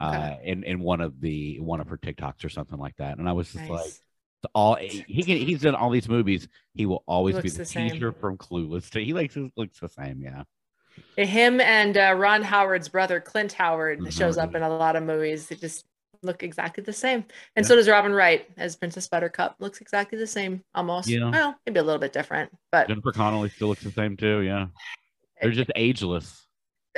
[0.00, 0.38] uh Okay.
[0.42, 3.18] in in one of the one of her TikToks or something like that.
[3.18, 4.02] And I was just like, Nice.
[4.54, 6.48] All he can he's in all these movies.
[6.74, 8.92] He will always be the, the teacher from Clueless.
[8.96, 10.20] He likes looks the same.
[10.20, 10.42] Yeah.
[11.16, 14.12] Him and uh, Ron Howard's brother Clint Howard Mhm.
[14.12, 15.48] shows up in a lot of movies.
[15.48, 15.84] They just
[16.22, 17.24] look exactly the same,
[17.56, 17.68] and Yeah.
[17.68, 19.56] so does Robin Wright as Princess Buttercup.
[19.58, 21.08] Looks exactly the same, almost.
[21.08, 21.30] Yeah.
[21.30, 24.40] Well, maybe a little bit different, but Jennifer Connelly still looks the same too.
[24.40, 24.66] Yeah.
[25.42, 26.46] They're just ageless.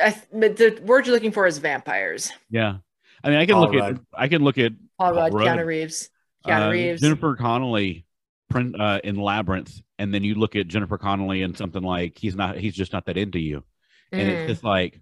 [0.01, 2.31] I th- but the word you're looking for is vampires.
[2.51, 2.77] Yeah.
[3.25, 5.47] I mean, I can Paul look at I can look at Paul Paul Rudd, Rudd.
[5.59, 6.11] Keanu Reeves,
[6.47, 7.01] Keanu uh, Reeves.
[7.01, 8.07] Jennifer Connelly
[8.49, 12.37] print uh, in Labyrinth, and then you look at Jennifer Connelly and something like he's
[12.37, 13.65] not he's just not that into you,
[14.13, 15.01] and Mm, it's just like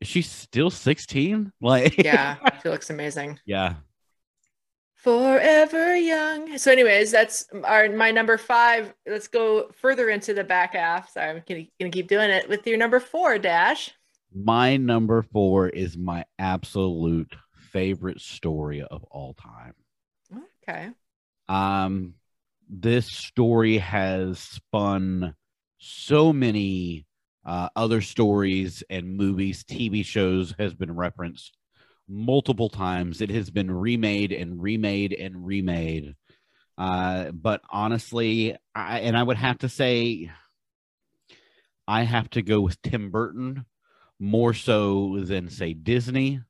[0.00, 3.38] is she still 16 like yeah, she looks amazing.
[3.44, 3.74] yeah
[4.94, 6.58] Forever young.
[6.58, 8.92] So, anyways, that's our my number five.
[9.06, 11.10] Let's go further into the back half.
[11.12, 13.92] Sorry, I'm gonna, gonna keep doing it with your number four, Dash.
[14.34, 17.34] my number four is my absolute
[17.72, 19.74] favorite story of all time
[20.68, 20.90] Okay.
[21.48, 22.14] um
[22.68, 25.34] this story has spun
[25.78, 27.06] so many
[27.46, 31.56] uh, other stories and movies tv shows has been referenced
[32.08, 33.20] multiple times.
[33.20, 36.14] It has been remade and remade and remade.
[36.76, 40.30] Uh, but honestly i and i would have to say
[41.88, 43.64] i have to go with tim burton
[44.20, 46.40] more so than say disney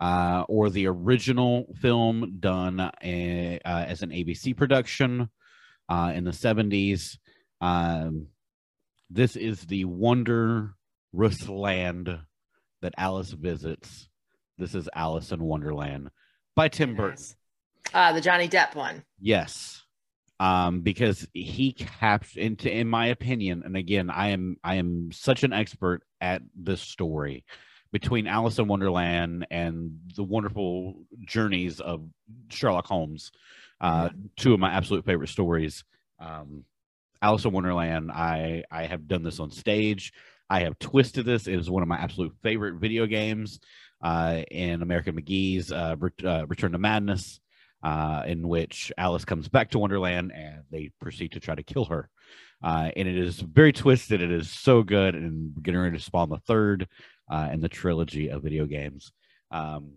[0.00, 5.28] uh, or the original film done uh, uh, as an ABC production
[5.88, 7.18] uh, in the 70s.
[7.60, 8.28] Um,
[9.10, 10.72] this is the wondrous
[11.48, 12.18] land
[12.80, 14.08] that Alice visits.
[14.56, 16.10] This is Alice in Wonderland
[16.56, 17.24] by Tim Burton.
[17.92, 19.04] Uh, the Johnny Depp one.
[19.20, 19.82] Yes.
[20.40, 25.44] um, because he captured, into, in my opinion, and again, I am I am such
[25.44, 27.44] an expert at this story
[27.92, 32.04] between Alice in Wonderland and the wonderful journeys of
[32.48, 33.32] Sherlock Holmes.
[33.80, 35.84] Uh, two of my absolute favorite stories.
[36.18, 36.64] Um,
[37.22, 38.10] Alice in Wonderland.
[38.10, 40.12] I I have done this on stage.
[40.48, 41.46] I have twisted this.
[41.46, 43.60] It is one of my absolute favorite video games.
[44.02, 45.94] Uh, in American McGee's uh,
[46.24, 47.38] uh, Return to Madness,
[47.82, 51.84] uh, in which Alice comes back to Wonderland and they proceed to try to kill
[51.84, 52.08] her.
[52.62, 54.22] Uh, and it is very twisted.
[54.22, 56.88] It is so good, and getting ready to spawn the third
[57.30, 59.12] uh, in the trilogy of video games.
[59.50, 59.94] Um,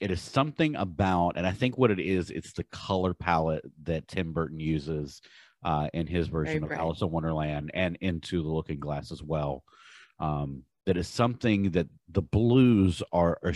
[0.00, 4.08] it is something about, and I think what it is, it's the color palette that
[4.08, 5.22] Tim Burton uses
[5.64, 6.70] uh, in his version of.
[6.80, 9.62] Alice in Wonderland and into The Looking Glass as well.
[10.18, 13.54] Um, that is something that the blues are, are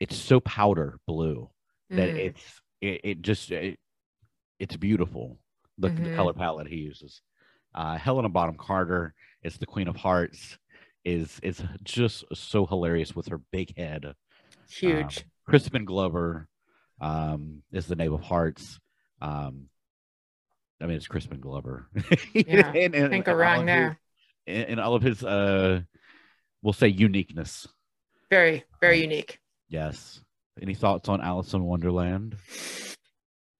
[0.00, 1.48] it's so powder blue
[1.90, 2.18] that Mm.
[2.26, 3.78] it's it, it just it,
[4.58, 5.38] it's beautiful
[5.78, 6.14] the, the Mhm.
[6.14, 7.22] color palette he uses
[7.74, 10.58] uh helena bonham carter is the queen of hearts
[11.06, 14.14] is is just so hilarious with her big head
[14.68, 15.18] huge.
[15.18, 16.48] um, crispin glover
[17.00, 18.80] um is the knave of hearts
[19.22, 19.66] um
[20.80, 21.86] i mean it's crispin glover
[22.34, 23.98] Yeah, and, and, Can't and all wrong of his- there.
[24.48, 25.80] and, and all of his uh
[26.62, 27.68] we'll say uniqueness
[28.28, 29.38] Very, very um, unique.
[29.68, 30.20] yes
[30.60, 32.36] any thoughts on alice in wonderland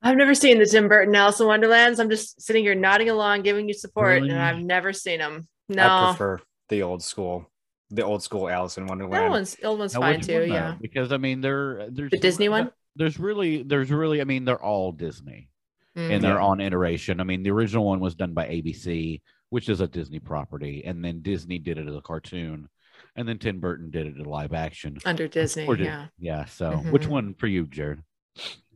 [0.03, 1.99] I've never seen the Tim Burton Alice in Wonderlands.
[1.99, 4.31] I'm just sitting here nodding along, giving you support, Really?
[4.31, 5.49] and I've never seen them.
[5.69, 7.51] No, I No, prefer the old school,
[7.91, 9.31] the old school Alice in that Wonderland.
[9.31, 10.41] one's the old one's Now, fine too.
[10.41, 10.55] one, though?
[10.55, 12.71] Yeah, because I mean, there, there's The Disney one?
[12.97, 15.49] There's really, there's really, I mean, they're all Disney
[15.97, 16.11] Mm.
[16.13, 17.21] and they're on iteration.
[17.21, 21.03] I mean, the original one was done by ABC, which is a Disney property, and
[21.03, 22.69] then Disney did it as a cartoon,
[23.17, 24.99] and then Tim Burton did it in live action.
[25.07, 25.67] under Disney.
[25.67, 26.45] Or did- Yeah, yeah.
[26.45, 27.09] So, which Mhm.
[27.09, 28.03] one for you, Jared?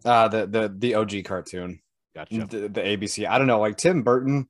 [0.02, 1.80] Uh, the the the OG cartoon,
[2.14, 2.46] Gotcha.
[2.48, 3.26] the, the ABC.
[3.26, 4.48] I don't know, like Tim Burton.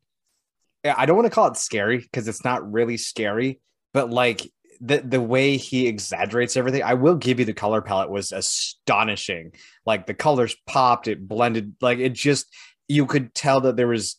[0.85, 3.61] Yeah, I don't want to call it scary because it's not really scary,
[3.93, 4.51] but like
[4.81, 6.83] the the way he exaggerates everything.
[6.83, 9.53] I will give you the color palette was astonishing.
[9.85, 12.47] Like the colors popped, it blended, like it just
[12.89, 14.17] you could tell that there was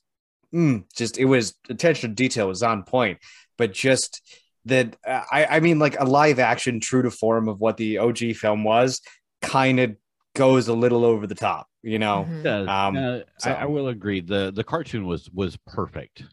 [0.53, 3.17] mm, just it was attention to detail was on point,
[3.57, 4.21] but just
[4.65, 7.97] that uh, I I mean like a live action true to form of what the
[7.97, 9.01] OG film was
[9.41, 9.95] kind of
[10.35, 12.27] goes a little over the top, you know.
[12.29, 12.67] Mhm.
[12.69, 14.21] Um, uh, I, I will agree.
[14.21, 16.23] the The cartoon was was perfect.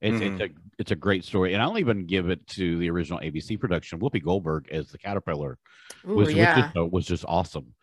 [0.00, 0.40] It's Mhm.
[0.40, 3.56] it's a it's a great story, and I'll even give it to the original ABC
[3.58, 3.98] production.
[3.98, 5.58] Whoopi Goldberg as the caterpillar
[6.06, 6.62] Ooh, was was, yeah.
[6.62, 7.74] just, uh, was just awesome.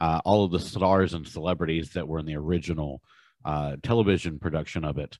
[0.00, 3.00] Uh, all of the stars and celebrities that were in the original
[3.44, 5.18] uh, television production of it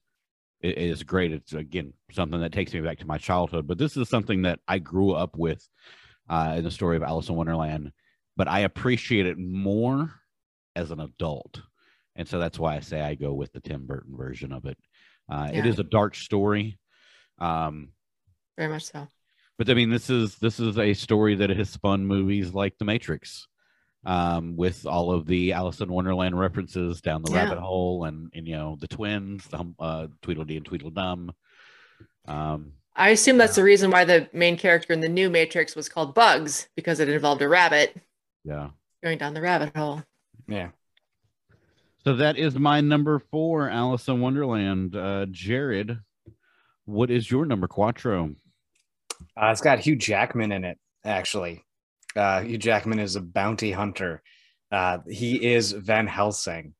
[0.62, 1.32] i- is great.
[1.32, 3.66] It's again something that takes me back to my childhood.
[3.66, 5.66] But this is something that I grew up with
[6.28, 7.92] uh, in the story of Alice in Wonderland.
[8.36, 10.12] But I appreciate it more
[10.76, 11.60] as an adult,
[12.16, 14.78] and so that's why I say I go with the Tim Burton version of it.
[15.32, 15.66] Uh, Yeah.
[15.66, 16.78] is a dark story.
[17.38, 17.92] Um,
[18.59, 19.09] very much so.
[19.59, 22.84] but I mean, this is this is a story that has spun movies like The
[22.84, 23.46] Matrix,
[24.04, 27.44] um, with all of the Alice in Wonderland references down the Yeah.
[27.44, 31.32] rabbit hole, and, and you know the twins, the uh, Tweedledee and Tweedledum.
[32.26, 35.88] Um, I assume that's the reason why the main character in the new Matrix was
[35.88, 37.96] called Bugs because it involved a rabbit
[38.44, 38.68] yeah.
[39.02, 40.02] going down the rabbit hole.
[40.46, 40.70] Yeah.
[42.04, 44.96] So that is my number four, Alice in Wonderland.
[44.96, 46.00] Uh, Jared,
[46.84, 48.34] what is your number quattro?
[49.40, 51.64] Uh, it's got Hugh Jackman in it, actually.
[52.16, 54.20] Uh, Hugh Jackman is a bounty hunter.
[54.72, 56.74] Uh, he is Van Helsing.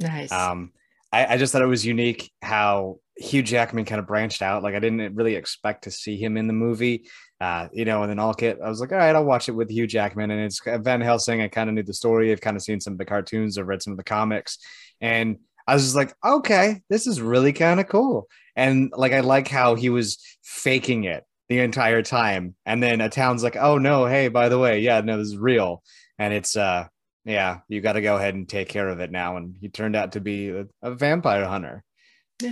[0.00, 0.32] Nice.
[0.32, 0.72] Um,
[1.12, 4.64] I, I just thought it was unique how Hugh Jackman kind of branched out.
[4.64, 7.06] Like I didn't really expect to see him in the movie,
[7.40, 8.02] uh, you know.
[8.02, 10.30] And then all kit, I was like, all right, I'll watch it with Hugh Jackman.
[10.30, 11.40] And it's Van Helsing.
[11.40, 12.32] I kind of knew the story.
[12.32, 13.58] I've kind of seen some of the cartoons.
[13.58, 14.58] I've read some of the comics,
[15.00, 18.28] and I was just like, okay, this is really kind of cool.
[18.56, 23.08] And like I like how he was faking it the entire time, and then a
[23.08, 25.82] town's like, oh no, hey, by the way, yeah, no, this is real,
[26.18, 26.86] and it's uh
[27.28, 29.36] yeah, you got to go ahead and take care of it now.
[29.36, 31.84] And he turned out to be a, a vampire hunter.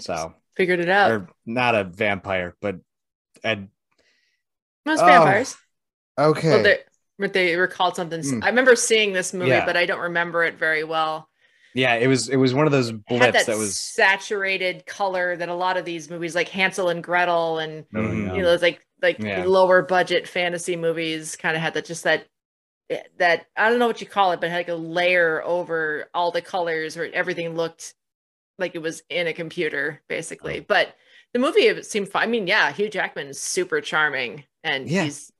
[0.00, 1.10] So, figured it out.
[1.10, 2.76] or not a vampire, but
[3.42, 3.60] a,
[4.86, 5.56] Most oh, vampires.
[6.18, 6.48] okay.
[6.50, 6.78] Well, they,
[7.18, 8.20] but they recalled something.
[8.20, 8.44] Mm.
[8.44, 9.66] I remember seeing this movie, Yeah.
[9.66, 11.28] but I don't remember it very well.
[11.74, 14.86] yeah, it was it was one of those It had blips that, that, was saturated
[14.86, 18.36] color that a lot of these movies, like Hansel and Gretel, and Mhm.
[18.36, 19.44] you know, it's like like Yeah.
[19.44, 22.26] lower budget fantasy movies, kind of had that just that
[22.90, 26.08] eh, that I don't know what you call it, but had like a layer over
[26.14, 27.94] all the colors, where everything looked
[28.58, 30.60] like it was in a computer, basically.
[30.60, 30.94] But
[31.34, 32.22] the movie it seemed fine.
[32.24, 35.04] I mean, yeah, Hugh Jackman is super charming, and Yeah.
[35.04, 35.30] he's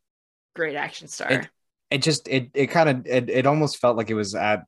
[0.54, 1.30] great action star.
[1.32, 1.48] It-
[1.88, 4.64] it just it it kind of it, it almost felt like it was at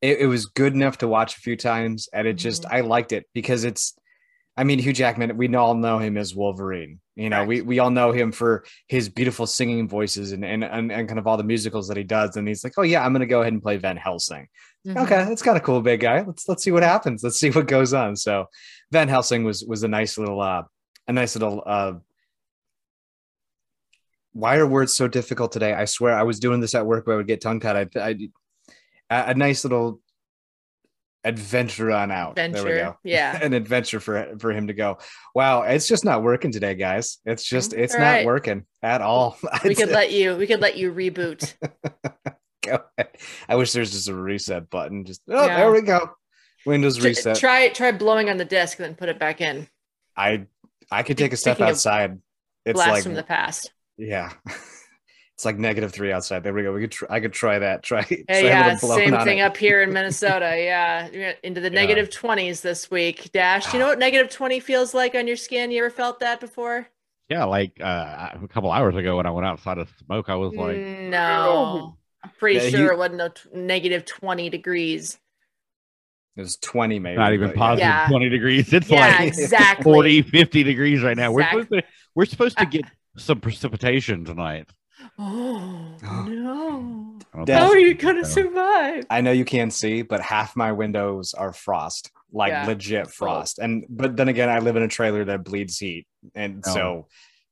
[0.00, 2.74] it, it was good enough to watch a few times, and it just Mm-hmm.
[2.76, 3.94] I liked it because it's.
[4.56, 5.36] I mean, Hugh Jackman.
[5.38, 7.00] We all know him as Wolverine.
[7.16, 10.90] You know, we we all know him for his beautiful singing voices and and and,
[10.92, 12.36] and kind of all the musicals that he does.
[12.36, 14.48] And he's like, oh yeah, I'm gonna go ahead and play Van Helsing.
[14.86, 15.02] Mhm.
[15.04, 16.22] Okay, that's kind of cool, big guy.
[16.22, 17.22] Let's let's see what happens.
[17.22, 18.16] Let's see what goes on.
[18.16, 18.46] So,
[18.90, 20.62] Van Helsing was was a nice little uh
[21.06, 21.92] a nice little uh.
[24.32, 25.72] Why are words so difficult today?
[25.74, 27.96] I swear I was doing this at work but I would get tongue tied.
[27.96, 28.16] I, I
[29.12, 30.00] a, nice little
[31.24, 32.36] adventure on out.
[32.36, 32.96] There we Adventure, go.
[33.04, 33.38] yeah.
[33.40, 34.98] An adventure for for him to go.
[35.34, 37.18] Wow, it's just not working today, guys.
[37.24, 37.82] It's just mm-hmm.
[37.82, 38.26] it's All not right.
[38.26, 39.38] working at all.
[39.64, 40.36] We could let you.
[40.36, 41.54] We could let you reboot.
[42.62, 43.16] go ahead.
[43.48, 45.04] I wish there's just a reset button.
[45.04, 45.58] Just oh, Yeah.
[45.58, 46.10] there we go.
[46.64, 47.36] Windows reset.
[47.36, 49.68] Try try blowing on the disc and then put it back in.
[50.16, 50.46] I
[50.90, 52.18] I could take a step Speaking outside.
[52.64, 53.72] It's Blast like from the past.
[53.96, 54.32] Yeah.
[55.34, 56.44] It's like negative three outside.
[56.44, 56.72] There we go.
[56.72, 57.82] We could try, I could try that.
[57.82, 59.40] Try, try Yeah, a yeah, little blown same thing it.
[59.40, 60.54] up here in Minnesota.
[60.56, 61.74] Yeah, into the Yeah.
[61.80, 63.32] negative twenties this week.
[63.32, 63.70] Dash, Ah.
[63.72, 65.72] do you know what negative twenty feels like on your skin?
[65.72, 66.86] You ever felt that before?
[67.28, 70.52] Yeah, like uh, a couple hours ago when I went outside to smoke, I was
[70.54, 75.18] like, no, I'm pretty Yeah, sure you- it wasn't no t- negative twenty degrees.
[76.36, 77.16] It was 20 maybe.
[77.16, 78.06] not even positive Yeah.
[78.08, 78.72] 20 degrees.
[78.72, 79.82] It's Yeah, like exactly.
[79.82, 81.32] 40, 50 degrees right now.
[81.32, 81.82] We're supposed to
[82.14, 82.84] we're supposed to get
[83.16, 84.68] some precipitation tonight.
[85.18, 87.18] Oh, oh no!
[87.34, 88.06] I don't How are you so.
[88.06, 89.04] gonna survive?
[89.10, 92.66] I know you can't see, but half my windows are frost, like Yeah.
[92.66, 93.58] legit frost.
[93.58, 96.72] And but then again, I live in a trailer that bleeds heat, and Oh.
[96.72, 97.06] so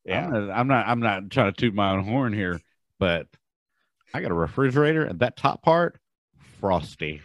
[0.05, 0.27] yeah.
[0.27, 2.61] I'm not, I'm not I'm not trying to toot my own horn here,
[2.99, 3.27] but
[4.15, 5.99] I got a refrigerator and that top part
[6.61, 7.21] frosty.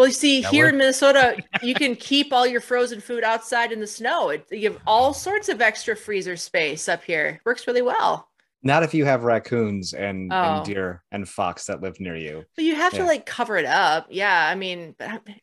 [0.00, 3.70] Well, you see, That here in Minnesota, you can keep all your frozen food outside
[3.70, 4.30] in the snow.
[4.30, 7.38] It, you have all sorts of extra freezer space up here.
[7.44, 8.29] Works really well.
[8.62, 10.36] Not if you have raccoons and, Oh.
[10.36, 12.44] and deer and fox that live near you.
[12.56, 14.06] But you have to like cover it up.
[14.10, 14.94] Yeah, I mean,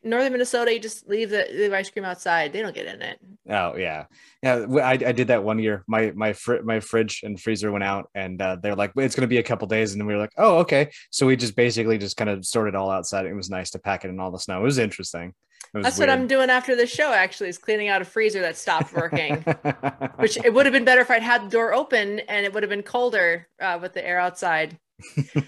[0.04, 2.52] northern Minnesota, you just leave the leave ice cream outside.
[2.52, 3.18] They don't get in it.
[3.50, 4.04] Oh yeah,
[4.42, 4.66] yeah.
[4.82, 5.82] I, I did that one year.
[5.88, 9.22] My my fr- my fridge and freezer went out, and uh, they're like, "It's going
[9.22, 11.56] to be a couple days," and then we were like, "Oh okay." So we just
[11.56, 13.26] basically just kind of stored it all outside.
[13.26, 14.60] It was nice to pack it in all the snow.
[14.60, 15.34] It was interesting.
[15.74, 17.12] That's what I'm doing after the show.
[17.12, 19.36] Actually, is cleaning out a freezer that stopped working.
[20.16, 22.62] Which it would have been better if I'd had the door open and it would
[22.62, 24.78] have been colder uh, with the air outside.
[25.26, 25.42] Uh,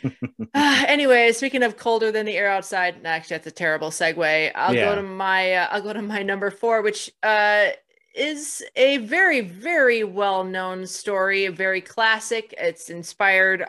[0.55, 4.53] anyway, speaking of colder than the air outside, actually that's a terrible segue.
[4.55, 4.91] I'll Yeah.
[4.91, 7.69] go to my uh, I'll go to my number four, which uh,
[8.15, 12.55] is a very very well known story, a very classic.
[12.59, 13.65] It's inspired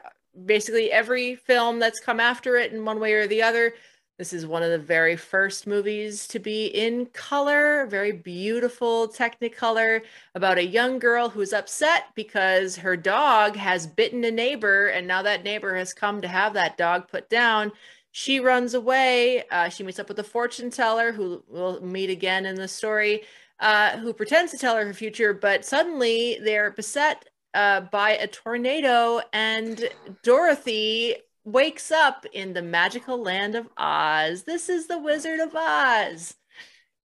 [0.45, 3.73] basically every film that's come after it in one way or the other.
[4.21, 10.03] This is one of the very first movies to be in color, very beautiful Technicolor,
[10.35, 15.23] about a young girl who's upset because her dog has bitten a neighbor, and now
[15.23, 17.71] that neighbor has come to have that dog put down.
[18.11, 19.43] She runs away.
[19.49, 23.23] Uh, she meets up with a fortune teller who we'll meet again in the story,
[23.59, 28.27] uh, who pretends to tell her her future, but suddenly they're beset uh, by a
[28.27, 29.89] tornado, and
[30.21, 34.43] Dorothy wakes up in the magical land of Oz.
[34.43, 36.35] This is the Wizard of Oz.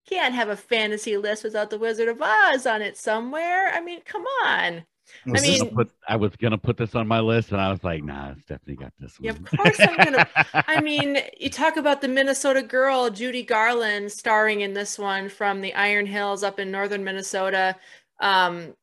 [0.08, 3.72] Can't have a fantasy list without the Wizard of Oz on it somewhere.
[3.72, 4.84] I mean, come on.
[5.26, 8.02] I mean- Put, I was gonna put this on my list, and I was like,
[8.02, 12.00] "Nah, Stephanie got this one." Yeah, of course I'm gonna- I mean, you talk about
[12.00, 16.70] the Minnesota girl, Judy Garland, starring in this one from the Iron Hills up in
[16.70, 17.76] northern Minnesota.
[18.20, 18.74] Um,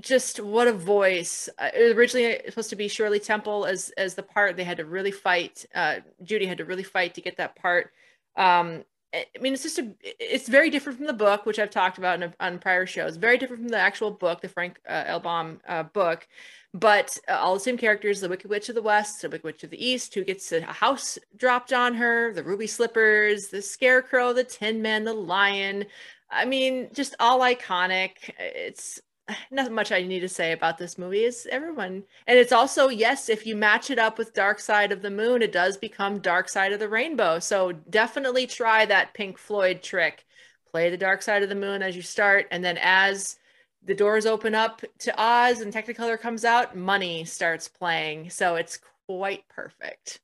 [0.00, 1.48] just what a voice!
[1.58, 4.56] Uh, originally supposed to be Shirley Temple as as the part.
[4.56, 5.64] They had to really fight.
[5.74, 7.92] Uh, Judy had to really fight to get that part.
[8.36, 8.84] Um,
[9.14, 9.92] I mean, it's just a.
[10.02, 13.16] It's very different from the book, which I've talked about in, on prior shows.
[13.16, 15.20] Very different from the actual book, the Frank uh, L.
[15.20, 16.26] Baum uh, book
[16.74, 19.64] but uh, all the same characters the wicked witch of the west the wicked witch
[19.64, 24.32] of the east who gets a house dropped on her the ruby slippers the scarecrow
[24.32, 25.86] the tin man the lion
[26.30, 29.00] i mean just all iconic it's
[29.50, 33.28] not much i need to say about this movie is everyone and it's also yes
[33.28, 36.48] if you match it up with dark side of the moon it does become dark
[36.48, 40.24] side of the rainbow so definitely try that pink floyd trick
[40.70, 43.36] play the dark side of the moon as you start and then as
[43.84, 48.30] the doors open up to Oz and Technicolor comes out, money starts playing.
[48.30, 50.20] So it's quite perfect.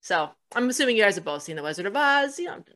[0.00, 2.38] So I'm assuming you guys have both seen The Wizard of Oz.
[2.38, 2.68] You don't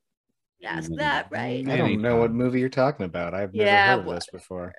[0.65, 0.99] ask mm-hmm.
[0.99, 1.67] that, right?
[1.69, 3.35] I don't know what movie you're talking about.
[3.35, 4.75] I've never Yeah, heard of this before.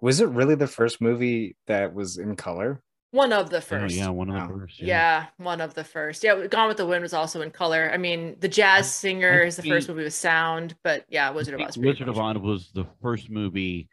[0.00, 2.82] Was it really the first movie that was in color?
[3.12, 3.94] One of the Oh, first.
[3.94, 4.46] yeah, one of Wow.
[4.48, 4.80] the first.
[4.80, 6.22] Yeah, one of the first.
[6.22, 7.90] Yeah, Gone with the Wind was also in color.
[7.92, 11.60] I mean, The Jazz Singer is the first movie with sound, but yeah, Wizard of
[11.66, 11.78] Oz.
[11.78, 13.88] Wizard of Oz was the first movie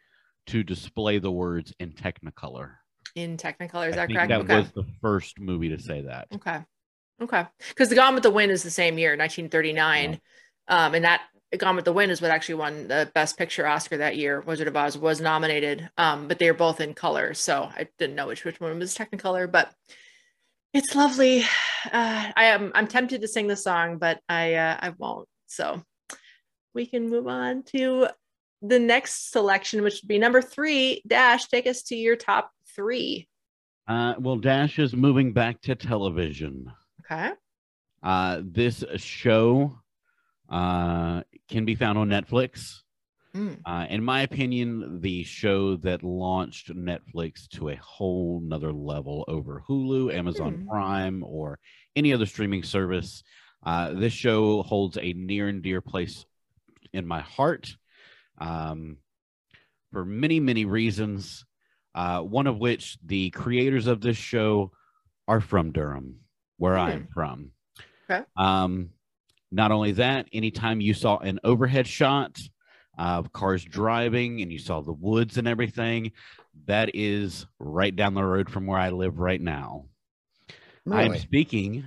[0.48, 2.72] to display the words in Technicolor.
[3.14, 3.88] in Technicolor.
[3.88, 4.28] Is I that think correct?
[4.30, 4.56] that okay.
[4.58, 6.26] was the first movie to say that.
[6.34, 6.58] Okay.
[7.22, 7.46] Okay.
[7.68, 10.20] Because The Gone with the Wind is the same year, 1939.
[10.66, 11.22] Um, and that
[11.56, 14.40] Gone with the Wind is what actually won the Best Picture Oscar that year.
[14.40, 17.32] Wizard of Oz was nominated, um, but they are both in color.
[17.32, 19.72] So I didn't know which which one was Technicolor, but
[20.72, 21.44] it's lovely.
[21.92, 25.28] Uh, I am I'm tempted to sing the song, but I uh, I won't.
[25.48, 25.82] So
[26.74, 28.08] we can move on to
[28.62, 31.02] the next selection, which would be number three.
[31.06, 33.28] Dash, take us to your top three.
[33.86, 36.72] Uh, well, Dash is moving back to television.
[37.00, 37.32] Okay.
[38.02, 39.78] Uh, this show
[40.48, 42.80] uh, can be found on Netflix.
[43.34, 43.58] Mm.
[43.66, 49.62] Uh, in my opinion, the show that launched Netflix to a whole nother level over
[49.68, 50.68] Hulu, Amazon Hmm.
[50.68, 51.58] Prime, or
[51.96, 53.24] any other streaming service.
[53.66, 56.24] Uh, this show holds a near and dear place
[56.92, 57.74] in my heart
[58.38, 58.98] um,
[59.90, 61.44] for many, many reasons.
[61.94, 64.70] Uh, one of which the creators of this show
[65.26, 66.20] are from Durham,
[66.56, 66.80] where Hmm.
[66.80, 67.50] I'm from.
[68.08, 68.24] Okay.
[68.36, 68.90] Um,
[69.54, 72.38] not only that, anytime you saw an overhead shot
[72.98, 76.10] of cars driving and you saw the woods and everything,
[76.66, 79.86] that is right down the road from where I live right now.
[80.90, 81.84] I'm speaking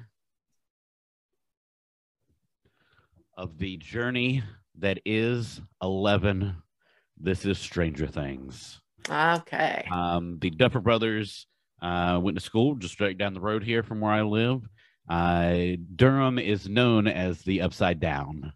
[3.35, 4.44] of the journey
[4.80, 6.56] that is 11.
[7.19, 8.80] This is Stranger Things.
[9.10, 9.85] Okay.
[9.91, 11.48] Um, the Duffer Brothers
[11.81, 14.68] uh, went to school just straight down the road here from where I live.
[15.09, 18.53] Uh, Durham is known as the Upside Down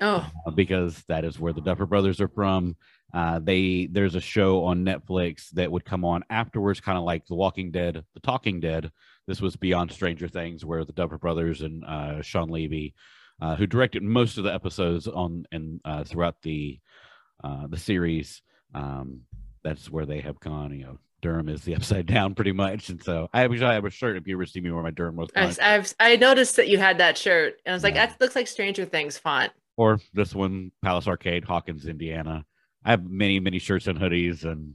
[0.00, 2.76] Oh, uh, because that is where the Duffer Brothers are from.
[3.12, 7.26] Uh, they there's a show on Netflix that would come on afterwards, kind of like
[7.26, 8.92] The Walking Dead, The Talking Dead.
[9.26, 12.94] This was beyond Stranger Things, where the Duffer Brothers and uh, Shawn Levy,
[13.40, 16.78] uh, who directed most of the episodes on and uh, throughout the
[17.42, 18.42] uh, the series,
[18.74, 19.22] um,
[19.64, 20.72] that's where they have gone.
[20.74, 22.88] You know, Durham is the upside down, pretty much.
[22.90, 24.16] And so I wish I have a shirt.
[24.16, 26.98] If you ever see me wear my Durham was, I've I noticed that you had
[26.98, 28.06] that shirt, and I was like, Yeah.
[28.06, 29.52] that looks like Stranger Things font.
[29.76, 32.44] or this one, Palace Arcade, Hawkins, Indiana.
[32.84, 34.74] I have many, many shirts and hoodies, and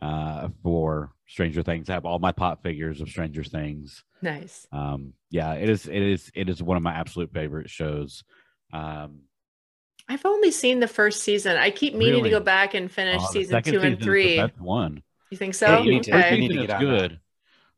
[0.00, 4.04] uh, for Stranger Things, I have all my pop figures of Stranger Things.
[4.22, 4.66] Nice.
[4.72, 8.22] Um, yeah, it is, it is, it is one of my absolute favorite shows.
[8.72, 9.20] Um,
[10.08, 11.56] I've only seen the first season.
[11.56, 12.30] I keep meaning Really?
[12.30, 14.38] to go back and finish uh, season two and season three.
[14.58, 15.02] one.
[15.30, 15.66] You think so?
[15.66, 16.34] Yeah, you need to- First okay.
[16.36, 16.98] you need season to is get on that.
[17.10, 17.20] good.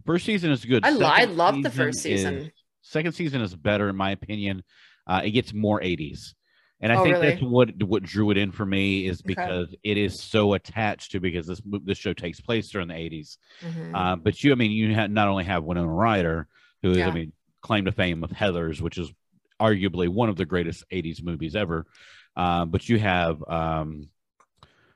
[0.07, 0.85] First season is good.
[0.85, 2.53] I, lo- I Second loved the first is- season.
[2.83, 4.63] second season is better in my opinion.
[5.07, 6.35] Uh, it gets more 80s.
[6.83, 7.29] And I Oh, think really?
[7.31, 9.27] that's what what drew it in for me is Okay.
[9.35, 13.37] because it is so attached to because this this show takes place during the 80s.
[13.61, 13.91] Mhm.
[13.95, 16.49] Uh, but you, I mean, you ha- not only have Winona Ryder,
[16.83, 17.09] who is, Yeah.
[17.09, 19.13] I mean, claim to fame of Heather's, which is
[19.61, 21.87] arguably one of the greatest 80s movies ever.
[22.35, 24.09] Uh, but you have um,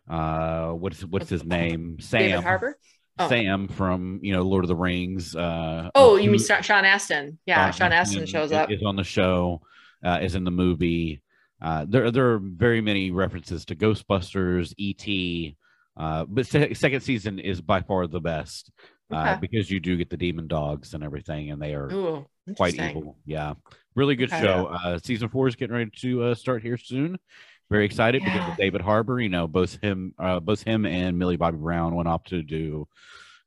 [0.08, 1.98] uh, what's what's his name?
[2.00, 2.20] Sam.
[2.20, 2.78] David Harbour.
[3.18, 3.28] Oh.
[3.28, 5.36] Sam from you know Lord of the Rings.
[5.36, 7.38] Uh, Oh, you mean Sean Astin?
[7.46, 8.70] Yeah, Sean Astin shows up.
[8.70, 9.60] Is on the show.
[10.04, 11.22] Uh, is in the movie.
[11.62, 15.54] Uh, there, there are very many references to Ghostbusters, ET,
[15.96, 18.70] uh, but se- second season is by far the best
[19.10, 19.38] uh, Okay.
[19.40, 22.26] because you do get the demon dogs and everything, and they are Ooh,
[22.56, 23.16] quite evil.
[23.24, 23.54] Yeah,
[23.94, 24.42] really good Okay.
[24.42, 24.66] show.
[24.66, 27.16] Uh, season four is getting ready to uh, start here soon.
[27.70, 29.20] Very excited because of David Harbour.
[29.20, 32.86] You know, both him, uh, both him and Millie Bobby Brown went off to do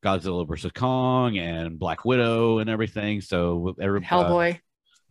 [0.04, 3.22] Godzilla versus Kong and Black Widow and everything.
[3.22, 4.60] So with every Hellboy.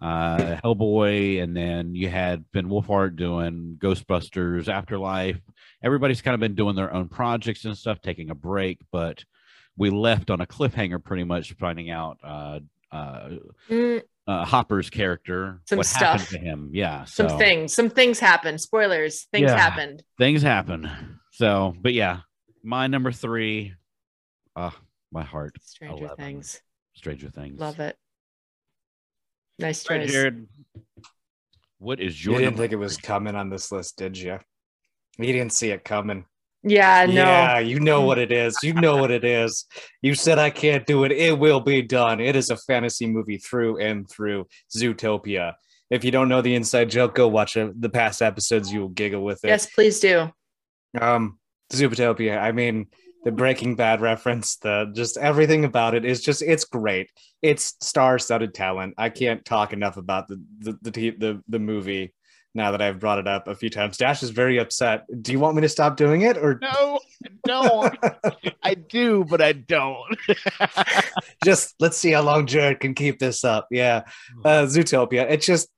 [0.00, 5.40] uh, Hellboy, and then you had Ben Wolfhard doing Ghostbusters, Afterlife.
[5.82, 9.24] Everybody's kind of been doing their own projects and stuff, taking a break, but
[9.76, 12.60] we left on a cliffhanger, pretty much finding out uh,
[12.90, 13.28] uh,
[13.70, 16.30] Mm, uh, Hopper's character, Some what happened stuff.
[16.30, 16.70] to him.
[16.72, 17.72] Yeah, some things.
[17.74, 18.60] Some things happened.
[18.60, 19.24] Spoilers.
[19.32, 19.56] Things Yeah.
[19.56, 20.02] happened.
[20.18, 21.18] things happen.
[21.32, 22.20] So, but yeah,
[22.64, 23.74] my number three,
[24.56, 24.70] uh,
[25.12, 26.16] my heart, Stranger 11.
[26.16, 26.60] Things.
[26.94, 27.60] Stranger Things.
[27.60, 27.96] Love it.
[29.58, 30.10] Nice Right, choice.
[30.12, 30.48] Jared.
[31.78, 34.38] What is You your didn't think it was coming on this list, did you?
[35.18, 36.24] You didn't see it coming.
[36.66, 37.12] Yeah, no.
[37.12, 38.56] Yeah, you know what it is.
[38.62, 39.64] You know what it is.
[40.02, 41.12] You said I can't do it.
[41.12, 42.20] It will be done.
[42.20, 44.46] It is a fantasy movie through and through.
[44.76, 45.54] Zootopia.
[45.90, 48.72] If you don't know the inside joke, go watch the past episodes.
[48.72, 49.48] You will giggle with it.
[49.48, 50.30] Yes, please do.
[51.00, 51.38] Um,
[51.72, 52.40] Zootopia.
[52.42, 52.88] I mean,
[53.24, 57.10] the Breaking Bad reference, the just everything about it is just it's great.
[57.42, 58.94] It's star-studded talent.
[58.98, 62.12] I can't talk enough about the the the, the, the movie.
[62.56, 65.04] Now that I've brought it up a few times, Dash is very upset.
[65.22, 67.98] Do you want me to stop doing it, or No, I don't.
[68.62, 70.16] I do, but I don't.
[71.44, 73.68] just let's see how long Jared can keep this up?
[73.70, 74.04] Yeah,
[74.44, 75.26] uh, Zootopia.
[75.30, 75.68] It's just,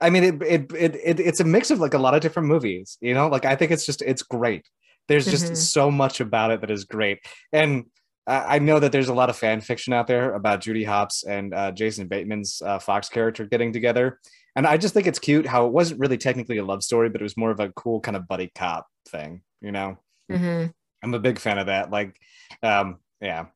[0.00, 2.48] I mean, it, it it it it's a mix of like a lot of different
[2.48, 2.96] movies.
[3.00, 4.66] You know, like I think it's just it's great.
[5.08, 5.56] There's just Mhm.
[5.56, 7.18] so much about it that is great,
[7.52, 7.84] and
[8.26, 11.24] I I know that there's a lot of fan fiction out there about Judy Hopps
[11.24, 14.18] and uh, Jason Bateman's uh, Fox character getting together,
[14.56, 17.20] and I just think it's cute how it wasn't really technically a love story, but
[17.20, 19.42] it was more of a cool kind of buddy cop thing.
[19.60, 19.98] You know,
[20.30, 20.66] hmm
[21.02, 21.90] I'm a big fan of that.
[21.90, 22.16] Like,
[22.62, 23.46] um, yeah.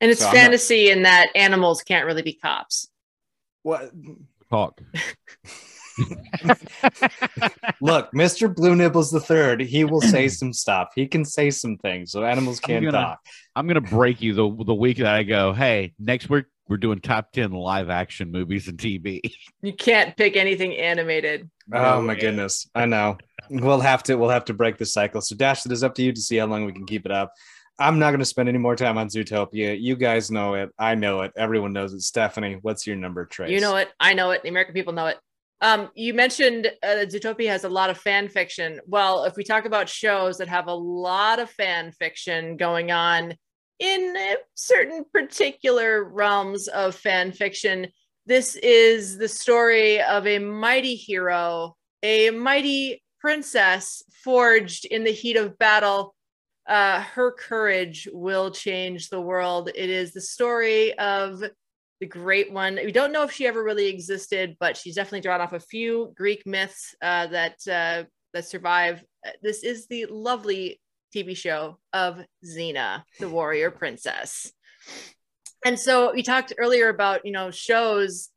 [0.00, 2.88] And it's So I'm not- fantasy in that animals can't really be cops.
[3.62, 3.90] What?
[4.50, 4.80] Talk.
[7.80, 8.54] Look, Mr.
[8.54, 10.88] Blue Nibbles the third, he will say some stuff.
[10.94, 13.20] He can say some things, so animals I'm can't gonna- talk.
[13.56, 15.52] I'm gonna break you the the week that I go.
[15.52, 19.20] Hey, next week we're doing top ten live action movies and TV.
[19.62, 21.50] You can't pick anything animated.
[21.70, 23.18] Oh my goodness, I know.
[23.50, 25.20] We'll have to we'll have to break the cycle.
[25.20, 27.12] So Dash, it is up to you to see how long we can keep it
[27.12, 27.34] up.
[27.78, 29.78] I'm not going to spend any more time on Zootopia.
[29.78, 30.70] You guys know it.
[30.78, 31.32] I know it.
[31.36, 32.00] Everyone knows it.
[32.00, 33.50] Stephanie, what's your number, Trace?
[33.50, 33.88] You know it.
[33.98, 34.42] I know it.
[34.42, 35.18] The American people know it.
[35.62, 38.80] Um, you mentioned uh, Zootopia has a lot of fan fiction.
[38.86, 43.34] Well, if we talk about shows that have a lot of fan fiction going on
[43.80, 44.14] in
[44.54, 47.88] certain particular realms of fan fiction,
[48.26, 55.36] this is the story of a mighty hero, a mighty princess forged in the heat
[55.36, 56.14] of battle.
[56.68, 59.70] Uh, her courage will change the world.
[59.74, 61.42] It is the story of
[62.00, 62.78] the great one.
[62.84, 66.12] We don't know if she ever really existed, but she's definitely drawn off a few
[66.16, 69.02] Greek myths uh, that uh, that survive.
[69.26, 70.80] Uh, This is the lovely
[71.14, 74.52] TV show of Xena, the warrior princess.
[75.64, 78.28] And so we talked earlier about you know shows.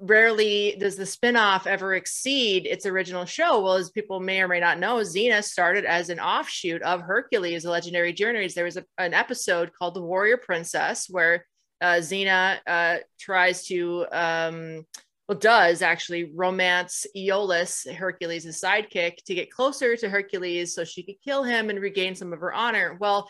[0.00, 3.60] Rarely does the spinoff ever exceed its original show.
[3.60, 7.64] Well, as people may or may not know, Xena started as an offshoot of Hercules,
[7.64, 8.54] the legendary journeys.
[8.54, 11.44] There was a, an episode called The Warrior Princess where
[11.80, 14.86] uh, Xena uh, tries to, um,
[15.28, 21.16] well, does actually romance Iolaus, Hercules' sidekick, to get closer to Hercules so she could
[21.22, 22.96] kill him and regain some of her honor.
[22.98, 23.28] Well,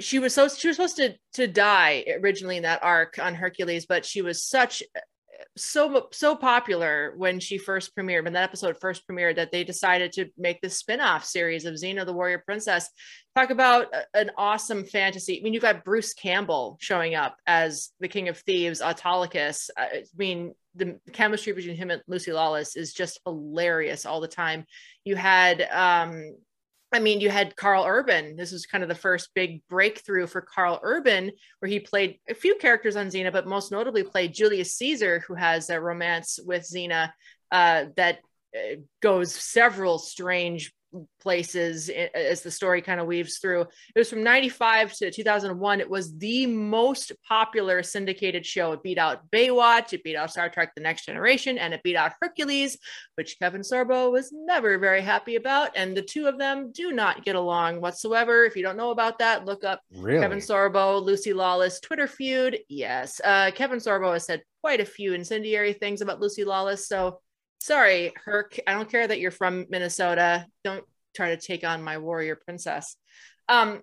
[0.00, 3.86] she was so she was supposed to to die originally in that arc on Hercules,
[3.86, 4.82] but she was such
[5.56, 10.12] so so popular when she first premiered when that episode first premiered that they decided
[10.12, 12.90] to make this spin-off series of Xena the Warrior Princess
[13.34, 15.38] talk about an awesome fantasy.
[15.38, 19.70] I mean, you've got Bruce Campbell showing up as the King of Thieves, Autolycus.
[19.76, 24.28] I I mean, the chemistry between him and Lucy Lawless is just hilarious all the
[24.28, 24.66] time.
[25.04, 26.36] You had, um,
[26.92, 28.36] I mean, you had Carl Urban.
[28.36, 32.34] This was kind of the first big breakthrough for Carl Urban, where he played a
[32.34, 36.62] few characters on Xena, but most notably played Julius Caesar, who has a romance with
[36.62, 37.10] Xena
[37.50, 38.20] uh, that
[38.56, 40.72] uh, goes several strange
[41.20, 43.62] places as the story kind of weaves through.
[43.62, 45.80] It was from 95 to 2001.
[45.80, 48.72] It was the most popular syndicated show.
[48.72, 51.96] It beat out Baywatch, it beat out Star Trek The Next Generation, and it beat
[51.96, 52.78] out Hercules,
[53.16, 55.70] which Kevin Sorbo was never very happy about.
[55.76, 58.44] And the two of them do not get along whatsoever.
[58.44, 60.20] If you don't know about that, look up Really?
[60.20, 62.58] Kevin Sorbo, Lucy Lawless, Twitter feud.
[62.68, 63.20] Yes.
[63.24, 66.88] Uh, Kevin Sorbo has said quite a few incendiary things about Lucy Lawless.
[66.88, 67.20] So
[67.60, 68.58] sorry, Herc.
[68.66, 70.46] I don't care that you're from Minnesota.
[70.64, 70.84] Don't
[71.14, 72.96] try to take on my warrior princess.
[73.48, 73.80] Um,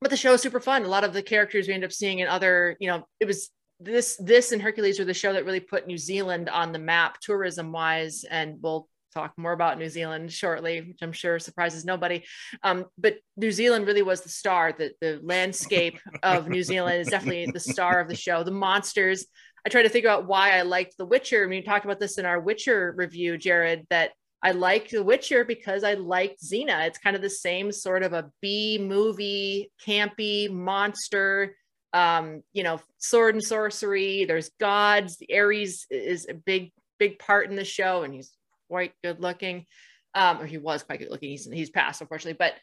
[0.00, 0.84] but the show is super fun.
[0.84, 3.50] A lot of the characters we end up seeing in other, you know, it was
[3.80, 7.20] this this and Hercules were the show that really put New Zealand on the map
[7.20, 12.24] tourism wise, and we'll talk more about New Zealand shortly, which I'm sure surprises nobody.
[12.62, 14.72] Um, but New Zealand really was the star.
[14.72, 18.42] The the landscape of New Zealand is definitely the star of the show.
[18.42, 19.26] The monsters.
[19.66, 21.42] I tried to figure out why I liked The Witcher.
[21.42, 23.84] I mean, we talked about this in our Witcher review, Jared.
[23.90, 26.86] That I liked The Witcher because I liked Xena.
[26.86, 31.56] It's kind of the same sort of a B movie, campy monster.
[31.92, 34.24] Um, you know, sword and sorcery.
[34.24, 35.20] There's gods.
[35.34, 36.70] Ares is a big,
[37.00, 38.32] big part in the show, and he's
[38.68, 39.66] quite good looking.
[40.14, 41.30] Um, or he was quite good looking.
[41.30, 42.36] He's he's passed, unfortunately.
[42.38, 42.54] But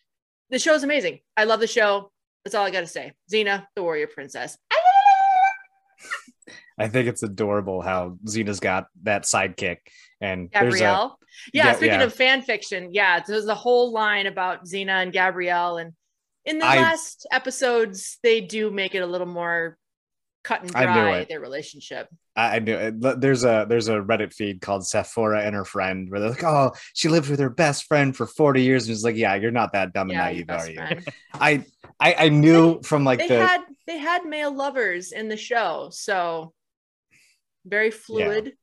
[0.51, 1.19] the show's amazing.
[1.35, 2.11] I love the show.
[2.45, 3.11] That's all I got to say.
[3.29, 4.57] Xena, the warrior princess.
[4.71, 4.79] I
[6.87, 9.77] think it's adorable how Xena's got that sidekick,
[10.21, 11.19] and there's a Gabrielle.
[11.53, 12.03] Yeah, speaking yeah.
[12.03, 15.93] of fan fiction, yeah, there's a whole line about Xena and Gabrielle, and
[16.45, 19.77] in the I- last episodes, they do make it a little more
[20.43, 22.09] cut and I dry their relationship.
[22.35, 23.21] I I knew it.
[23.21, 26.71] There's a there's a Reddit feed called Sappho and her friend where they're like, oh,
[26.93, 29.73] she lived with her best friend for 40 years, and it's like, yeah, you're not
[29.73, 31.01] that dumb and Yeah, your naive, are you?
[31.33, 31.65] I,
[31.99, 36.53] I I knew from like the had they had male lovers in the show, so
[37.65, 38.53] very fluid.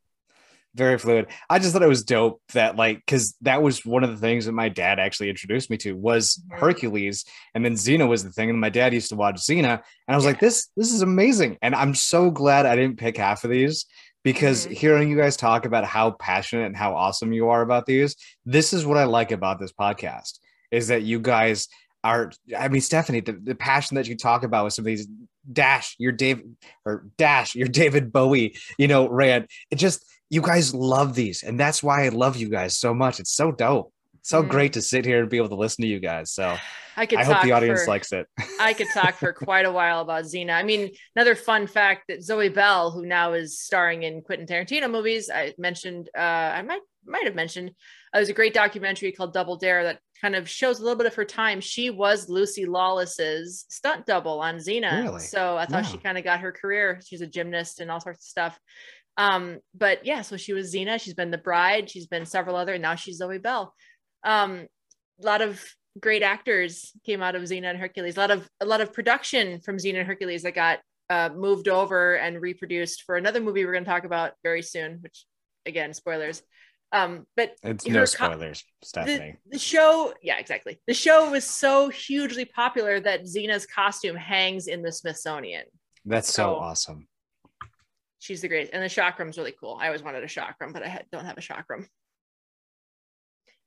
[0.76, 1.26] very fluid.
[1.48, 4.46] I just thought it was dope that like because that was one of the things
[4.46, 6.58] that my dad actually introduced me to was Mhm.
[6.60, 7.24] Hercules,
[7.56, 10.14] and then Xena was the thing, and my dad used to watch Xena, and I
[10.14, 10.30] was Yeah.
[10.30, 13.84] like, this this is amazing, and I'm so glad I didn't pick half of these
[14.22, 14.70] because Mhm.
[14.72, 18.14] hearing you guys talk about how passionate and how awesome you are about these,
[18.46, 20.38] this is what I like about this podcast
[20.70, 21.66] is that you guys
[22.04, 22.32] are.
[22.56, 25.06] I mean, Stephanie, the, the passion that you talk about with some of these
[25.52, 26.42] dash your Dave
[26.84, 29.50] or dash your David Bowie, you know, rant.
[29.70, 33.20] It just you guys love these, and that's why I love you guys so much.
[33.20, 33.92] It's so dope.
[34.22, 34.48] So Mm.
[34.48, 36.30] great to sit here and be able to listen to you guys.
[36.32, 36.56] So
[36.96, 38.26] I could I hope the audience for, likes it.
[38.60, 40.52] I could talk for quite a while about Xena.
[40.52, 44.90] I mean, another fun fact that Zoe Bell, who now is starring in Quentin Tarantino
[44.90, 47.70] movies, I mentioned, uh, I might might have mentioned,
[48.12, 51.06] uh, there's a great documentary called Double Dare that kind of shows a little bit
[51.06, 51.60] of her time.
[51.60, 55.20] She was Lucy Lawless's stunt double on Xena, Really?
[55.20, 57.00] so I thought she kind of got her career.
[57.06, 58.58] She's a gymnast and all sorts of stuff.
[59.16, 61.00] Um, but yeah, so she was Xena.
[61.00, 61.90] She's been the bride.
[61.90, 63.74] She's been several other, and now she's Zoe Bell.
[64.24, 64.66] Um,
[65.22, 65.62] a lot of
[65.98, 68.16] great actors came out of Xena and Hercules.
[68.16, 70.78] A lot of a lot of production from Xena and Hercules that got
[71.10, 74.98] uh, moved over and reproduced for another movie we're going to talk about very soon.
[75.02, 75.24] Which,
[75.66, 76.42] again, spoilers.
[76.92, 79.36] Um, but It's no spoilers, the, Stephanie.
[79.48, 80.80] the show, yeah, exactly.
[80.88, 85.64] The show was so hugely popular that Xena's costume hangs in the Smithsonian.
[86.04, 87.06] That's so so- awesome.
[88.18, 89.78] She's the greatest, and the chakram's really cool.
[89.80, 91.86] I always wanted a chakram, but I had, don't have a chakram.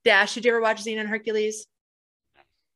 [0.05, 1.65] Dash, did you ever watch Xena and Hercules?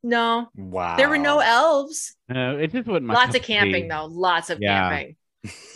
[0.01, 0.95] No, Wow.
[0.95, 2.15] there were no elves.
[2.29, 3.89] No, it just wasn't my Lots of camping tea.
[3.89, 4.05] though.
[4.05, 4.89] Lots of Yeah.
[4.89, 5.17] camping.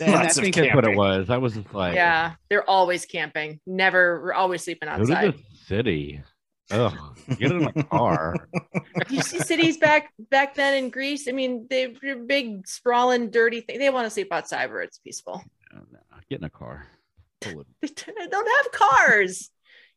[0.00, 1.30] And I Lots of think that's what it was.
[1.30, 3.60] I was just like, yeah, they're always camping.
[3.66, 5.34] Never, we're always sleeping go to outside.
[5.34, 6.22] the city.
[6.70, 6.94] Ugh,
[7.38, 8.34] get in my car.
[9.10, 11.28] you see cities back back then in Greece.
[11.28, 13.78] I mean, they- they're big, sprawling, dirty thing.
[13.78, 15.42] They want to sleep outside where it's peaceful.
[15.72, 15.98] No, no,
[16.30, 16.86] Get in a car.
[17.42, 17.52] They
[18.30, 19.50] don't have cars.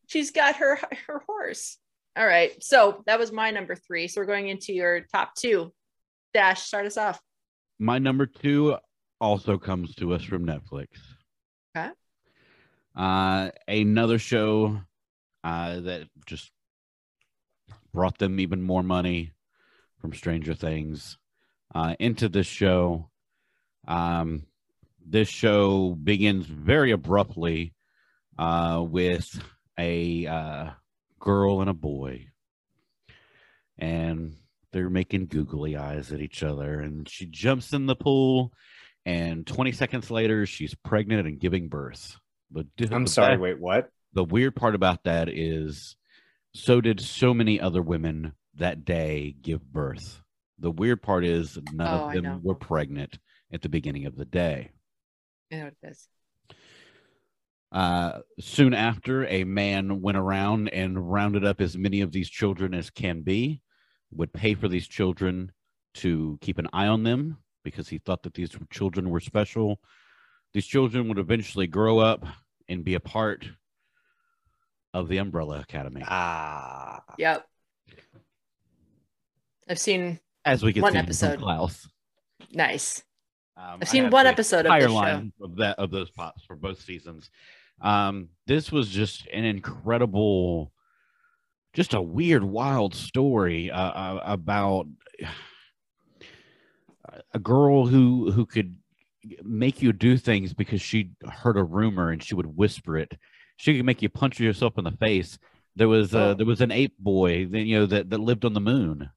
[0.06, 1.78] She's got her her horse.
[2.16, 4.08] All right, so that was my number three.
[4.08, 5.72] So we're going into your top two.
[6.34, 7.20] Dash, start us off.
[7.78, 8.76] My number two
[9.20, 10.88] also comes to us from Netflix.
[11.76, 11.90] Okay.
[12.94, 14.80] Uh, another show
[15.44, 16.50] uh, that just
[17.92, 19.32] brought them even more money
[19.98, 21.18] from Stranger Things
[21.74, 23.10] uh, into this show.
[23.86, 24.46] Um,
[25.04, 27.74] this show begins very abruptly
[28.38, 29.42] uh, with
[29.78, 30.70] a uh,
[31.20, 32.26] girl and a boy,
[33.78, 34.34] and
[34.72, 36.80] they're making googly eyes at each other.
[36.80, 38.52] And she jumps in the pool,
[39.06, 42.18] and 20 seconds later, she's pregnant and giving birth.
[42.50, 43.38] But I'm sorry.
[43.38, 43.88] Wait, what?
[44.12, 45.94] the weird part about that is
[46.54, 50.22] so did so many other women that day give birth.
[50.58, 53.18] The weird part is none Oh, of them were pregnant
[53.52, 54.70] at the beginning of the day.
[55.52, 56.08] I know what it is.
[57.70, 62.72] Uh, soon after, a man went around and rounded up as many of these children
[62.72, 63.60] as can be,
[64.10, 65.52] would pay for these children
[65.94, 69.80] to keep an eye on them because he thought that these children were special.
[70.54, 72.24] These children would eventually grow up
[72.68, 73.44] and be a part
[74.94, 76.00] of the Umbrella Academy.
[76.06, 77.02] Ah.
[77.18, 77.44] Yep.
[79.68, 81.40] I've seen as we get One see episode.
[81.40, 81.88] Klaus.
[82.52, 83.02] nice.
[83.56, 85.44] Um, I've seen one episode of entire this show.
[85.44, 87.30] of that of those pops for both seasons.
[87.80, 90.72] Um, this was just an incredible,
[91.72, 94.86] just a weird, wild story uh, uh, about
[97.34, 98.76] a girl who who could
[99.42, 103.18] make you do things because she heard a rumor and she would whisper it.
[103.56, 105.38] She could make you punch yourself in the face.
[105.74, 106.34] There was uh, Oh.
[106.34, 109.10] there was an ape boy, then you know that that lived on the moon.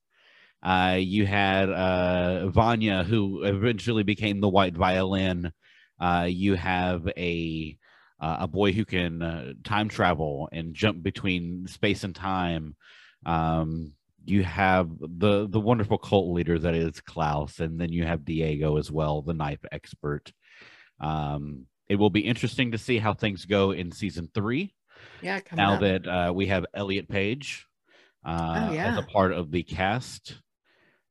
[0.62, 5.52] Uh, you had uh, Vanya, who eventually became the White Violin.
[6.00, 7.78] Uh, you have a
[8.20, 12.76] uh, a boy who can uh, time travel and jump between space and time.
[13.26, 13.94] Um,
[14.26, 18.78] you have the the wonderful cult leader that is Klaus, and then you have Diego
[18.78, 20.32] as well, the knife expert.
[21.00, 24.76] Um, it will be interesting to see how things go in season three
[25.22, 25.82] Yeah, now up.
[25.82, 27.66] that uh, we have Elliot Page
[28.26, 28.92] uh, Oh, yeah.
[28.92, 30.40] as a part of the cast,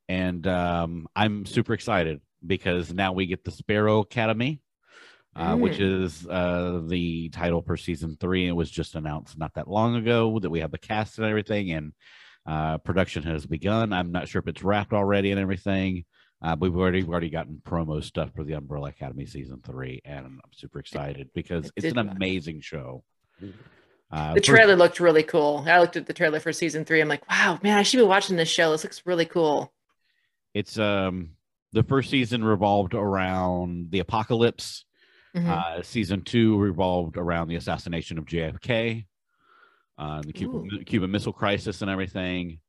[0.09, 4.61] and um, I'm super excited because now we get the Sparrow Academy,
[5.35, 6.05] uh, which Mm.
[6.05, 8.47] is uh, the title for season three.
[8.47, 11.73] It was just announced not that long ago that we have the cast and everything,
[11.73, 11.93] and
[12.49, 13.93] uh, production has begun.
[13.93, 16.05] I'm not sure if it's wrapped already and everything.
[16.41, 20.25] Uh, we've already we've already gotten promo stuff for the Umbrella Academy season three, and
[20.25, 22.17] I'm super excited because it it's an run.
[22.17, 23.05] amazing show.
[24.11, 25.65] Uh, the first- trailer looked really cool.
[25.67, 27.01] I looked at the trailer for season three.
[27.01, 28.71] I'm like, wow, man, I should be watching this show.
[28.73, 29.73] This looks really cool.
[30.55, 31.31] it's um
[31.73, 34.87] the first season revolved around the apocalypse.
[35.37, 35.47] Mhm.
[35.47, 39.05] Uh, season two revolved around the assassination of JFK,
[39.99, 42.61] uh, the Cuban, Cuban Missile Crisis, and everything.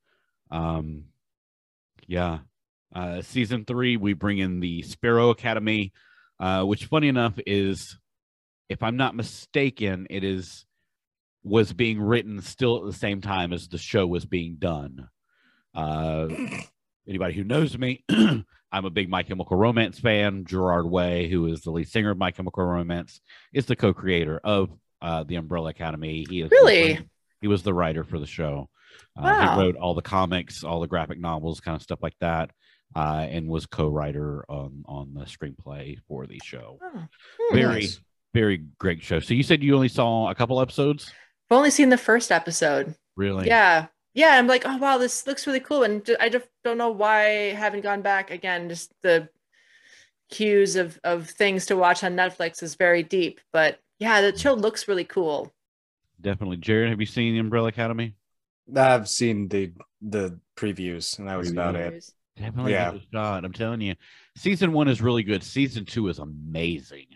[0.52, 1.06] Um,
[2.08, 2.40] yeah.
[2.94, 5.94] Uh, season three, we bring in the Sparrow Academy,
[6.40, 7.98] uh, which, funny enough, is,
[8.68, 10.66] if I'm not mistaken, it is
[11.42, 15.08] was being written still at the same time as the show was being done.
[15.74, 16.28] Uh,
[17.08, 18.04] anybody who knows me
[18.72, 20.46] I'm a big My Chemical Romance fan.
[20.46, 23.20] Gerard Way, who is the lead singer of My Chemical Romance,
[23.54, 24.70] is the co-creator of
[25.02, 26.26] uh, the Umbrella Academy.
[26.30, 27.00] He is Really?
[27.42, 28.70] He was the writer for the show.
[29.18, 29.56] Uh, Wow.
[29.56, 32.52] He wrote all the comics, all the graphic novels, kind of stuff like that,
[32.96, 36.80] uh, and was co-writer on on the screenplay for the show.
[36.82, 37.06] Oh,
[37.40, 37.56] hmm.
[37.56, 38.00] Very, Nice.
[38.34, 39.20] very great show.
[39.20, 41.12] So you said you only saw a couple episodes,
[41.50, 42.96] I've only seen the first episode.
[43.16, 43.48] really?
[43.48, 43.88] Yeah.
[44.14, 44.38] Yeah.
[44.38, 45.84] I'm like, oh, wow, this looks really cool.
[45.84, 48.32] And I just don't know why I haven't gone back.
[48.32, 49.30] Again, just the
[50.30, 53.40] cues of, of things to watch on Netflix is very deep.
[53.52, 55.52] But yeah, the show looks really cool.
[56.22, 56.58] Definitely.
[56.58, 58.16] Jared, have you seen the Umbrella Academy?
[58.76, 59.72] I've seen the
[60.02, 62.04] the previews, and that was about it.
[62.38, 62.92] Definitely Yeah.
[62.92, 63.44] give it shot.
[63.44, 63.96] I'm telling you,
[64.38, 65.44] season one is really good.
[65.44, 67.08] Season two is amazing.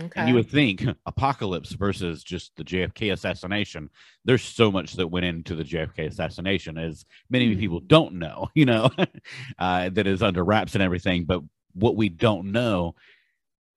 [0.00, 0.20] Okay.
[0.20, 3.90] And you would think Apocalypse versus just the JFK assassination.
[4.24, 7.58] There's so much that went into the JFK assassination, as many Mhm.
[7.58, 8.90] people don't know, you know,
[9.58, 11.24] uh, that is under wraps and everything.
[11.24, 11.42] But
[11.74, 12.94] what we don't know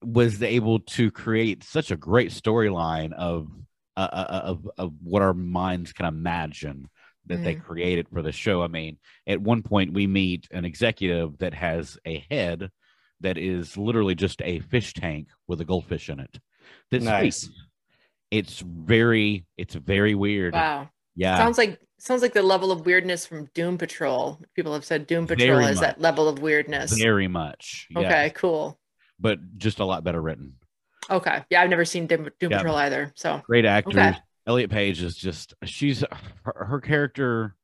[0.04, 3.48] was able to create such a great storyline of,
[3.98, 6.90] uh, uh, of of what our minds can imagine
[7.28, 8.62] that they created for the show.
[8.62, 12.70] I mean, at one point we meet an executive that has a head
[13.22, 16.38] that is literally just a fish tank with a goldfish in it.
[16.92, 17.38] That Nice.
[17.42, 17.60] speaks.
[18.30, 20.54] It's very, it's very weird.
[20.54, 20.90] wow.
[21.16, 24.40] Yeah, Sounds like sounds like the level of weirdness from Doom Patrol.
[24.54, 26.92] People have said Doom Patrol Very is that level of weirdness.
[26.96, 27.88] very much.
[27.90, 28.78] yes, Okay, cool.
[29.20, 30.58] but just a lot better written.
[31.10, 31.44] Okay.
[31.50, 32.58] Yeah, I've never seen Doom, Doom Yeah.
[32.58, 33.12] Patrol either.
[33.16, 33.96] So Great actors.
[33.96, 34.14] Okay.
[34.48, 36.04] Elliot Page is just she's
[36.44, 37.56] her, her character.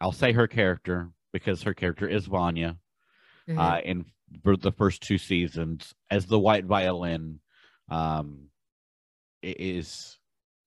[0.00, 2.76] I'll say her character because her character is Vanya.
[3.48, 3.58] mhm.
[3.58, 4.04] uh, in
[4.44, 7.38] the first two seasons as the white violin
[7.90, 8.44] um
[9.42, 10.18] it is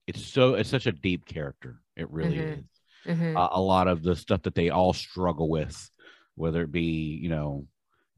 [0.06, 2.60] it's so it's such a deep character it really Mhm.
[2.60, 3.36] is Mhm.
[3.36, 5.90] uh, a lot of the stuff that they all struggle with
[6.36, 7.66] whether it be you know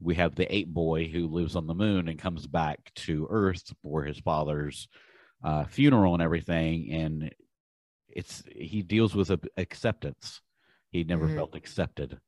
[0.00, 3.72] we have the ape boy who lives on the moon and comes back to earth
[3.82, 4.88] for his father's
[5.44, 7.32] uh, funeral and everything and
[8.08, 10.40] it's he deals with acceptance
[10.90, 11.34] he never Mhm.
[11.36, 12.18] felt accepted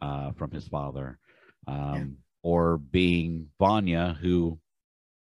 [0.00, 1.18] uh, from his father
[1.66, 4.58] um, or being vanya who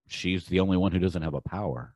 [0.09, 1.95] she's the only one who doesn't have a power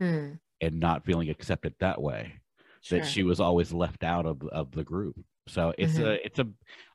[0.00, 0.34] Hmm.
[0.60, 2.40] and not feeling accepted that way
[2.82, 2.98] Sure.
[3.00, 5.16] that she was always left out of of the group.
[5.48, 6.04] So it's Mhm.
[6.06, 6.48] a it's a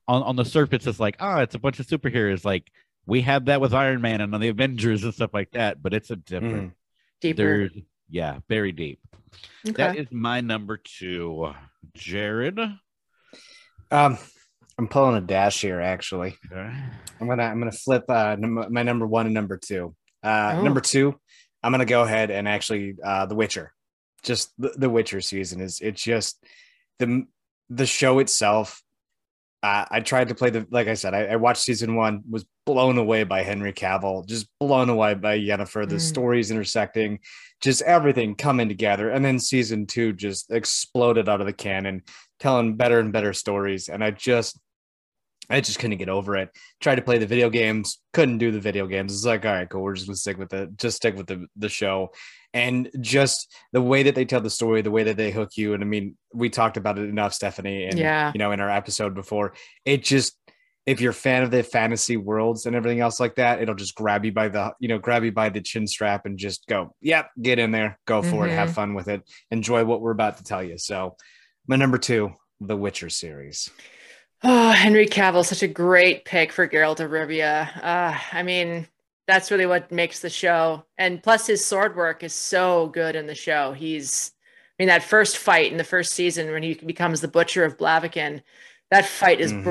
[0.07, 2.69] on on the surface it's like oh it's a bunch of superheroes like
[3.05, 5.93] we have that with Iron Man and on the Avengers and stuff like that, but
[5.93, 6.73] it's a different.
[7.19, 7.69] Deeper.
[8.09, 8.99] Yeah, very deep.
[9.67, 9.73] Okay.
[9.73, 11.53] That is my number two,
[11.93, 12.59] Jared.
[13.89, 14.17] Um,
[14.77, 15.79] I'm pulling a dash here.
[15.81, 16.73] Actually, Okay.
[17.19, 19.95] I'm gonna I'm gonna flip uh, num- my number one and number two.
[20.23, 20.63] Uh, Oh.
[20.63, 21.19] Number two,
[21.63, 23.73] I'm gonna go ahead and actually uh, The Witcher.
[24.23, 26.43] Just the, the Witcher season is it's just
[26.99, 27.25] the
[27.73, 28.83] the show itself.
[29.63, 32.45] Uh, I tried to play the like I said, I, I watched season one, was
[32.65, 35.87] blown away by Henry Cavill, just blown away by Yennefer.
[35.87, 36.01] The Mm.
[36.01, 37.19] stories intersecting,
[37.61, 42.01] just everything coming together, and then season two just exploded out of the cannon,
[42.39, 43.87] telling better and better stories.
[43.87, 44.59] And I just,
[45.49, 46.49] I just couldn't get over it
[46.81, 49.13] tried to play the video games, couldn't do the video games.
[49.13, 49.83] It's like, all right, cool.
[49.83, 50.75] We're just gonna stick with it.
[50.77, 52.11] Just stick with the the show,
[52.53, 55.73] and just the way that they tell the story, the way that they hook you.
[55.73, 58.31] And I mean, we talked about it enough, Stephanie, and Yeah.
[58.33, 59.53] you know, in our episode before.
[59.85, 60.37] It just,
[60.85, 63.95] if you're a fan of the fantasy worlds and everything else like that, it'll just
[63.95, 66.95] grab you by the, you know, grab you by the chin strap and just go,
[66.99, 69.21] yep, get in there, go for it, have fun with it,
[69.51, 70.77] enjoy what we're about to tell you.
[70.77, 71.15] So,
[71.67, 73.69] my number two, The Witcher series.
[74.43, 77.69] Oh, Henry Cavill, such a great pick for Geralt of Rivia.
[77.77, 78.87] Uh, I mean,
[79.31, 80.83] that's really what makes the show.
[80.97, 83.71] And plus, his sword work is so good in the show.
[83.73, 84.31] He's,
[84.79, 87.77] I mean, that first fight in the first season when he becomes the butcher of
[87.77, 88.41] Blaviken,
[88.89, 89.63] that fight is Mhm.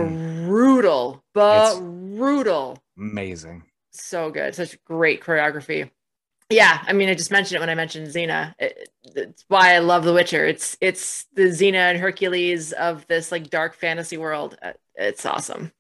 [0.47, 2.83] brutal, It's- brutal.
[2.97, 3.65] Amazing.
[3.93, 4.55] So good.
[4.55, 5.91] Such great choreography.
[6.49, 8.55] Yeah, I mean, I just mentioned it when I mentioned Xena.
[8.59, 10.45] It, it's why I love The Witcher.
[10.47, 14.57] It's it's the Xena and Hercules of this like dark fantasy world.
[14.61, 15.71] Uh, It's awesome.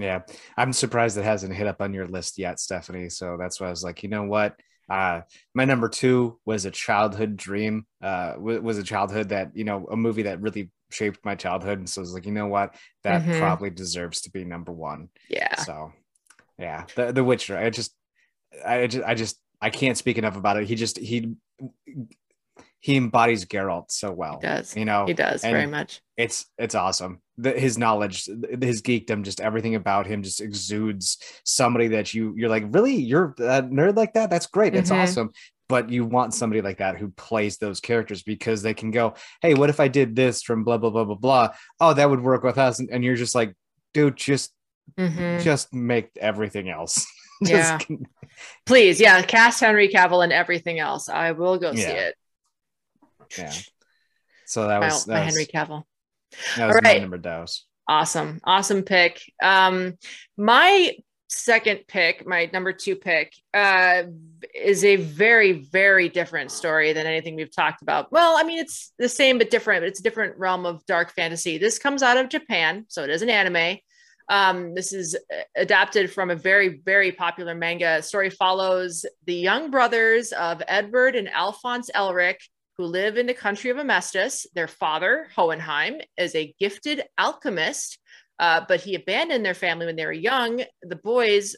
[0.00, 0.20] Yeah,
[0.56, 3.08] I'm surprised it hasn't hit up on your list yet, Stephanie.
[3.10, 4.54] So that's why I was like, you know what?
[4.88, 5.20] Uh,
[5.54, 7.86] my number two was a childhood dream.
[8.02, 11.78] Uh, wa- was a childhood that you know a movie that really shaped my childhood,
[11.78, 12.74] and so I was like, you know what?
[13.04, 13.38] That Mhm.
[13.38, 15.08] probably deserves to be number one.
[15.28, 15.54] Yeah.
[15.56, 15.92] So,
[16.58, 17.58] yeah, the The Witcher.
[17.58, 17.94] I just,
[18.64, 20.66] I just, I just, I can't speak enough about it.
[20.66, 21.34] He just he
[22.80, 24.38] he embodies Geralt so well.
[24.40, 24.76] He does.
[24.76, 26.00] You know, He does very much.
[26.16, 28.26] it's it's awesome the, his knowledge
[28.60, 33.34] his geekdom just everything about him just exudes somebody that you you're like really you're
[33.38, 35.02] a nerd like that that's great that's Mhm.
[35.02, 35.30] awesome
[35.68, 39.54] but you want somebody like that who plays those characters because they can go hey
[39.54, 41.48] what if i did this from blah blah blah blah blah
[41.80, 43.54] oh that would work with us and, and you're just like
[43.94, 44.52] dude just
[44.98, 45.42] Mhm.
[45.42, 47.06] Just make everything else.
[47.42, 47.78] Yeah.
[48.66, 51.08] Please, yeah, cast Henry Cavill and everything else.
[51.08, 52.08] I will go see Yeah.
[52.08, 52.14] it.
[53.36, 53.52] Yeah.
[54.46, 55.82] So that was my that was, Henry Cavill.
[56.56, 57.64] that was All my number dose.
[57.86, 58.40] Awesome.
[58.44, 59.22] Awesome pick.
[59.42, 59.96] Um,
[60.36, 60.94] my
[61.28, 64.04] second pick, my number two pick, uh,
[64.54, 68.10] is a very, very different story than anything we've talked about.
[68.10, 71.14] Well, I mean, it's the same but different, but it's a different realm of dark
[71.14, 71.58] fantasy.
[71.58, 73.78] This comes out of Japan, so it is an anime.
[74.30, 75.16] Um, this is
[75.56, 78.02] adapted from a very, very popular manga.
[78.02, 82.36] Story follows the young brothers of Edward and Alphonse Elric,
[82.78, 84.46] who live in the country of Amestris.
[84.54, 87.98] Their father, Hohenheim, is a gifted alchemist,
[88.38, 90.62] uh, but he abandoned their family when they were young.
[90.82, 91.56] The boys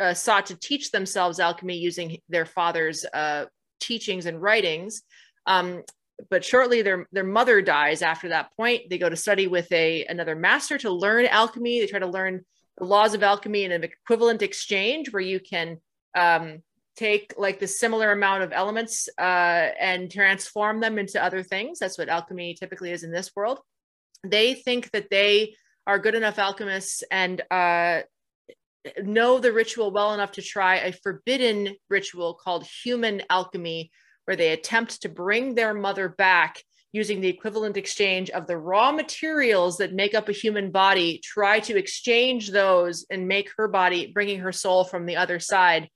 [0.00, 3.44] uh, sought to teach themselves alchemy using their father's uh,
[3.78, 5.02] teachings and writings.
[5.46, 5.82] Um,
[6.30, 8.02] but shortly, their their mother dies.
[8.02, 11.78] After that point, they go to study with a another master to learn alchemy.
[11.78, 12.44] They try to learn
[12.76, 15.78] the laws of alchemy in an equivalent exchange, where you can
[16.16, 16.62] um,
[16.98, 21.78] take like the similar amount of elements uh, and transform them into other things.
[21.78, 23.60] That's what alchemy typically is in this world.
[24.26, 25.54] They think that they
[25.86, 28.00] are good enough alchemists and uh,
[29.02, 33.90] know the ritual well enough to try a forbidden ritual called human alchemy,
[34.24, 36.62] where they attempt to bring their mother back
[36.92, 41.60] using the equivalent exchange of the raw materials that make up a human body, try
[41.60, 45.88] to exchange those and make her body, bringing her soul from the other side.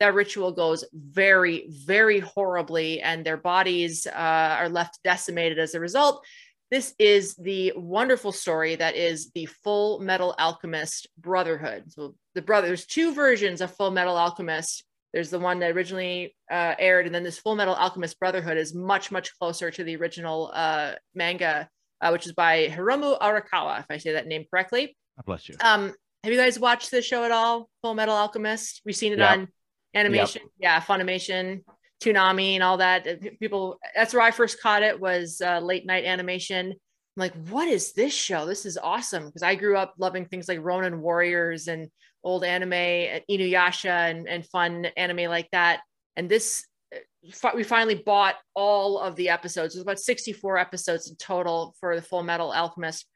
[0.00, 4.10] That ritual goes very, very horribly, and their bodies uh,
[4.58, 6.24] are left decimated as a result.
[6.70, 11.84] This is the wonderful story that is the Full Metal Alchemist Brotherhood.
[11.92, 14.84] So the brother, there's two versions of Full Metal Alchemist.
[15.12, 18.72] There's the one that originally uh, aired, and then this Full Metal Alchemist Brotherhood is
[18.74, 21.68] much, much closer to the original uh, manga,
[22.00, 24.96] uh, which is by Hiromu Arakawa, if I say that name correctly.
[25.18, 25.56] God bless you.
[25.60, 25.92] Um,
[26.24, 27.68] have you guys watched this show at all?
[27.82, 28.80] Full Metal Alchemist.
[28.86, 29.30] We've seen it Yep.
[29.30, 29.48] on
[29.94, 31.62] animation, yeah, Funimation,
[32.02, 33.06] Toonami, and all that.
[33.06, 34.98] Uh, People, that's where I first caught it.
[34.98, 36.70] Was uh, late night animation.
[36.70, 38.46] I'm like, what is this show?
[38.46, 41.88] This is awesome because I grew up loving things like Ronin Warriors and
[42.22, 45.80] old anime, uh, Inuyasha, and and fun anime like that.
[46.16, 46.64] And this,
[46.94, 49.74] uh, we finally bought all of the episodes.
[49.74, 53.06] There's about 64 episodes in total for the Full Metal Alchemist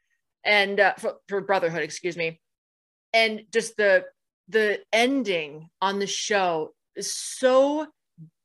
[0.45, 2.39] and uh, for, for Brotherhood, excuse me.
[3.13, 4.05] And just the
[4.47, 7.87] the ending on the show is so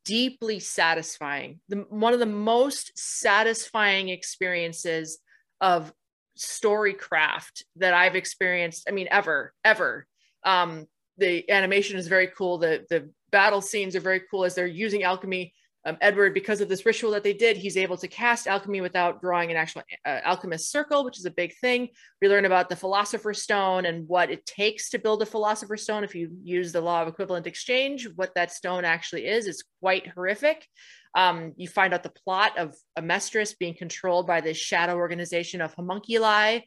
[0.04, 1.60] deeply satisfying.
[1.68, 5.18] The, one of the most satisfying experiences
[5.60, 5.92] of
[6.36, 8.84] story craft that I've experienced.
[8.88, 10.06] I mean, ever, ever.
[10.42, 10.86] Um,
[11.18, 12.58] the animation is very cool.
[12.58, 15.52] The the battle scenes are very cool as they're using alchemy.
[15.86, 19.20] Um, Edward, because of this ritual that they did, he's able to cast alchemy without
[19.22, 21.88] drawing an actual uh, alchemist circle, which is a big thing.
[22.20, 26.04] We learn about the philosopher's stone and what it takes to build a philosopher's stone.
[26.04, 30.08] If you use the law of equivalent exchange, what that stone actually is, is quite
[30.08, 30.66] horrific.
[31.14, 35.74] Um, you find out the plot of Amestris being controlled by this shadow organization of
[35.74, 36.60] homunculi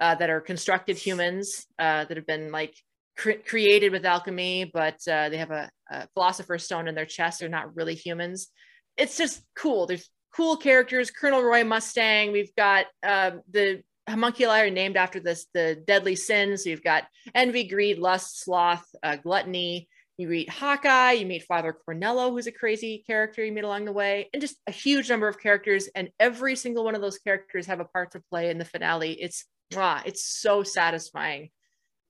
[0.00, 2.74] uh, that are constructed humans uh, that have been like
[3.16, 7.40] cre- created with alchemy, but uh, they have a, a philosopher's stone in their chest.
[7.40, 8.48] They're not really humans.
[8.96, 9.86] It's just cool.
[9.86, 11.10] There's cool characters.
[11.10, 12.32] Colonel Roy Mustang.
[12.32, 16.64] We've got um, the homunculi are named after this the deadly sins.
[16.64, 19.88] So you've got envy, greed, lust, sloth, uh, gluttony.
[20.18, 23.92] You meet Hawkeye, you meet Father Cornello, who's a crazy character you meet along the
[23.92, 25.90] way, and just a huge number of characters.
[25.94, 29.12] And every single one of those characters have a part to play in the finale.
[29.12, 29.44] It's
[29.76, 31.50] ah, it's so satisfying.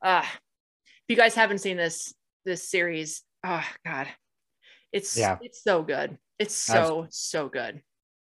[0.04, 0.24] Uh,
[1.08, 2.14] you guys haven't seen this
[2.44, 4.08] this series, oh god,
[4.92, 5.38] it's Yeah.
[5.42, 6.18] it's so good.
[6.38, 7.82] It's so so good.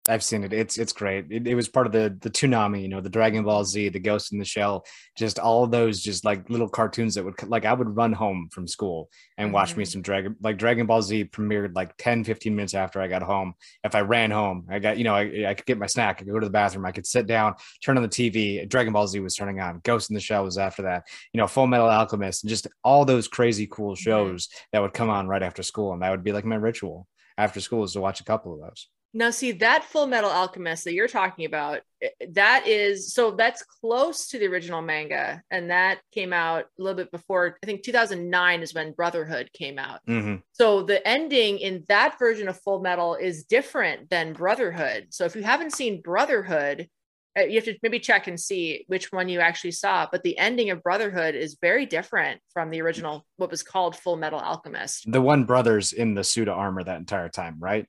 [0.08, 0.52] I've seen it.
[0.54, 1.26] It's it's great.
[1.30, 3.98] It, it was part of the the Toonami, you know, the Dragon Ball Z, the
[3.98, 4.86] Ghost in the Shell,
[5.16, 8.66] just all those, just like little cartoons that would like I would run home from
[8.66, 9.88] school and watch me Mhm.
[9.92, 13.52] some Dragon like Dragon Ball Z premiered like 10, 15 minutes after I got home.
[13.84, 16.24] If I ran home, I got you know I, I could get my snack, I
[16.24, 17.54] could go to the bathroom, I could sit down,
[17.84, 18.66] turn on the TV.
[18.68, 19.80] Dragon Ball Z was turning on.
[19.84, 21.04] Ghost in the Shell was after that.
[21.34, 25.10] You know, Full Metal Alchemist, and just all those crazy cool shows that would come
[25.10, 27.06] on right after school, and that would be like my ritual
[27.36, 28.88] after school is to watch a couple of those.
[29.18, 33.64] Now, see that Full Metal Alchemist that you're talking about, eh, that is so that's
[33.64, 37.58] close to the original manga, and that came out a little bit before.
[37.60, 40.06] I think 2009 is when Brotherhood came out.
[40.06, 40.42] Mhm.
[40.52, 45.08] So the ending in that version of Full Metal is different than Brotherhood.
[45.10, 46.88] So if you haven't seen Brotherhood,
[47.36, 50.06] uh, you have to maybe check and see which one you actually saw.
[50.10, 54.16] But the ending of Brotherhood is very different from the original, what was called Full
[54.16, 55.10] Metal Alchemist.
[55.10, 57.86] the one brother's in the suit of armor that entire time, right?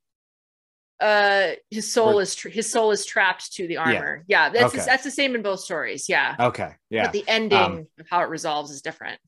[1.01, 4.23] Uh his soul is tr- his soul is trapped to the armor.
[4.27, 4.84] Yeah, that's Okay.
[4.85, 6.09] that's the same in both stories.
[6.09, 6.35] Yeah.
[6.39, 6.71] Okay.
[6.89, 7.03] Yeah.
[7.05, 9.19] But the ending Um, of how it resolves is different.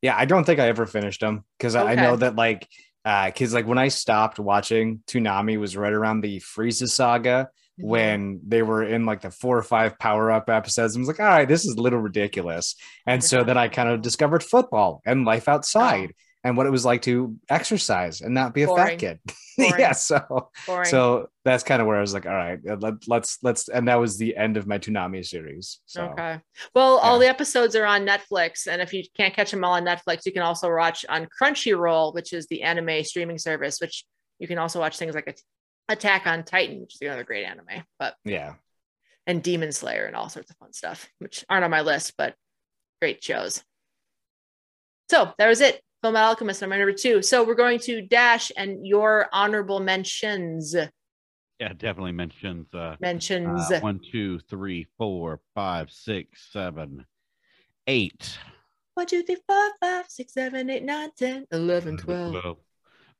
[0.00, 2.66] Yeah, I don't think I ever finished them because I I know that like
[3.04, 7.48] uh because like when I stopped watching Toonami was right around the Frieza saga
[7.78, 7.88] Mm-hmm.
[7.90, 10.96] when they were in like the four or five power up episodes.
[10.96, 12.74] I was like, all right, this is a little ridiculous.
[13.06, 16.12] And so then I kind of discovered football and life outside
[16.44, 18.86] and what it was like to exercise and not be a Boring.
[18.86, 19.20] fat kid.
[19.58, 20.84] Yeah, so Boring.
[20.84, 23.88] so that's kind of where I was like, all right, uh, let, let's let's and
[23.88, 25.80] that was the end of my Toonami series.
[25.86, 26.38] So Okay.
[26.76, 29.84] Well, all the episodes are on Netflix, and if you can't catch them all on
[29.84, 33.80] Netflix, you can also watch on Crunchyroll, which is the anime streaming service.
[33.80, 34.04] Which
[34.38, 35.36] you can also watch things like
[35.88, 38.54] Attack on Titan, which is another great anime, but yeah.
[39.26, 42.36] and Demon Slayer and all sorts of fun stuff, which aren't on my list, but
[43.00, 43.64] great shows.
[45.10, 45.82] So that was it.
[46.02, 47.22] Film Alchemist, number number two.
[47.22, 50.74] So we're going to Dash and your honorable mentions.
[51.58, 53.70] Yeah, definitely mentions uh, Mentions.
[53.72, 57.04] uh, one, two, three, four, five, six, seven,
[57.88, 58.38] eight.
[58.94, 62.32] One, two, three, four, five, six, seven, eight, nine, ten, eleven, twelve.
[62.32, 62.58] Twelve.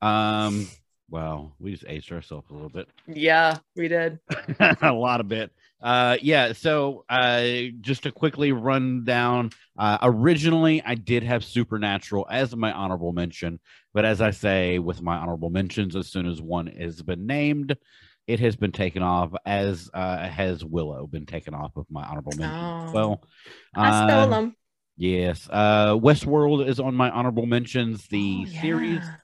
[0.01, 0.69] Um,
[1.11, 2.89] well, we just aged ourselves a little bit.
[3.07, 4.19] Yeah, we did.
[4.83, 5.51] a lot of bit.
[5.81, 6.53] Uh, yeah.
[6.53, 7.45] So, uh,
[7.81, 9.51] just to quickly run down.
[9.79, 13.61] Uh, originally, I did have Supernatural as my honorable mention,
[13.95, 17.77] but as I say with my honorable mentions, as soon as one has been named,
[18.27, 19.33] it has been taken off.
[19.47, 22.55] As uh, has Willow been taken off of my honorable mention.
[22.57, 22.93] as Oh.
[22.93, 23.25] Well,
[23.77, 24.57] I stole Uh, them.
[24.97, 25.49] yes.
[25.51, 28.07] Uh, Westworld is on my honorable mentions.
[28.09, 29.15] The Oh, series yeah.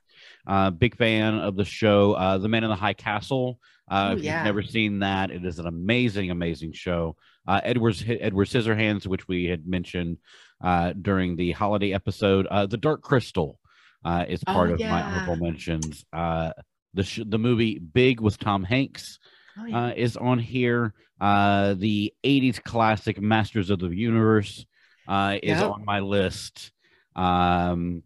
[0.47, 3.59] Uh, big fan of the show, uh, The Man in the High Castle.
[3.91, 4.39] Uh, Oh, if yeah.
[4.39, 7.17] you've never seen that, it is an amazing, amazing show.
[7.47, 10.17] Uh, Edward's Edward Scissorhands, which we had mentioned
[10.63, 12.47] uh, during the holiday episode.
[12.47, 13.59] Uh, the Dark Crystal
[14.05, 15.05] uh, is part Oh, of my yeah.
[15.23, 16.05] honorable mentions.
[16.13, 16.53] Uh,
[16.95, 19.19] the sh- the movie Big with Tom Hanks
[19.59, 19.85] Oh, yeah.
[19.87, 20.95] uh, is on here.
[21.21, 24.65] Uh, the 80s classic Masters of the Universe
[25.07, 25.71] uh, is Yep.
[25.71, 26.73] on my list.
[27.15, 28.03] Um,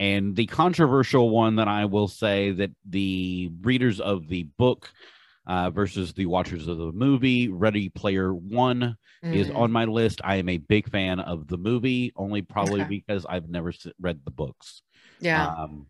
[0.00, 4.90] and the controversial one that I will say that the readers of the book
[5.46, 9.56] uh, versus the watchers of the movie, Ready Player One, is Mm.
[9.56, 10.20] on my list.
[10.24, 12.88] I am a big fan of the movie, only probably Okay.
[13.06, 14.82] because I've never read the books.
[15.20, 15.46] yeah.
[15.46, 15.86] Um,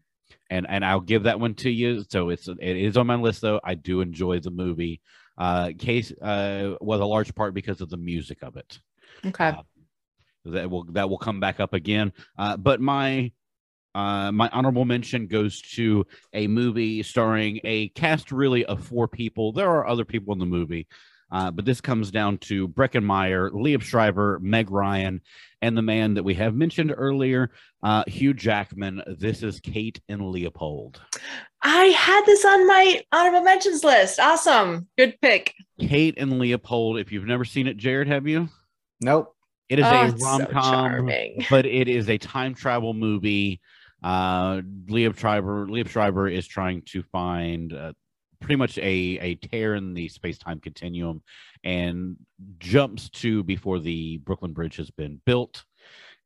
[0.48, 2.04] and and I'll give that one to you.
[2.08, 3.60] So it's it is on my list though.
[3.62, 5.00] I do enjoy the movie.
[5.38, 8.80] Uh, case uh, was a large part because of the music of it.
[9.24, 9.48] okay.
[9.48, 9.62] uh,
[10.46, 12.12] that will that will come back up again.
[12.36, 13.30] Uh, but my
[13.94, 19.52] uh, my honorable mention goes to a movie starring a cast really of four people.
[19.52, 20.86] There are other people in the movie,
[21.32, 25.20] uh, but this comes down to Breckin Meyer, Liam Schreiber, Meg Ryan,
[25.62, 27.50] and the man that we have mentioned earlier,
[27.82, 29.02] uh, Hugh Jackman.
[29.18, 31.00] This is Kate and Leopold.
[31.62, 34.18] I had this on my honorable mentions list.
[34.18, 34.88] Awesome.
[34.96, 35.54] Good pick.
[35.78, 36.98] Kate and Leopold.
[36.98, 38.48] If you've never seen it, Jared, have you?
[39.00, 39.34] Nope.
[39.68, 40.62] It is oh, a rom com.
[40.62, 41.44] charming.
[41.48, 43.60] but it is a time travel movie.
[44.02, 47.92] Uh, Liam Schreiber, Liam Schreiber is trying to find uh,
[48.40, 51.22] pretty much a a tear in the space time continuum,
[51.64, 52.16] and
[52.58, 55.64] jumps to before the Brooklyn Bridge has been built,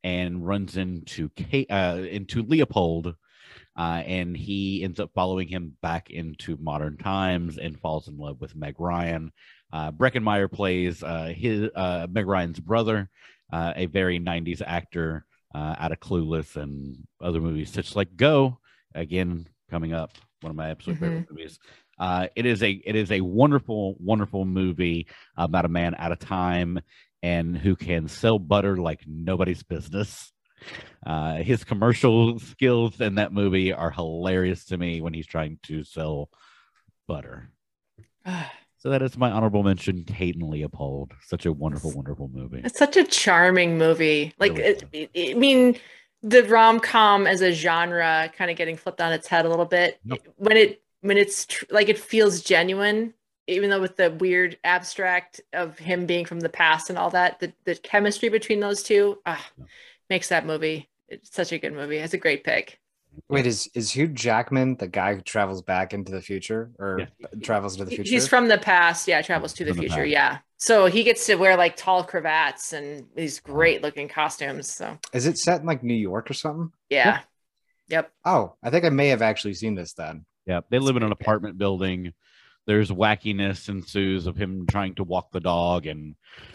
[0.03, 3.15] and runs into Kate, uh, into Leopold.
[3.77, 8.41] Uh, and he ends up following him back into modern times and falls in love
[8.41, 9.33] with Meg Ryan.
[9.73, 13.11] Uh, Breckin Meyer plays uh, his uh, Meg Ryan's brother,
[13.53, 18.59] uh, a very 90s actor uh, out of Clueless and other movies such like Go.
[18.95, 21.59] Again, coming up, one of my absolute favorite movies.
[21.99, 25.07] Uh, it is a it is a wonderful wonderful movie
[25.37, 26.81] about a man out of time
[27.23, 30.33] and who can sell butter like nobody's business.
[31.07, 35.85] Uh, his commercial skills in that movie are hilarious to me when he's trying to
[35.85, 36.29] sell
[37.07, 37.51] butter.
[38.85, 41.15] So that is my honorable mention, and Leopold.
[41.23, 42.61] Such a wonderful, wonderful movie.
[42.63, 44.35] It's such a charming movie.
[44.39, 45.79] Like, it, it- I mean,
[46.23, 49.65] the rom com as a genre kind of getting flipped on its head a little
[49.65, 50.01] bit
[50.37, 53.15] when it when it's tr- like it feels genuine,
[53.47, 57.41] even though with the weird abstract of him being from the past and all that.
[57.41, 59.47] The the chemistry between those two ah,
[60.11, 60.91] makes that movie.
[61.09, 61.97] It's such a good movie.
[61.97, 62.79] It's a great pick.
[63.29, 67.07] Wait, is is Hugh Jackman the guy who travels back into the future or Yeah.
[67.43, 68.11] travels to the future?
[68.11, 69.07] He's from the past.
[69.09, 69.97] Yeah, travels to the From the future.
[70.03, 70.09] past.
[70.11, 70.39] Yeah.
[70.57, 74.69] So he gets to wear like tall cravats and these great looking costumes.
[74.71, 76.71] So Is it set in like New York or something?
[76.91, 77.21] yeah.
[77.89, 78.11] Yep.
[78.25, 80.25] Oh, I think I may have actually seen this then.
[80.47, 82.15] Yeah, they live in an apartment building.
[82.67, 86.15] There's wackiness ensues of him trying to walk the dog, and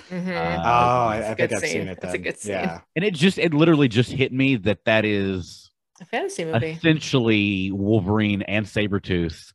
[0.09, 0.35] Mhm.
[0.35, 1.69] Uh, oh, I think I've scene.
[1.69, 1.99] seen it.
[2.01, 2.53] That's a good scene.
[2.53, 2.81] Yeah.
[2.95, 5.68] and it just it literally just hit me that that is
[6.01, 6.71] a fantasy movie.
[6.71, 9.53] essentially Wolverine and Sabretooth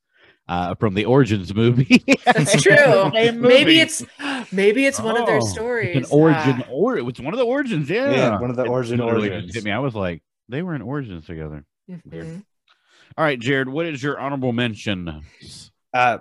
[0.49, 2.03] uh, from the Origins movie.
[2.25, 3.11] That's true.
[3.13, 4.05] Same Maybe it's
[4.53, 5.97] maybe it's one of their Oh, stories.
[5.97, 6.71] It's an origin, Ah.
[6.71, 7.89] or it was one of the origins.
[7.89, 9.45] Yeah, Yeah, one of the It origin origins.
[9.45, 9.71] just hit me.
[9.73, 11.65] I was like, they were in origins together.
[11.91, 12.43] Mhm.
[13.17, 15.23] All right, Jared, what is your honorable mention?
[15.93, 16.19] Uh,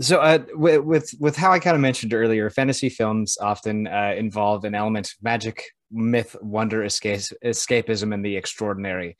[0.00, 4.14] so uh, with, with with how I kind of mentioned earlier, fantasy films often uh,
[4.16, 9.16] involve an element of magic, myth, wonder, escape, escapism, and the extraordinary.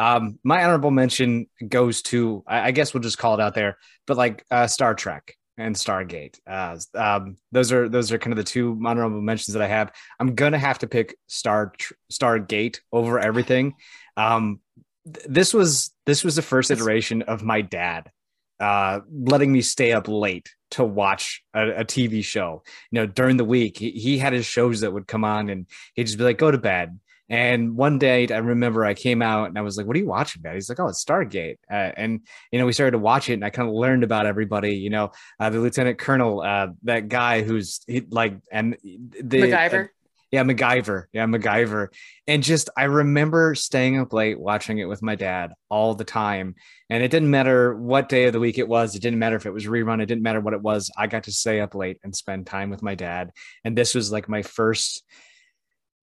[0.00, 3.76] Um, my honorable mention goes to I, I guess we'll just call it out there,
[4.06, 6.40] but like uh, Star Trek and Stargate.
[6.46, 9.92] Uh, um, those are those are kind of the two honorable mentions that I have.
[10.18, 11.74] I'm gonna have to pick Star
[12.10, 13.74] Stargate over everything.
[14.16, 14.60] Um,
[15.04, 18.10] th- this was this was the first iteration of my dad
[18.58, 22.62] uh, letting me stay up late to watch a, a TV show.
[22.90, 25.66] You know, during the week, he, he had his shows that would come on, and
[25.94, 26.98] he'd just be like, "Go to bed."
[27.30, 30.06] And one day, I remember I came out and I was like, "What are you
[30.06, 32.20] watching, Dad?" He's like, "Oh, it's Stargate." Uh, and
[32.50, 34.74] you know, we started to watch it, and I kind of learned about everybody.
[34.74, 39.88] You know, uh, the lieutenant colonel, uh, that guy who's he, like, and the MacGyver.
[40.32, 41.04] yeah, MacGyver.
[41.12, 41.88] Yeah, MacGyver.
[42.26, 46.56] And just, I remember staying up late watching it with my dad all the time.
[46.88, 48.96] And it didn't matter what day of the week it was.
[48.96, 50.02] It didn't matter if it was rerun.
[50.02, 50.90] It didn't matter what it was.
[50.96, 53.30] I got to stay up late and spend time with my dad.
[53.64, 55.04] And this was like my first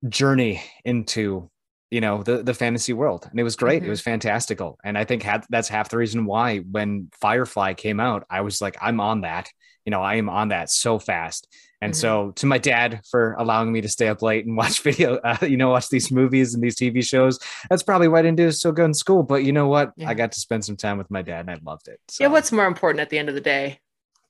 [0.08, 1.50] journey into,
[1.92, 3.28] you know, the, the fantasy world.
[3.30, 3.82] And it was great.
[3.84, 3.88] Mhm.
[3.88, 4.78] It was fantastical.
[4.84, 8.62] And I think had, that's half the reason why when Firefly came out, I was
[8.62, 9.50] like, I'm on that.
[9.86, 11.48] You know, I am on that so fast.
[11.82, 11.96] And Mhm.
[11.96, 15.38] so to my dad for allowing me to stay up late and watch video, uh,
[15.44, 17.40] you know, watch these movies and these TV shows.
[17.70, 19.24] That's probably why I didn't do so good in school.
[19.24, 19.94] But you know what?
[19.96, 20.10] Yeah.
[20.10, 22.00] I got to spend some time with my dad and I loved it.
[22.20, 23.80] Yeah, what's more important at the end of the day?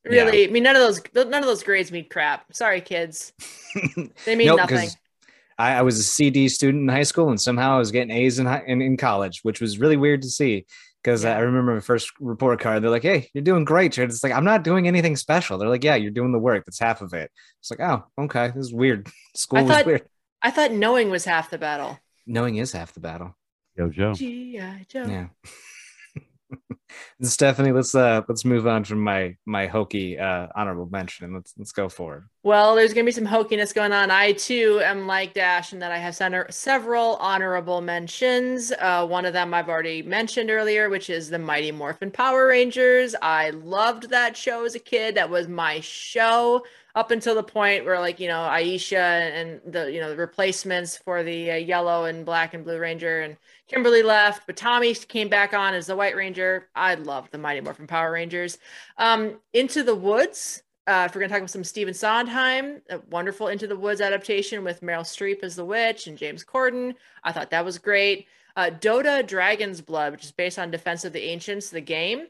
[0.06, 0.23] Yeah.
[0.23, 2.53] Really, I mean, none of those none of those grades mean crap.
[2.53, 3.34] Sorry, kids.
[4.26, 4.89] They mean Nope, nothing.
[5.57, 8.11] 'Cause I, I was a CD student in high school and somehow I was getting
[8.11, 10.65] A's in, high, in, in college, which was really weird to see.
[11.03, 11.38] Because Yeah.
[11.38, 14.34] I remember my first report card, they're like, "Hey, you're doing great." Jared." It's like
[14.34, 15.57] I'm not doing anything special.
[15.57, 16.65] They're like, "Yeah, you're doing the work.
[16.65, 17.31] That's half of it."
[17.61, 19.07] It's like, "Oh, okay, this is weird.
[19.35, 20.01] School I was thought- weird.
[20.41, 21.97] I thought knowing was half the battle.
[22.25, 23.35] Knowing is half the battle."
[23.77, 24.13] Yo, Joe.
[24.15, 24.85] G.I.
[24.89, 25.05] Joe.
[25.05, 25.27] Yeah.
[27.21, 31.53] Stephanie, let's uh let's move on from my my hokey uh honorable mention and let's
[31.57, 32.27] let's go forward.
[32.43, 34.09] Well, there's to be some hokiness going on.
[34.09, 38.71] I too am like Dash and that I have center- several honorable mentions.
[38.71, 43.15] Uh, one of them I've already mentioned earlier, which is the Mighty Morphin Power Rangers.
[43.21, 45.15] I loved that show as a kid.
[45.15, 46.63] That was my show
[46.95, 50.97] up until the point where, like, you know, Aisha and the, you know, the replacements
[50.97, 53.37] for the uh, yellow and black and blue Ranger and
[53.68, 56.69] Kimberly left, but Tommy came back on as the White Ranger.
[56.76, 58.60] I love the Mighty Morphin Power Rangers.
[58.98, 60.64] Um, Into the Woods.
[60.88, 63.99] Uh, if we're going to talk about some Stephen Sondheim, a wonderful Into the Woods
[63.99, 66.95] adaptation with Meryl Streep as the witch and James Corden.
[67.26, 68.27] I thought that was great.
[68.56, 72.27] Uh, Dota Dragon's Blood, which is based on Defense of the Ancients, the game.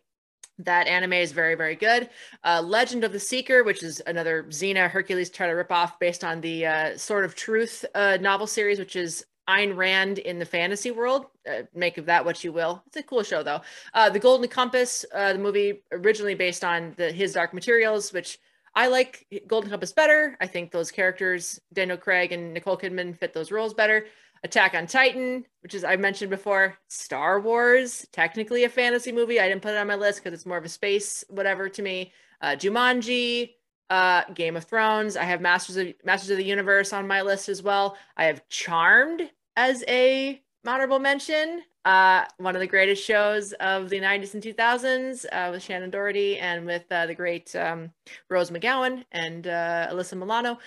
[0.57, 2.09] That anime is very, very good.
[2.43, 6.23] Uh, Legend of the Seeker, which is another Xena Hercules try to rip off based
[6.23, 10.45] on the uh, Sword of Truth uh, novel series, which is Ayn Rand in the
[10.45, 11.27] fantasy world.
[11.49, 12.83] Uh, make of that what you will.
[12.87, 13.61] It's a cool show, though.
[13.93, 18.39] Uh, the Golden Compass, uh, the movie originally based on the His Dark Materials, which
[18.75, 20.37] I like Golden Compass better.
[20.39, 24.05] I think those characters, Daniel Craig and Nicole Kidman, fit those roles better.
[24.43, 29.39] Attack on Titan, which is I mentioned before, Star Wars, technically a fantasy movie.
[29.39, 31.81] I didn't put it on my list because it's more of a space whatever to
[31.81, 32.11] me.
[32.39, 33.55] Uh, Jumanji,
[33.89, 35.17] uh, Game of Thrones.
[35.17, 37.97] I have Masters of Masters of the Universe on my list as well.
[38.15, 41.63] I have Charmed as a honorable mention.
[41.83, 46.37] Uh, one of the greatest shows of the 90s and 2000s uh, with Shannen Doherty
[46.37, 47.91] and with uh, the great um,
[48.29, 50.59] Rose McGowan and uh, Alyssa Milano.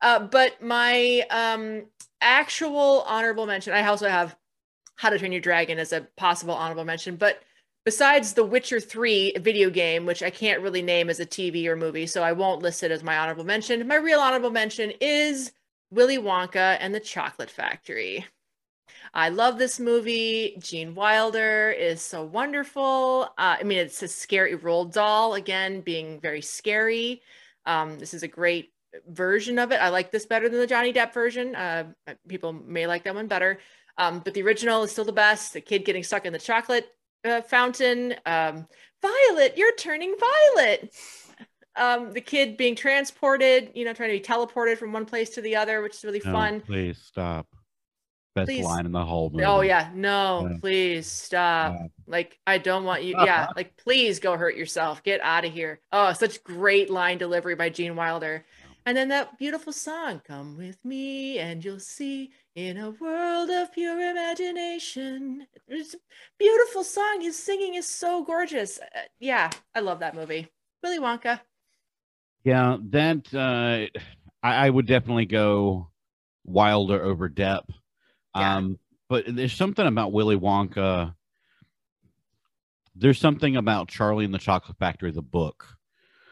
[0.00, 1.86] Uh, but my um,
[2.20, 4.36] actual honorable mention, I also have
[4.96, 7.16] How to Train Your Dragon as a possible honorable mention.
[7.16, 7.42] But
[7.84, 11.74] besides The Witcher 3 video game, which I can't really name as a TV or
[11.74, 15.50] movie, so I won't list it as my honorable mention, my real honorable mention is
[15.90, 18.24] Willy Wonka and the Chocolate Factory.
[19.14, 20.56] I love this movie.
[20.60, 23.28] Gene Wilder is so wonderful.
[23.38, 27.22] Uh, I mean, it's a scary Roald Dahl, again, being very scary.
[27.66, 28.72] Um, this is a great
[29.08, 29.76] version of it.
[29.76, 31.54] I like this better than the Johnny Depp version.
[31.54, 31.92] Uh,
[32.28, 33.58] people may like that one better.
[33.96, 35.52] Um, but the original is still the best.
[35.52, 36.88] The kid getting stuck in the chocolate
[37.24, 38.14] uh, fountain.
[38.24, 38.66] Um,
[39.02, 40.94] Violet, you're turning violet.
[41.76, 45.40] Um, the kid being transported, you know, trying to be teleported from one place to
[45.40, 46.60] the other, which is really No, fun.
[46.60, 47.46] Please stop.
[48.38, 48.64] Best Please.
[48.64, 49.44] line in the whole movie.
[49.44, 50.56] Oh yeah, no, Yeah.
[50.60, 51.74] please stop.
[51.78, 51.86] Yeah.
[52.06, 53.14] Like I don't want you.
[53.24, 55.02] Yeah, like please go hurt yourself.
[55.02, 55.80] Get out of here.
[55.92, 58.44] Oh, such great line delivery by Gene Wilder.
[58.86, 63.72] And then that beautiful song, "Come with me and you'll see in a world of
[63.72, 65.46] pure imagination.
[65.68, 65.98] It's a
[66.38, 67.20] beautiful song.
[67.20, 68.78] His singing is so gorgeous.
[68.78, 70.48] Uh, yeah, I love that movie.
[70.82, 71.40] Willy Wonka.
[72.44, 74.00] Yeah, that uh,
[74.42, 75.90] I, I would definitely go
[76.44, 77.64] Wilder over Depp.
[78.36, 78.56] Yeah.
[78.56, 78.78] Um,
[79.08, 81.14] but there's something about Willy Wonka.
[82.94, 85.66] There's something about Charlie and the Chocolate Factory, the book.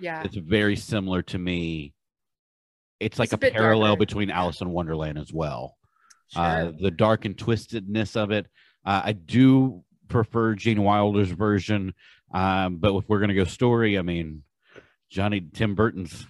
[0.01, 0.23] Yeah.
[0.25, 1.95] It's very similar to me.
[3.01, 3.99] It's like It's a a, parallel darker.
[4.01, 5.77] between Alice in Wonderland as well.
[6.35, 8.47] Uh, the dark and twistedness of it.
[8.85, 11.95] Uh, I do prefer Gene Wilder's version,
[12.35, 14.43] um, but if we're gonna go story, I mean,
[15.09, 16.27] Johnny Tim Burton's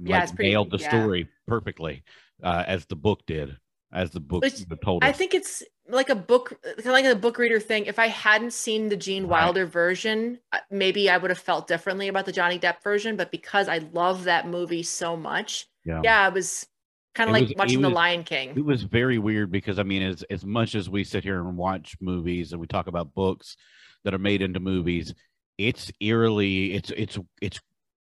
[0.00, 0.88] Yeah, like, pretty- nailed the yeah.
[0.88, 2.02] story perfectly,
[2.42, 3.56] uh, as the book did,
[3.96, 5.08] as the book Which told us.
[5.08, 7.86] I think it's like a book, kind of like a book reader thing.
[7.86, 9.42] If I hadn't seen the Gene Right.
[9.42, 13.16] Wilder version, uh, maybe I would have felt differently about the Johnny Depp version.
[13.16, 16.00] But because I love that movie so much, yeah.
[16.04, 16.66] yeah, it was
[17.14, 18.50] kind It of like was- it watching The Lion King.
[18.56, 21.56] It was very weird because I mean, as as much as we sit here and
[21.56, 23.56] watch movies and we talk about books
[24.04, 25.14] that are made into movies,
[25.58, 27.60] it's eerily it's it's it's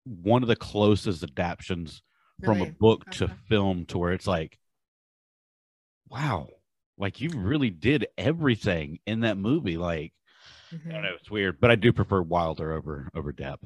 [0.04, 2.02] one of the closest adaptions
[2.44, 2.76] from a Really?
[2.78, 4.58] book to film to where it's like,
[6.09, 6.49] wow,
[6.99, 9.77] like you really did everything in that movie.
[9.77, 10.12] Like,
[10.73, 10.93] I Mhm.
[10.93, 13.59] don't know, it's weird, but I do prefer Wilder over over Depp.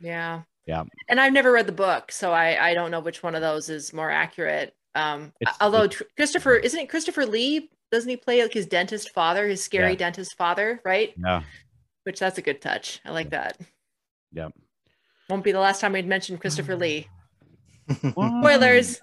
[0.00, 0.42] Yeah.
[0.66, 0.84] Yeah.
[1.08, 3.68] And I've never read the book, so I I don't know which one of those
[3.68, 4.74] is more accurate.
[4.94, 7.70] Um, It's- although Tr- Christopher isn't it Christopher Lee?
[7.92, 9.96] Doesn't he play like his dentist father, his scary Yeah.
[9.98, 11.12] dentist father, right?
[11.16, 11.42] Yeah,
[12.04, 13.00] Which that's a good touch.
[13.04, 13.58] I like that.
[14.32, 14.48] yeah.
[15.28, 17.08] Won't be the last time we'd mention Christopher Lee.
[18.14, 18.40] What?
[18.42, 19.00] Spoilers.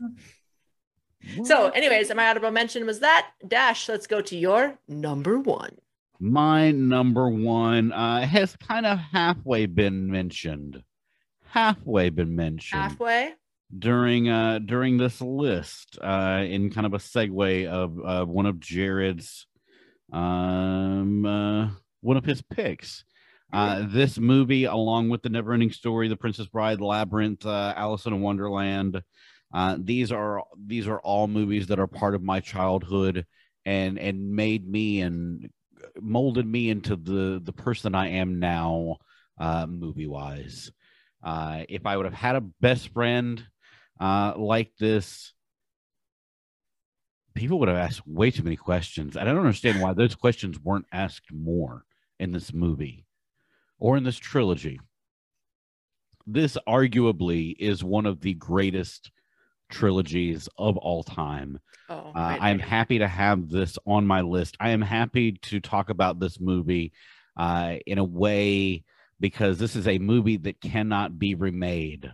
[1.43, 3.31] So, anyways, my audible mention was that.
[3.47, 5.77] Dash, let's go to your number one.
[6.19, 10.83] My number one uh, has kind of halfway been mentioned.
[11.49, 13.33] Halfway been mentioned Halfway.
[13.77, 18.59] during uh during this list uh in kind of a segue of uh, one of
[18.59, 19.47] Jared's
[20.11, 21.69] um uh,
[22.01, 23.03] one of his picks.
[23.53, 28.19] Uh, this movie, along with the Neverending Story, The Princess Bride, Labyrinth, uh, Alice in
[28.19, 29.01] Wonderland,
[29.53, 33.25] uh, these are these are all movies that are part of my childhood
[33.65, 35.49] and and made me and
[35.99, 38.97] molded me into the the person I am now,
[39.39, 40.71] uh, movie wise.
[41.23, 43.43] Uh, if I would have had a best friend
[43.99, 45.33] uh, like this,
[47.33, 49.17] people would have asked way too many questions.
[49.17, 51.83] I don't understand why those questions weren't asked more
[52.19, 53.05] in this movie
[53.79, 54.79] or in this trilogy.
[56.25, 59.11] This arguably is one of the greatest
[59.69, 61.59] trilogies of all time.
[61.89, 64.57] Oh, Uh, I am happy to have this on my list.
[64.59, 66.93] I am happy to talk about this movie
[67.37, 68.83] uh, in a way
[69.19, 72.11] because this is a movie that cannot be remade.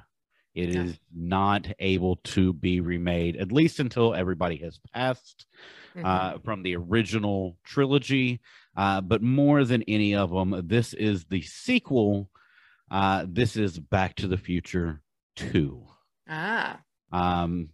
[0.55, 0.97] It is Yeah.
[1.15, 5.45] not able to be remade, at least until everybody has passed
[5.95, 6.05] Mhm.
[6.05, 8.41] uh, from the original trilogy.
[8.75, 12.29] Uh, but more than any of them, this is the sequel.
[12.91, 15.01] Uh, this is Back to the Future
[15.35, 15.87] 2
[16.27, 16.79] ah,
[17.13, 17.69] um,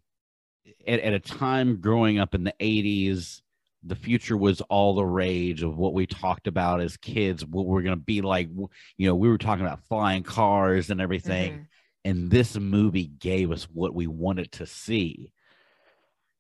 [0.86, 3.42] at, at a time growing up in the 80s
[3.84, 7.82] the future was all the rage of what we talked about as kids what we're
[7.82, 8.50] going to be like
[8.98, 11.54] you know we were talking about flying cars and everything.
[11.54, 11.66] Mhm.
[12.06, 15.32] and this movie gave us what we wanted to see.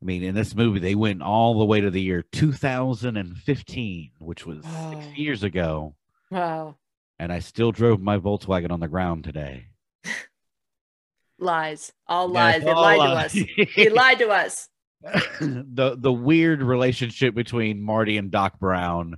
[0.01, 4.45] I mean in this movie they went all the way to the year 2015 which
[4.45, 4.91] was Wow.
[5.01, 5.95] six years ago.
[6.31, 6.75] Wow,
[7.17, 9.67] and i still drove my volkswagen on the ground today
[11.39, 12.63] lies, all lies.
[12.63, 13.67] They all lied to us.
[13.75, 14.67] They lied to us.
[15.39, 19.15] the the weird relationship between Marty and Doc Brown,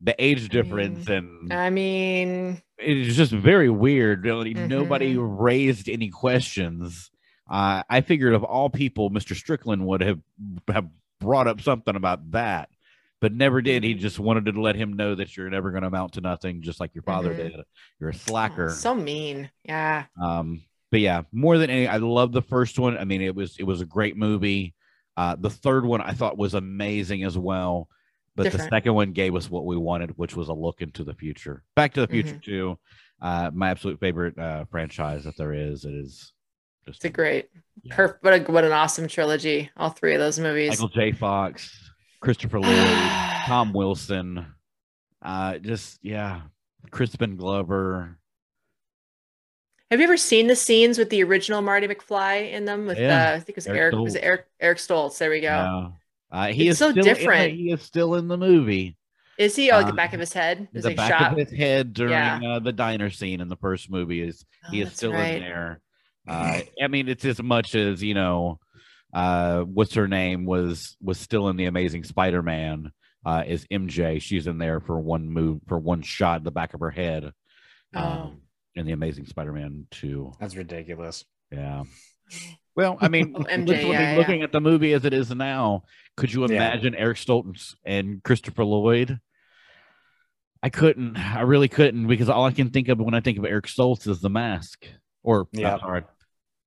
[0.00, 4.24] the age difference, and I mean, it's just very weird.
[4.24, 5.42] Really, Nobody Mm-hmm.
[5.42, 7.10] raised any questions.
[7.50, 9.34] Uh, I figured of all people, Mr.
[9.34, 10.20] Strickland would have
[10.68, 10.88] have
[11.20, 12.68] brought up something about that,
[13.20, 13.82] but never did.
[13.82, 13.88] Mm-hmm.
[13.88, 16.60] He just wanted to let him know that you're never going to amount to nothing,
[16.62, 17.36] just like your father Mhm.
[17.36, 17.52] did.
[18.00, 18.70] You're a oh, slacker.
[18.70, 19.50] so mean.
[19.64, 20.04] Yeah.
[20.22, 20.62] Um,
[20.92, 22.96] but yeah, more than any, I love the first one.
[22.96, 24.74] I mean, it was it was a great movie.
[25.16, 27.88] Uh, the third one I thought was amazing as well.
[28.36, 28.70] But Different.
[28.70, 31.62] the second one gave us what we wanted, which was a look into the future.
[31.76, 32.42] Back to the Future Mhm.
[32.42, 32.78] too.
[33.20, 35.84] Uh, my absolute favorite uh, franchise that there is.
[35.84, 36.32] It is
[36.86, 37.48] just It's a great,
[37.82, 37.94] Yeah.
[37.96, 38.24] perfect.
[38.24, 39.70] What a what an awesome trilogy.
[39.76, 40.70] All three of those movies.
[40.70, 41.12] Michael J.
[41.12, 41.90] Fox,
[42.20, 42.88] Christopher Lloyd,
[43.46, 44.46] Tom Wilson.
[45.20, 46.42] Uh, just yeah,
[46.90, 48.18] Crispin Glover.
[49.92, 52.86] Have you ever seen the scenes with the original Marty McFly in them?
[52.86, 53.32] With Yeah.
[53.32, 53.94] uh, I think it was Eric Eric.
[53.96, 54.24] Was it Stoltz.
[54.26, 54.46] Eric?
[54.58, 55.18] Eric Stoltz.
[55.18, 55.48] There we go.
[55.48, 55.88] Yeah.
[56.30, 57.52] Uh, he It's is so still in the- different.
[57.54, 58.96] he is still in the movie.
[59.36, 59.70] Is he?
[59.70, 60.66] Oh, like the back of his head.
[60.72, 61.32] Is the like back shot.
[61.32, 62.40] of his head during Yeah.
[62.42, 65.34] uh, the diner scene in the first movie is Oh, he is still right.
[65.36, 65.80] in there.
[66.26, 68.60] Uh, I mean, it's as much as you know.
[69.12, 72.92] Uh, what's her name was was still in the Amazing Spider-Man.
[73.26, 74.20] uh, is MJ.
[74.22, 77.32] She's in there for one move for one shot in the back of her head.
[77.94, 78.32] Oh.
[78.74, 80.32] In the Amazing Spider-Man 2.
[80.40, 81.24] That's ridiculous.
[81.50, 81.84] Yeah.
[82.74, 85.82] Well, I mean, MJ, looking, yeah, looking at the movie as it is now,
[86.16, 86.56] could you Yeah.
[86.56, 89.20] imagine Eric Stoltz and Christopher Lloyd?
[90.62, 91.16] I couldn't.
[91.18, 94.06] I really couldn't because all I can think of when I think of Eric Stoltz
[94.08, 94.86] is the mask.
[95.22, 95.74] Or Yeah.
[95.74, 96.02] I'm sorry,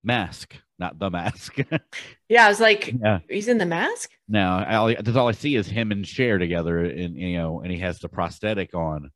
[0.04, 1.58] mask, not the mask.
[2.30, 3.20] Yeah, I was like, yeah.
[3.30, 4.10] he's in the mask.
[4.28, 7.62] No, I, all- that's all I see is him and Cher together, and you know,
[7.62, 9.12] and he has the prosthetic on.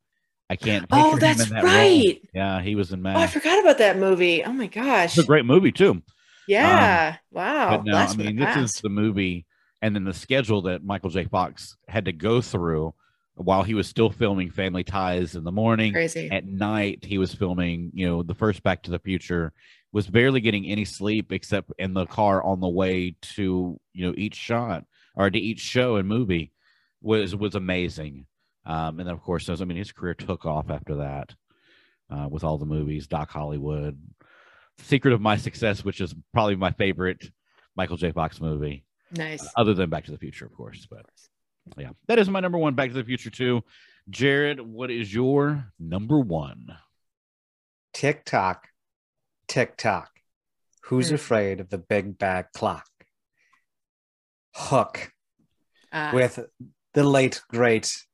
[0.49, 0.87] I can't.
[0.91, 1.73] Oh, that's in that role.
[1.73, 2.21] right.
[2.33, 4.43] Yeah, he was in Oh, I forgot about that movie.
[4.43, 5.17] Oh my gosh.
[5.17, 6.01] it's a great movie too.
[6.47, 7.13] Yeah.
[7.13, 7.69] Um, wow.
[7.69, 9.45] but no, Blast I mean, this is the movie,
[9.81, 11.25] and then the schedule that Michael J.
[11.25, 12.95] Fox had to go through
[13.35, 15.93] while he was still filming Family Ties in the morning.
[15.93, 16.29] crazy.
[16.31, 19.53] At night, he was filming, you know, the first Back to the Future.
[19.91, 24.13] Was barely getting any sleep except in the car on the way to, you know,
[24.15, 24.85] each shot
[25.15, 26.51] or to each show and movie
[27.01, 28.25] was was amazing.
[28.65, 31.33] Um, and then of course, I mean, his career took off after that
[32.09, 33.99] uh, with all the movies, Doc Hollywood,
[34.79, 37.31] Secret of My Success, which is probably my favorite
[37.75, 38.11] Michael J.
[38.11, 39.47] Fox movie, Nice.
[39.55, 40.87] other than Back to the Future, of course.
[40.89, 41.05] But
[41.77, 42.75] yeah, that is my number one.
[42.75, 43.61] Back to the Future too.
[44.09, 46.67] Jared, what is your number one?
[47.93, 48.67] Tick tock,
[49.47, 50.09] tick tock.
[50.83, 51.15] Who's Hmm.
[51.15, 52.85] afraid of the big bad clock?
[54.55, 55.11] Hook
[55.91, 56.39] Uh, with
[56.93, 58.05] the late great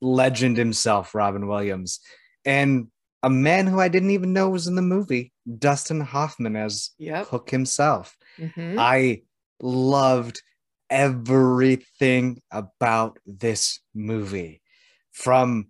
[0.00, 2.00] legend himself, Robin Williams,
[2.44, 2.88] and
[3.22, 7.26] a man who I didn't even know was in the movie, Dustin Hoffman as yep.
[7.26, 8.16] Hook himself.
[8.38, 8.76] Mhm.
[8.78, 9.22] I
[9.60, 10.42] loved
[10.88, 14.62] everything about this movie
[15.12, 15.68] from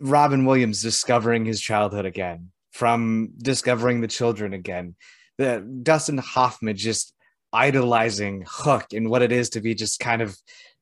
[0.00, 4.96] Robin Williams discovering his childhood again, from discovering the children again,
[5.36, 7.14] the Dustin Hoffman just
[7.52, 10.36] idolizing Hook and what it is to be just kind of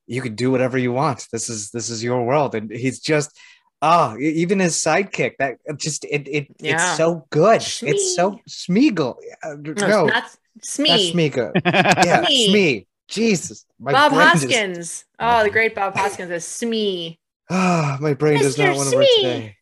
[0.06, 1.26] you could do whatever you want.
[1.32, 3.36] This is this is your world, and he's just
[3.82, 6.74] oh, e- even his sidekick that just it it Yeah.
[6.74, 7.56] it's so good.
[7.82, 9.16] It's so Smeagol.
[9.42, 10.88] Uh, No, no, it's not Smee.
[10.90, 11.52] that's Smeagol.
[12.04, 12.48] Yeah, Smee.
[12.50, 12.86] Smee.
[13.08, 15.04] Jesus, my Bob brain just- Hoskins.
[15.20, 17.18] Oh, the great Bob Hoskins is Smee.
[17.50, 19.56] Ah, my brain does not want to work today.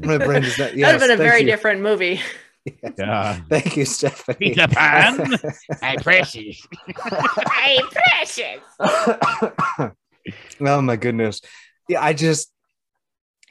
[0.00, 0.70] My brain does not.
[0.76, 1.46] that would have been a very you.
[1.46, 2.20] different movie.
[2.98, 3.40] Yeah.
[3.48, 4.36] Thank you, Stephanie.
[4.50, 5.18] Peter Pan.
[5.80, 6.66] Hey, precious.
[7.52, 8.60] hey, precious.
[10.60, 11.40] oh my goodness.
[11.88, 12.50] Yeah, I just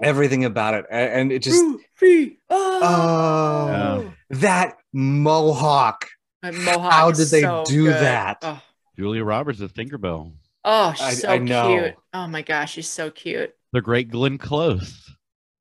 [0.01, 1.63] everything about it, and it just
[1.95, 2.37] Free.
[2.49, 2.79] Oh.
[2.83, 4.13] Oh.
[4.31, 6.07] that mohawk.
[6.43, 8.01] My mohawk How is did they so do good.
[8.01, 8.37] that?
[8.41, 8.61] Oh,
[8.97, 10.33] Julia Roberts as Tinkerbell.
[10.65, 11.67] oh she's I- so I know.
[11.67, 11.95] cute.
[12.13, 13.53] Oh my gosh, she's so cute.
[13.73, 15.13] The great Glenn Close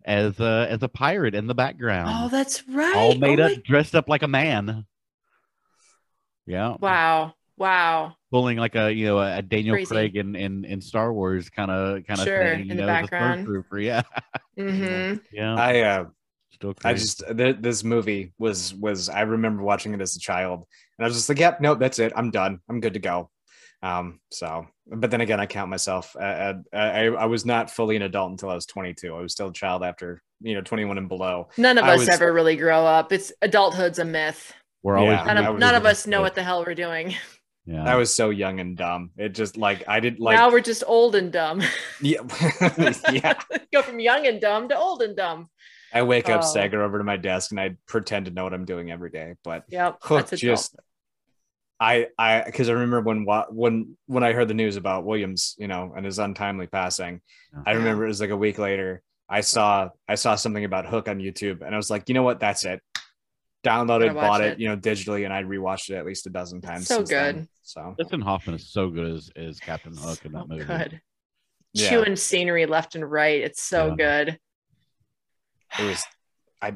[0.04, 2.10] as a as a pirate in the background.
[2.12, 2.94] Oh, that's right.
[2.96, 4.86] all made oh up, my- dressed up like a man.
[6.46, 7.34] Yeah, Wow.
[7.56, 8.16] Wow.
[8.30, 9.86] pulling like a you know a Daniel Crazy.
[9.94, 12.60] Craig in, in in Star Wars kind of kind of Sure, thing.
[12.62, 13.46] in You the background.
[13.46, 13.84] the stormtrooper.
[13.84, 14.02] Yeah,
[14.56, 15.54] hmm yeah.
[15.56, 16.04] I uh,
[16.52, 16.94] Still Crazy.
[16.94, 20.64] I just th- this movie was was I remember watching it as a child,
[20.98, 22.12] and I was just like, "Yep, nope, that's it.
[22.16, 22.60] I'm done.
[22.68, 23.30] I'm good to go."
[23.82, 26.14] Um, so, but then again, I count myself.
[26.14, 29.14] Uh, uh, I I was not fully an adult until I was 22.
[29.14, 31.48] I was still a child after you know 21 and below.
[31.56, 33.12] None of I us was- ever really grow up.
[33.12, 34.52] It's adulthood's a myth.
[34.82, 37.14] We're always Yeah, None of, none of us know what the hell we're doing.
[37.66, 39.10] Yeah, I was so young and dumb.
[39.16, 41.62] It just like I didn't like now we're just old and dumb.
[42.00, 42.20] yeah
[43.12, 43.34] yeah.
[43.72, 45.48] Go from young and dumb to old and dumb.
[45.92, 46.46] I wake up, Oh.
[46.46, 49.34] stagger over to my desk, and I pretend to know what I'm doing every day.
[49.44, 50.76] But yeah, that's just
[51.80, 55.54] I I because I remember when wa- when when I heard the news about Williams,
[55.58, 57.22] you know, and his untimely passing,
[57.56, 59.02] oh, I remember it was like a week later.
[59.28, 62.22] I saw I saw something about Hook on YouTube, and I was like, you know
[62.22, 62.82] what, that's it.
[63.64, 64.58] Downloaded, bought it, it.
[64.60, 66.86] you know, digitally, and I rewatched it at least a dozen times.
[66.88, 67.34] so since then.
[67.36, 67.48] good.
[67.62, 70.64] So Dustin Hoffman is so good as, as Captain Hook in that Oh, movie.
[70.64, 71.00] good.
[71.74, 71.90] Yeah.
[71.90, 73.40] Chewing scenery left and right.
[73.42, 73.94] It's so Yeah.
[74.26, 74.38] good.
[75.78, 76.04] it was
[76.62, 76.74] I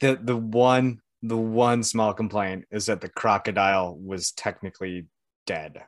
[0.00, 5.06] the the one the one small complaint is that the crocodile was technically
[5.46, 5.82] dead.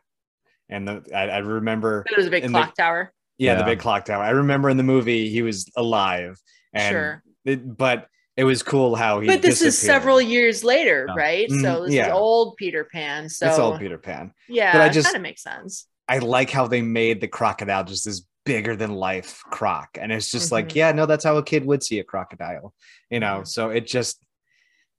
[0.68, 3.12] And the I, I remember It was a big And the- clock tower.
[3.38, 4.22] yeah, the big clock tower.
[4.22, 6.38] I remember in the movie he was alive.
[6.72, 7.22] And Sure.
[7.44, 11.14] it, but it was cool how he But this is several years later, Yeah.
[11.16, 11.50] right?
[11.50, 13.28] So Mhm, this is old Peter Pan.
[13.28, 14.32] So It's old Peter Pan.
[14.48, 15.86] yeah, But I just- kind of makes sense.
[16.08, 19.88] I like how they made the crocodile just this bigger than life croc.
[19.98, 20.74] And it's just like, Mhm.
[20.74, 22.74] yeah, no, that's how a kid would see a crocodile,
[23.10, 23.42] you know?
[23.44, 24.22] So it just,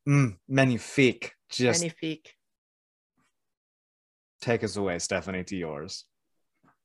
[0.08, 1.34] mm, magnifique.
[1.50, 2.34] Just Magnifique.
[4.42, 6.06] take us away, Stephanie, to yours.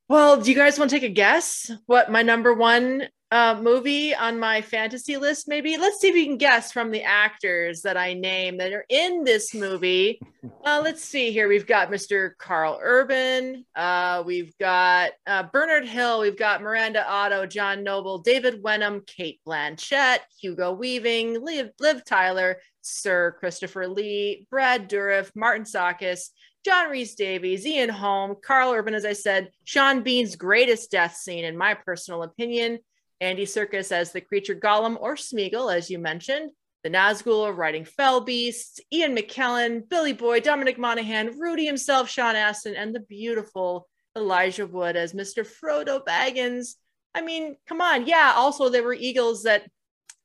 [0.08, 4.14] Well, do you guys want to take a guess what my number one uh, movie
[4.14, 5.76] on my fantasy list, maybe.
[5.76, 9.24] Let's see if you can guess from the actors that I name that are in
[9.24, 10.20] this movie.
[10.64, 11.48] Uh, let's see here.
[11.48, 12.32] We've got Mr.
[12.38, 13.64] Karl Urban.
[13.74, 16.20] Uh, we've got uh, Bernard Hill.
[16.20, 22.58] We've got Miranda Otto, John Noble, David Wenham, Cate Blanchett, Hugo Weaving, Liv, Liv Tyler,
[22.82, 26.28] Sir Christopher Lee, Brad Dourif, Martin Csokas,
[26.64, 31.56] John Rhys-Davies, Ian Holm, Karl Urban, as I said, Sean Bean's greatest death scene, in
[31.56, 32.78] my personal opinion.
[33.20, 36.50] Andy Serkis as the creature Gollum or Smeagol, as you mentioned.
[36.82, 42.74] The Nazgul riding Fell Beasts, Ian McKellen, Billy Boyd, Dominic Monaghan, Rudy himself, Sean Astin,
[42.74, 43.86] and the beautiful
[44.16, 45.46] Elijah Wood as Mr.
[45.46, 46.76] Frodo Baggins.
[47.14, 48.06] I mean, come on.
[48.06, 49.68] Yeah, also there were Eagles that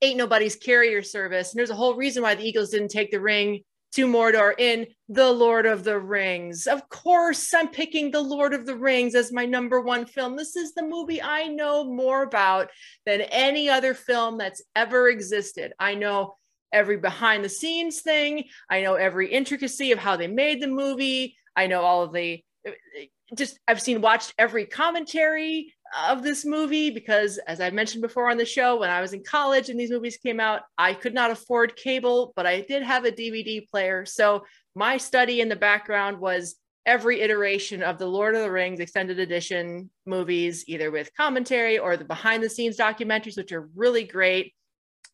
[0.02, 1.52] ain't nobody's carrier service.
[1.52, 3.64] And there's a whole reason why the Eagles didn't take the ring
[3.94, 6.68] to Mordor in The Lord of the Rings.
[6.68, 10.36] Of course, I'm picking The Lord of the Rings as my number one film.
[10.36, 12.70] This is the movie I know more about
[13.06, 15.74] than any other film that's ever existed.
[15.80, 16.38] I know
[16.74, 21.38] every behind the scenes thing, I know every intricacy of how they made the movie,
[21.56, 22.44] I know all of the
[23.34, 25.74] just I've seen watched every commentary
[26.10, 29.24] of this movie because as I mentioned before on the show when I was in
[29.24, 33.06] college and these movies came out I could not afford cable but I did have
[33.06, 34.46] a DVD player so
[34.76, 36.56] my study in the background was
[36.86, 41.98] every iteration of the Lord of the Rings extended edition movies either with commentary or
[41.98, 44.54] the behind the scenes documentaries which are really great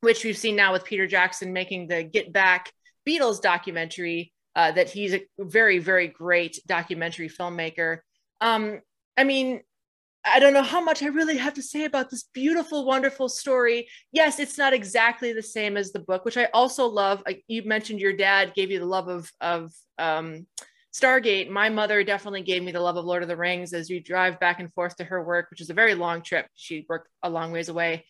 [0.02, 2.72] which we've seen now with Peter Jackson making the Get Back
[3.08, 8.00] Beatles documentary uh, that he's a very, very great documentary filmmaker.
[8.42, 8.82] Um,
[9.16, 9.62] I mean,
[10.24, 13.88] I don't know how much I really have to say about this beautiful, wonderful story.
[14.12, 17.24] Yes, it's not exactly the same as the book, which I also love.
[17.48, 20.46] You mentioned your dad gave you the love of of um,
[20.94, 21.50] Stargate.
[21.50, 24.40] My mother definitely gave me the love of Lord of the Rings as we drive
[24.40, 26.46] back and forth to her work, which is a very long trip.
[26.56, 28.06] She worked a long ways away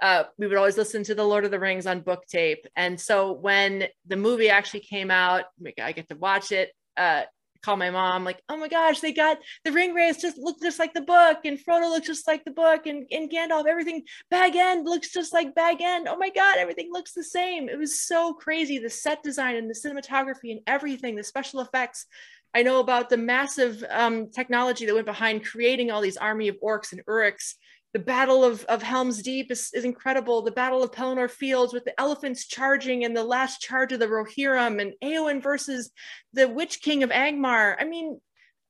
[0.00, 2.66] uh, we would always listen to the Lord of the Rings on book tape.
[2.76, 5.44] And so when the movie actually came out,
[5.80, 6.70] I get to watch it.
[6.96, 7.22] Uh,
[7.66, 10.94] call my mom like, oh my gosh, they got the Ringwraiths just look just like
[10.94, 14.86] the book, and Frodo looks just like the book, and, and Gandalf, everything Bag End
[14.86, 16.06] looks just like Bag End.
[16.08, 17.68] Oh my god, everything looks the same.
[17.68, 18.78] It was so crazy.
[18.78, 22.06] The set design and the cinematography and everything, the special effects.
[22.54, 26.56] I know about the massive um, technology that went behind creating all these army of
[26.62, 27.54] orcs and uruks
[27.92, 30.42] the Battle of, of Helm's Deep is, is incredible.
[30.42, 34.06] The Battle of Pelennor Fields with the elephants charging and the last charge of the
[34.06, 35.90] Rohirrim and Eowyn versus
[36.32, 37.76] the Witch King of Angmar.
[37.78, 38.20] I mean,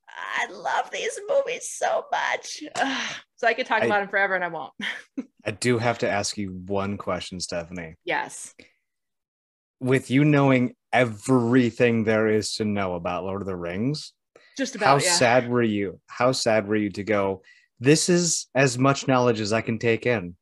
[0.08, 2.62] I love these movies so much.
[2.76, 3.12] Ugh.
[3.36, 4.72] So I could talk I, about them forever and I won't.
[5.44, 7.96] I do have to ask you one question, Stephanie.
[8.04, 8.54] Yes.
[9.80, 14.12] With you knowing everything there is to know about Lord of the Rings,
[14.56, 15.12] just about how yeah.
[15.12, 16.00] sad were you?
[16.06, 17.42] How sad were you to go?
[17.80, 20.36] This is as much knowledge as I can take in.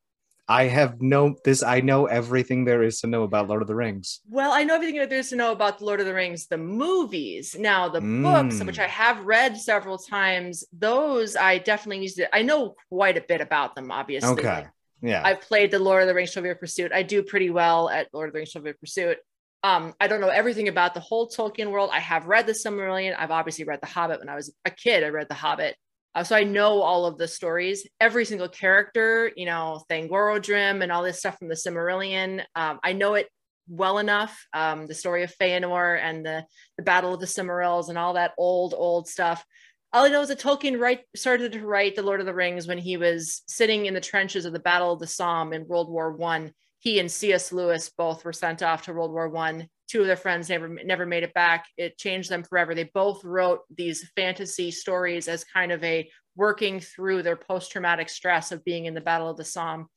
[0.46, 1.62] I have no this.
[1.62, 4.20] I know everything there is to know about Lord of the Rings.
[4.28, 6.58] Well, I know everything there is to know about the Lord of the Rings, the
[6.58, 7.56] movies.
[7.58, 8.22] Now, the mm.
[8.22, 12.34] books, which I have read several times, those I definitely need to.
[12.34, 13.90] I know quite a bit about them.
[13.90, 14.66] Obviously, okay,
[15.00, 15.22] yeah.
[15.24, 16.92] I've played the Lord of the Rings Trivial Pursuit.
[16.92, 19.16] I do pretty well at Lord of the Rings Trivial Pursuit.
[19.62, 21.88] Um, I don't know everything about the whole Tolkien world.
[21.90, 23.16] I have read the Silmarillion.
[23.18, 25.02] I've obviously read The Hobbit when I was a kid.
[25.02, 25.74] I read The Hobbit.
[26.14, 30.92] Uh, so I know all of the stories, every single character, you know, Thangorodrim and
[30.92, 32.44] all this stuff from the Silmarillion.
[32.54, 33.28] Um, I know it
[33.68, 34.46] well enough.
[34.52, 36.44] Um, the story of Feanor and the,
[36.76, 39.44] the Battle of the Silmarils and all that old, old stuff.
[39.92, 42.66] All I know is that Tolkien write, started to write The Lord of the Rings
[42.66, 45.90] when he was sitting in the trenches of the Battle of the Somme in World
[45.90, 46.52] War One.
[46.78, 47.52] He and C.S.
[47.52, 51.06] Lewis both were sent off to World War One two of their friends never never
[51.06, 51.66] made it back.
[51.76, 52.74] It changed them forever.
[52.74, 58.50] They both wrote these fantasy stories as kind of a working through their post-traumatic stress
[58.50, 59.88] of being in the battle of the somme.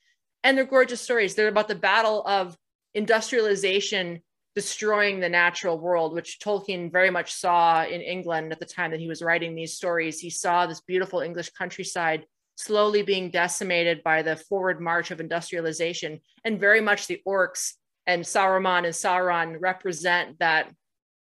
[0.44, 1.36] And they're gorgeous stories.
[1.36, 2.56] They're about the battle of
[2.94, 4.22] industrialization
[4.56, 9.00] destroying the natural world which tolkien very much saw in england at the time that
[9.00, 10.20] he was writing these stories.
[10.20, 16.20] He saw this beautiful english countryside slowly being decimated by the forward march of industrialization
[16.44, 17.74] and very much the orcs
[18.08, 20.72] and Saruman and Sauron represent that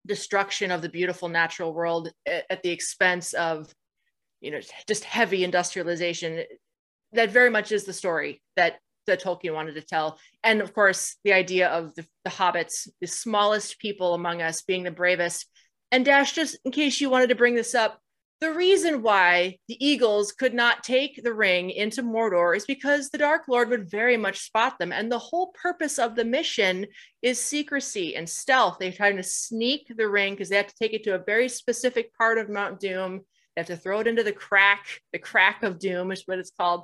[0.06, 3.74] destruction of the beautiful natural world at, at the expense of
[4.42, 6.44] you know just heavy industrialization
[7.14, 10.18] that very much is the story that that Tolkien wanted to tell.
[10.44, 14.84] And of course, the idea of the, the, hobbits, the smallest people among us being
[14.84, 15.46] the bravest.
[15.92, 18.00] And Dash, just in case you wanted to bring this up,
[18.44, 23.18] the reason why the Eagles could not take the ring into Mordor is because the
[23.18, 24.92] Dark Lord would very much spot them.
[24.92, 26.88] And the whole purpose of the mission
[27.22, 28.80] is secrecy and stealth.
[28.80, 31.48] They're trying to sneak the ring because they have to take it to a very
[31.48, 33.22] specific part of Mount Doom.
[33.56, 36.52] They have to throw it into the crack, the crack of doom is what it's
[36.52, 36.84] called.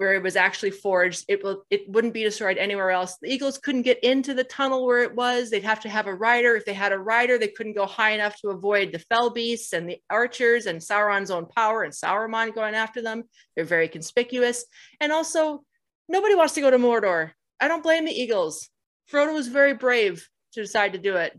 [0.00, 3.18] Where it was actually forged, it will it wouldn't be destroyed anywhere else.
[3.20, 5.50] The Eagles couldn't get into the tunnel where it was.
[5.50, 6.56] They'd have to have a rider.
[6.56, 9.74] If they had a rider, they couldn't go high enough to avoid the fell beasts
[9.74, 13.24] and the archers and Sauron's own power and Sauron going after them.
[13.54, 14.64] They're very conspicuous.
[15.02, 15.64] And also,
[16.08, 17.32] nobody wants to go to Mordor.
[17.60, 18.70] I don't blame the Eagles.
[19.12, 21.38] Frodo was very brave to decide to do it.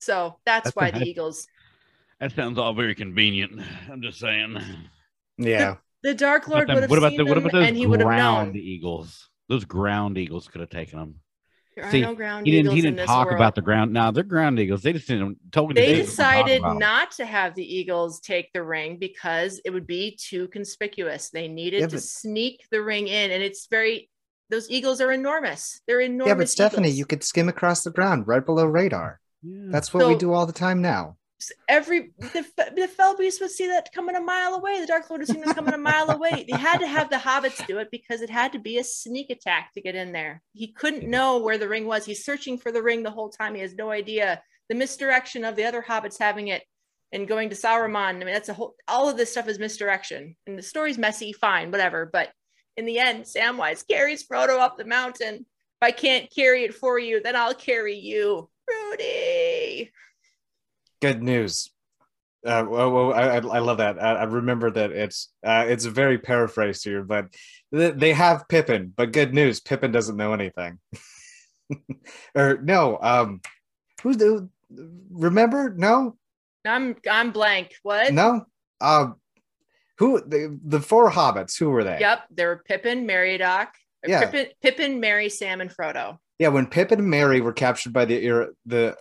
[0.00, 1.46] So that's, That's why a- the Eagles.
[2.20, 3.60] That sounds all very convenient.
[3.92, 4.56] I'm just saying.
[5.36, 5.74] Yeah.
[6.02, 8.00] The Dark Lord would have what about seen the what about those and he would
[8.00, 8.62] have ground known.
[8.62, 9.28] eagles?
[9.48, 11.14] Those ground eagles could have taken them.
[11.74, 12.66] There are See, no ground He didn't.
[12.66, 13.38] eagles He didn't this talk world.
[13.38, 13.92] about the ground.
[13.92, 14.82] No, they're ground eagles.
[14.82, 15.38] They just didn't.
[15.52, 19.60] Told me they didn't wanna decided not to have the Eagles take the ring because
[19.64, 21.30] it would be too conspicuous.
[21.30, 24.08] They needed Yeah, to but- sneak the ring in, and it's very.
[24.50, 25.80] Those eagles are enormous.
[25.86, 26.28] They're enormous.
[26.28, 26.98] Yeah, but Stephanie, eagles.
[26.98, 29.20] you could skim across the ground right below radar.
[29.42, 29.66] Yeah.
[29.68, 31.17] That's what we do all the time now.
[31.68, 32.44] Every the,
[32.74, 34.80] the fell beast would see that coming a mile away.
[34.80, 36.44] The Dark Lord would see them coming a mile away.
[36.48, 39.30] They had to have the hobbits do it because it had to be a sneak
[39.30, 40.42] attack to get in there.
[40.52, 42.04] He couldn't know where the ring was.
[42.04, 43.54] He's searching for the ring the whole time.
[43.54, 44.42] He has no idea.
[44.68, 46.62] The misdirection of the other hobbits having it
[47.12, 47.96] and going to Sauron.
[47.96, 48.74] I mean, that's a whole.
[48.86, 51.32] All of this stuff is misdirection, and the story's messy.
[51.32, 52.08] Fine, whatever.
[52.12, 52.30] But
[52.76, 55.34] in the end, Samwise carries Frodo up the mountain.
[55.36, 59.92] If I can't carry it for you, then I'll carry you, Rudy.
[61.00, 61.70] Good news.
[62.46, 64.02] Uh, well, well, I, I love that.
[64.02, 67.26] I, I remember that it's uh, it's a very paraphrased here, but
[67.74, 68.92] th- they have Pippin.
[68.96, 70.78] But good news, Pippin doesn't know anything.
[72.34, 73.40] or no, um,
[74.02, 74.48] who's the
[75.10, 75.74] remember?
[75.76, 76.16] No,
[76.64, 77.74] I'm I'm blank.
[77.82, 78.12] What?
[78.14, 78.46] no.
[78.80, 79.16] Um,
[79.98, 81.58] who the the four hobbits?
[81.58, 81.98] Who were they?
[82.00, 83.68] Yep, they were Pippin, Meriadoc,
[84.06, 84.20] Yeah.
[84.20, 86.18] Pippin, Pippin, Merry, Sam, and Frodo.
[86.38, 88.96] Yeah, when Pippin and Merry were captured by the Ir- the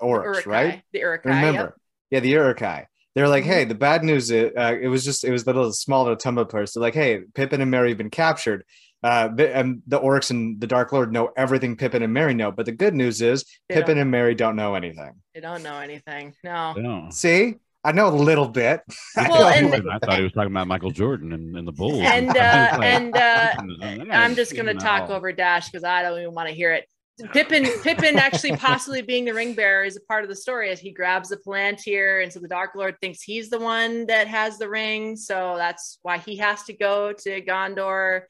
[0.48, 0.82] right?
[0.92, 1.30] The Uruk-hai.
[1.30, 1.62] Remember?
[1.62, 1.76] Yep.
[2.12, 2.88] Yeah, the Uruk-hai.
[3.16, 5.74] They're like, hey, the bad news is uh, it was just it was the little
[5.74, 6.74] small little tumble place.
[6.74, 8.64] They're like, hey, Pippin and Merry have been captured.
[9.04, 12.52] Uh, and the orcs and the Dark Lord know everything Pippin and Merry know.
[12.52, 15.14] But the good news is They Pippin don't, and Merry don't know anything.
[15.34, 16.34] they don't know anything.
[16.44, 16.74] No.
[16.74, 17.08] No.
[17.12, 18.82] See, I know a little bit.
[19.16, 21.68] I Well, know a and- I thought he was talking about Michael Jordan and, and
[21.68, 22.02] the Bulls.
[22.04, 26.20] And, uh, like, and, uh, "Mm, I'm just gonna talk over Dash because I don't
[26.20, 26.88] even want to hear it.
[27.34, 30.80] Pippin, Pippin actually possibly being the ring bearer is a part of the story as
[30.80, 34.58] he grabs the Palantir, and so the Dark Lord thinks he's the one that has
[34.58, 38.24] the ring, so that's why he has to go to Gondor.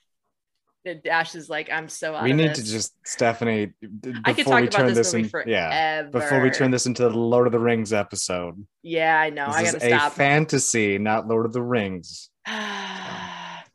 [0.85, 2.59] And Dash is like, I'm so out we need this.
[2.59, 5.29] to just Stephanie d- I could talk we about turn this this movie in.
[5.29, 5.49] forever.
[5.49, 8.65] Yeah, before we turn this into the Lord of the Rings episode.
[8.83, 9.47] Yeah, I know.
[9.47, 12.29] I this gotta is a fantasy, not Lord of the Rings.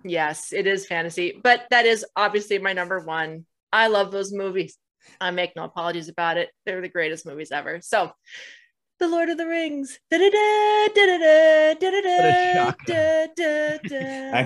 [0.04, 3.44] yes, it is fantasy, but that is obviously my number one.
[3.70, 4.78] I love those movies.
[5.20, 6.50] I make no apologies about it.
[6.66, 7.80] They're the greatest movies ever.
[7.82, 8.12] So,
[8.98, 9.98] The Lord of the Rings.
[10.12, 10.18] I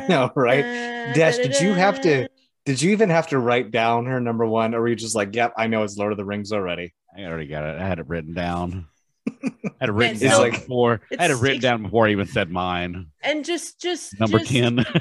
[0.09, 0.63] know, right?
[0.63, 2.29] da, Dash, did you have to-
[2.65, 5.33] Did you even have to write down her number one, or were you just like,
[5.35, 6.95] "Yep, I know it's Lord of the Rings already"?
[7.17, 7.81] I already got it.
[7.81, 8.87] I had it written down.
[9.29, 11.01] I had it written It's down still- before.
[11.17, 13.07] I had it written down before I even said mine.
[13.23, 14.85] And just, just Number just ten.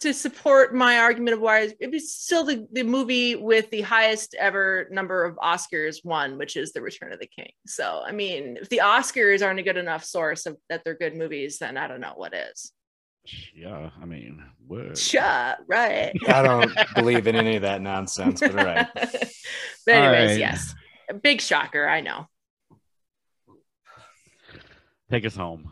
[0.00, 4.34] to support my argument of why it was still the, the movie with the highest
[4.38, 7.50] ever number of Oscars won, which is The Return of the King.
[7.66, 11.16] So, I mean, if the Oscars aren't a good enough source of that they're good
[11.16, 12.72] movies, then I don't know what is.
[13.54, 14.98] yeah, I mean, what?
[14.98, 16.12] Shut right.
[16.28, 18.88] I don't believe in any of that nonsense, but all right.
[18.94, 20.38] but anyways, right.
[20.38, 20.74] yes,
[21.08, 21.88] a big shocker.
[21.88, 22.26] I know.
[25.10, 25.70] Take us home.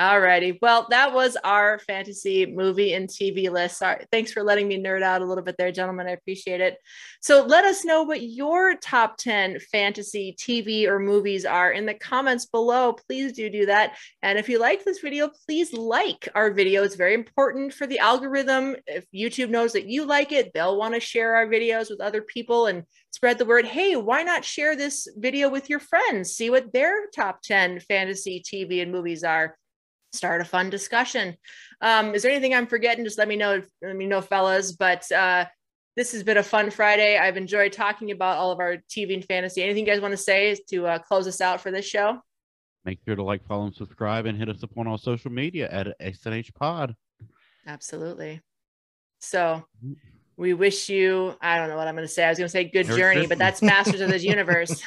[0.00, 0.58] Alrighty.
[0.62, 3.76] Well, that was our fantasy movie and TV list.
[3.78, 4.06] Sorry.
[4.10, 6.06] Thanks for letting me nerd out a little bit there, gentlemen.
[6.06, 6.78] I appreciate it.
[7.20, 11.92] So let us know what your top 10 fantasy TV or movies are in the
[11.92, 12.94] comments below.
[12.94, 13.98] Please do do that.
[14.22, 16.84] And if you like this video, please like our video.
[16.84, 18.76] It's very important for the algorithm.
[18.86, 22.22] If YouTube knows that you like it, they'll want to share our videos with other
[22.22, 23.66] people and spread the word.
[23.66, 26.32] Hey, why not share this video with your friends?
[26.32, 29.54] See what their top 10 fantasy TV and movies are
[30.12, 31.36] start a fun discussion.
[31.80, 33.04] Um, is there anything I'm forgetting?
[33.04, 33.62] Just let me know.
[33.82, 34.72] Let me know, fellas.
[34.72, 35.46] But uh,
[35.96, 37.18] this has been a fun Friday.
[37.18, 39.62] I've enjoyed talking about all of our TV and fantasy.
[39.62, 42.20] Anything you guys want to say to uh, close us out for this show?
[42.84, 45.68] Make sure to like, follow, and subscribe, and hit us up on all social media
[45.70, 46.94] at SNH Pod.
[47.66, 48.40] Absolutely.
[49.20, 49.64] So
[50.36, 52.24] we wish you, I don't know what I'm going to say.
[52.24, 54.82] I was going to say good Merry journey, but that's Masters of the Universe.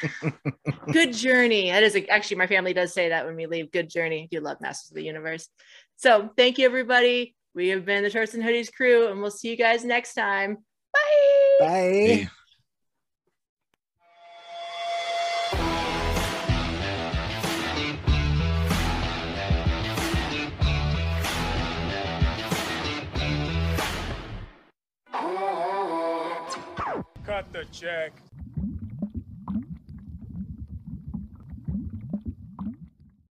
[0.92, 1.70] good journey.
[1.70, 3.70] That is a, actually, my family does say that when we leave.
[3.70, 4.28] Good journey.
[4.30, 5.48] you love Masters of the Universe.
[5.96, 7.34] So thank you, everybody.
[7.54, 10.58] We have been the Shorts and Hoodies crew, and we'll see you guys next time.
[10.92, 11.58] Bye.
[11.60, 12.28] Bye.
[27.36, 28.25] Cut the check.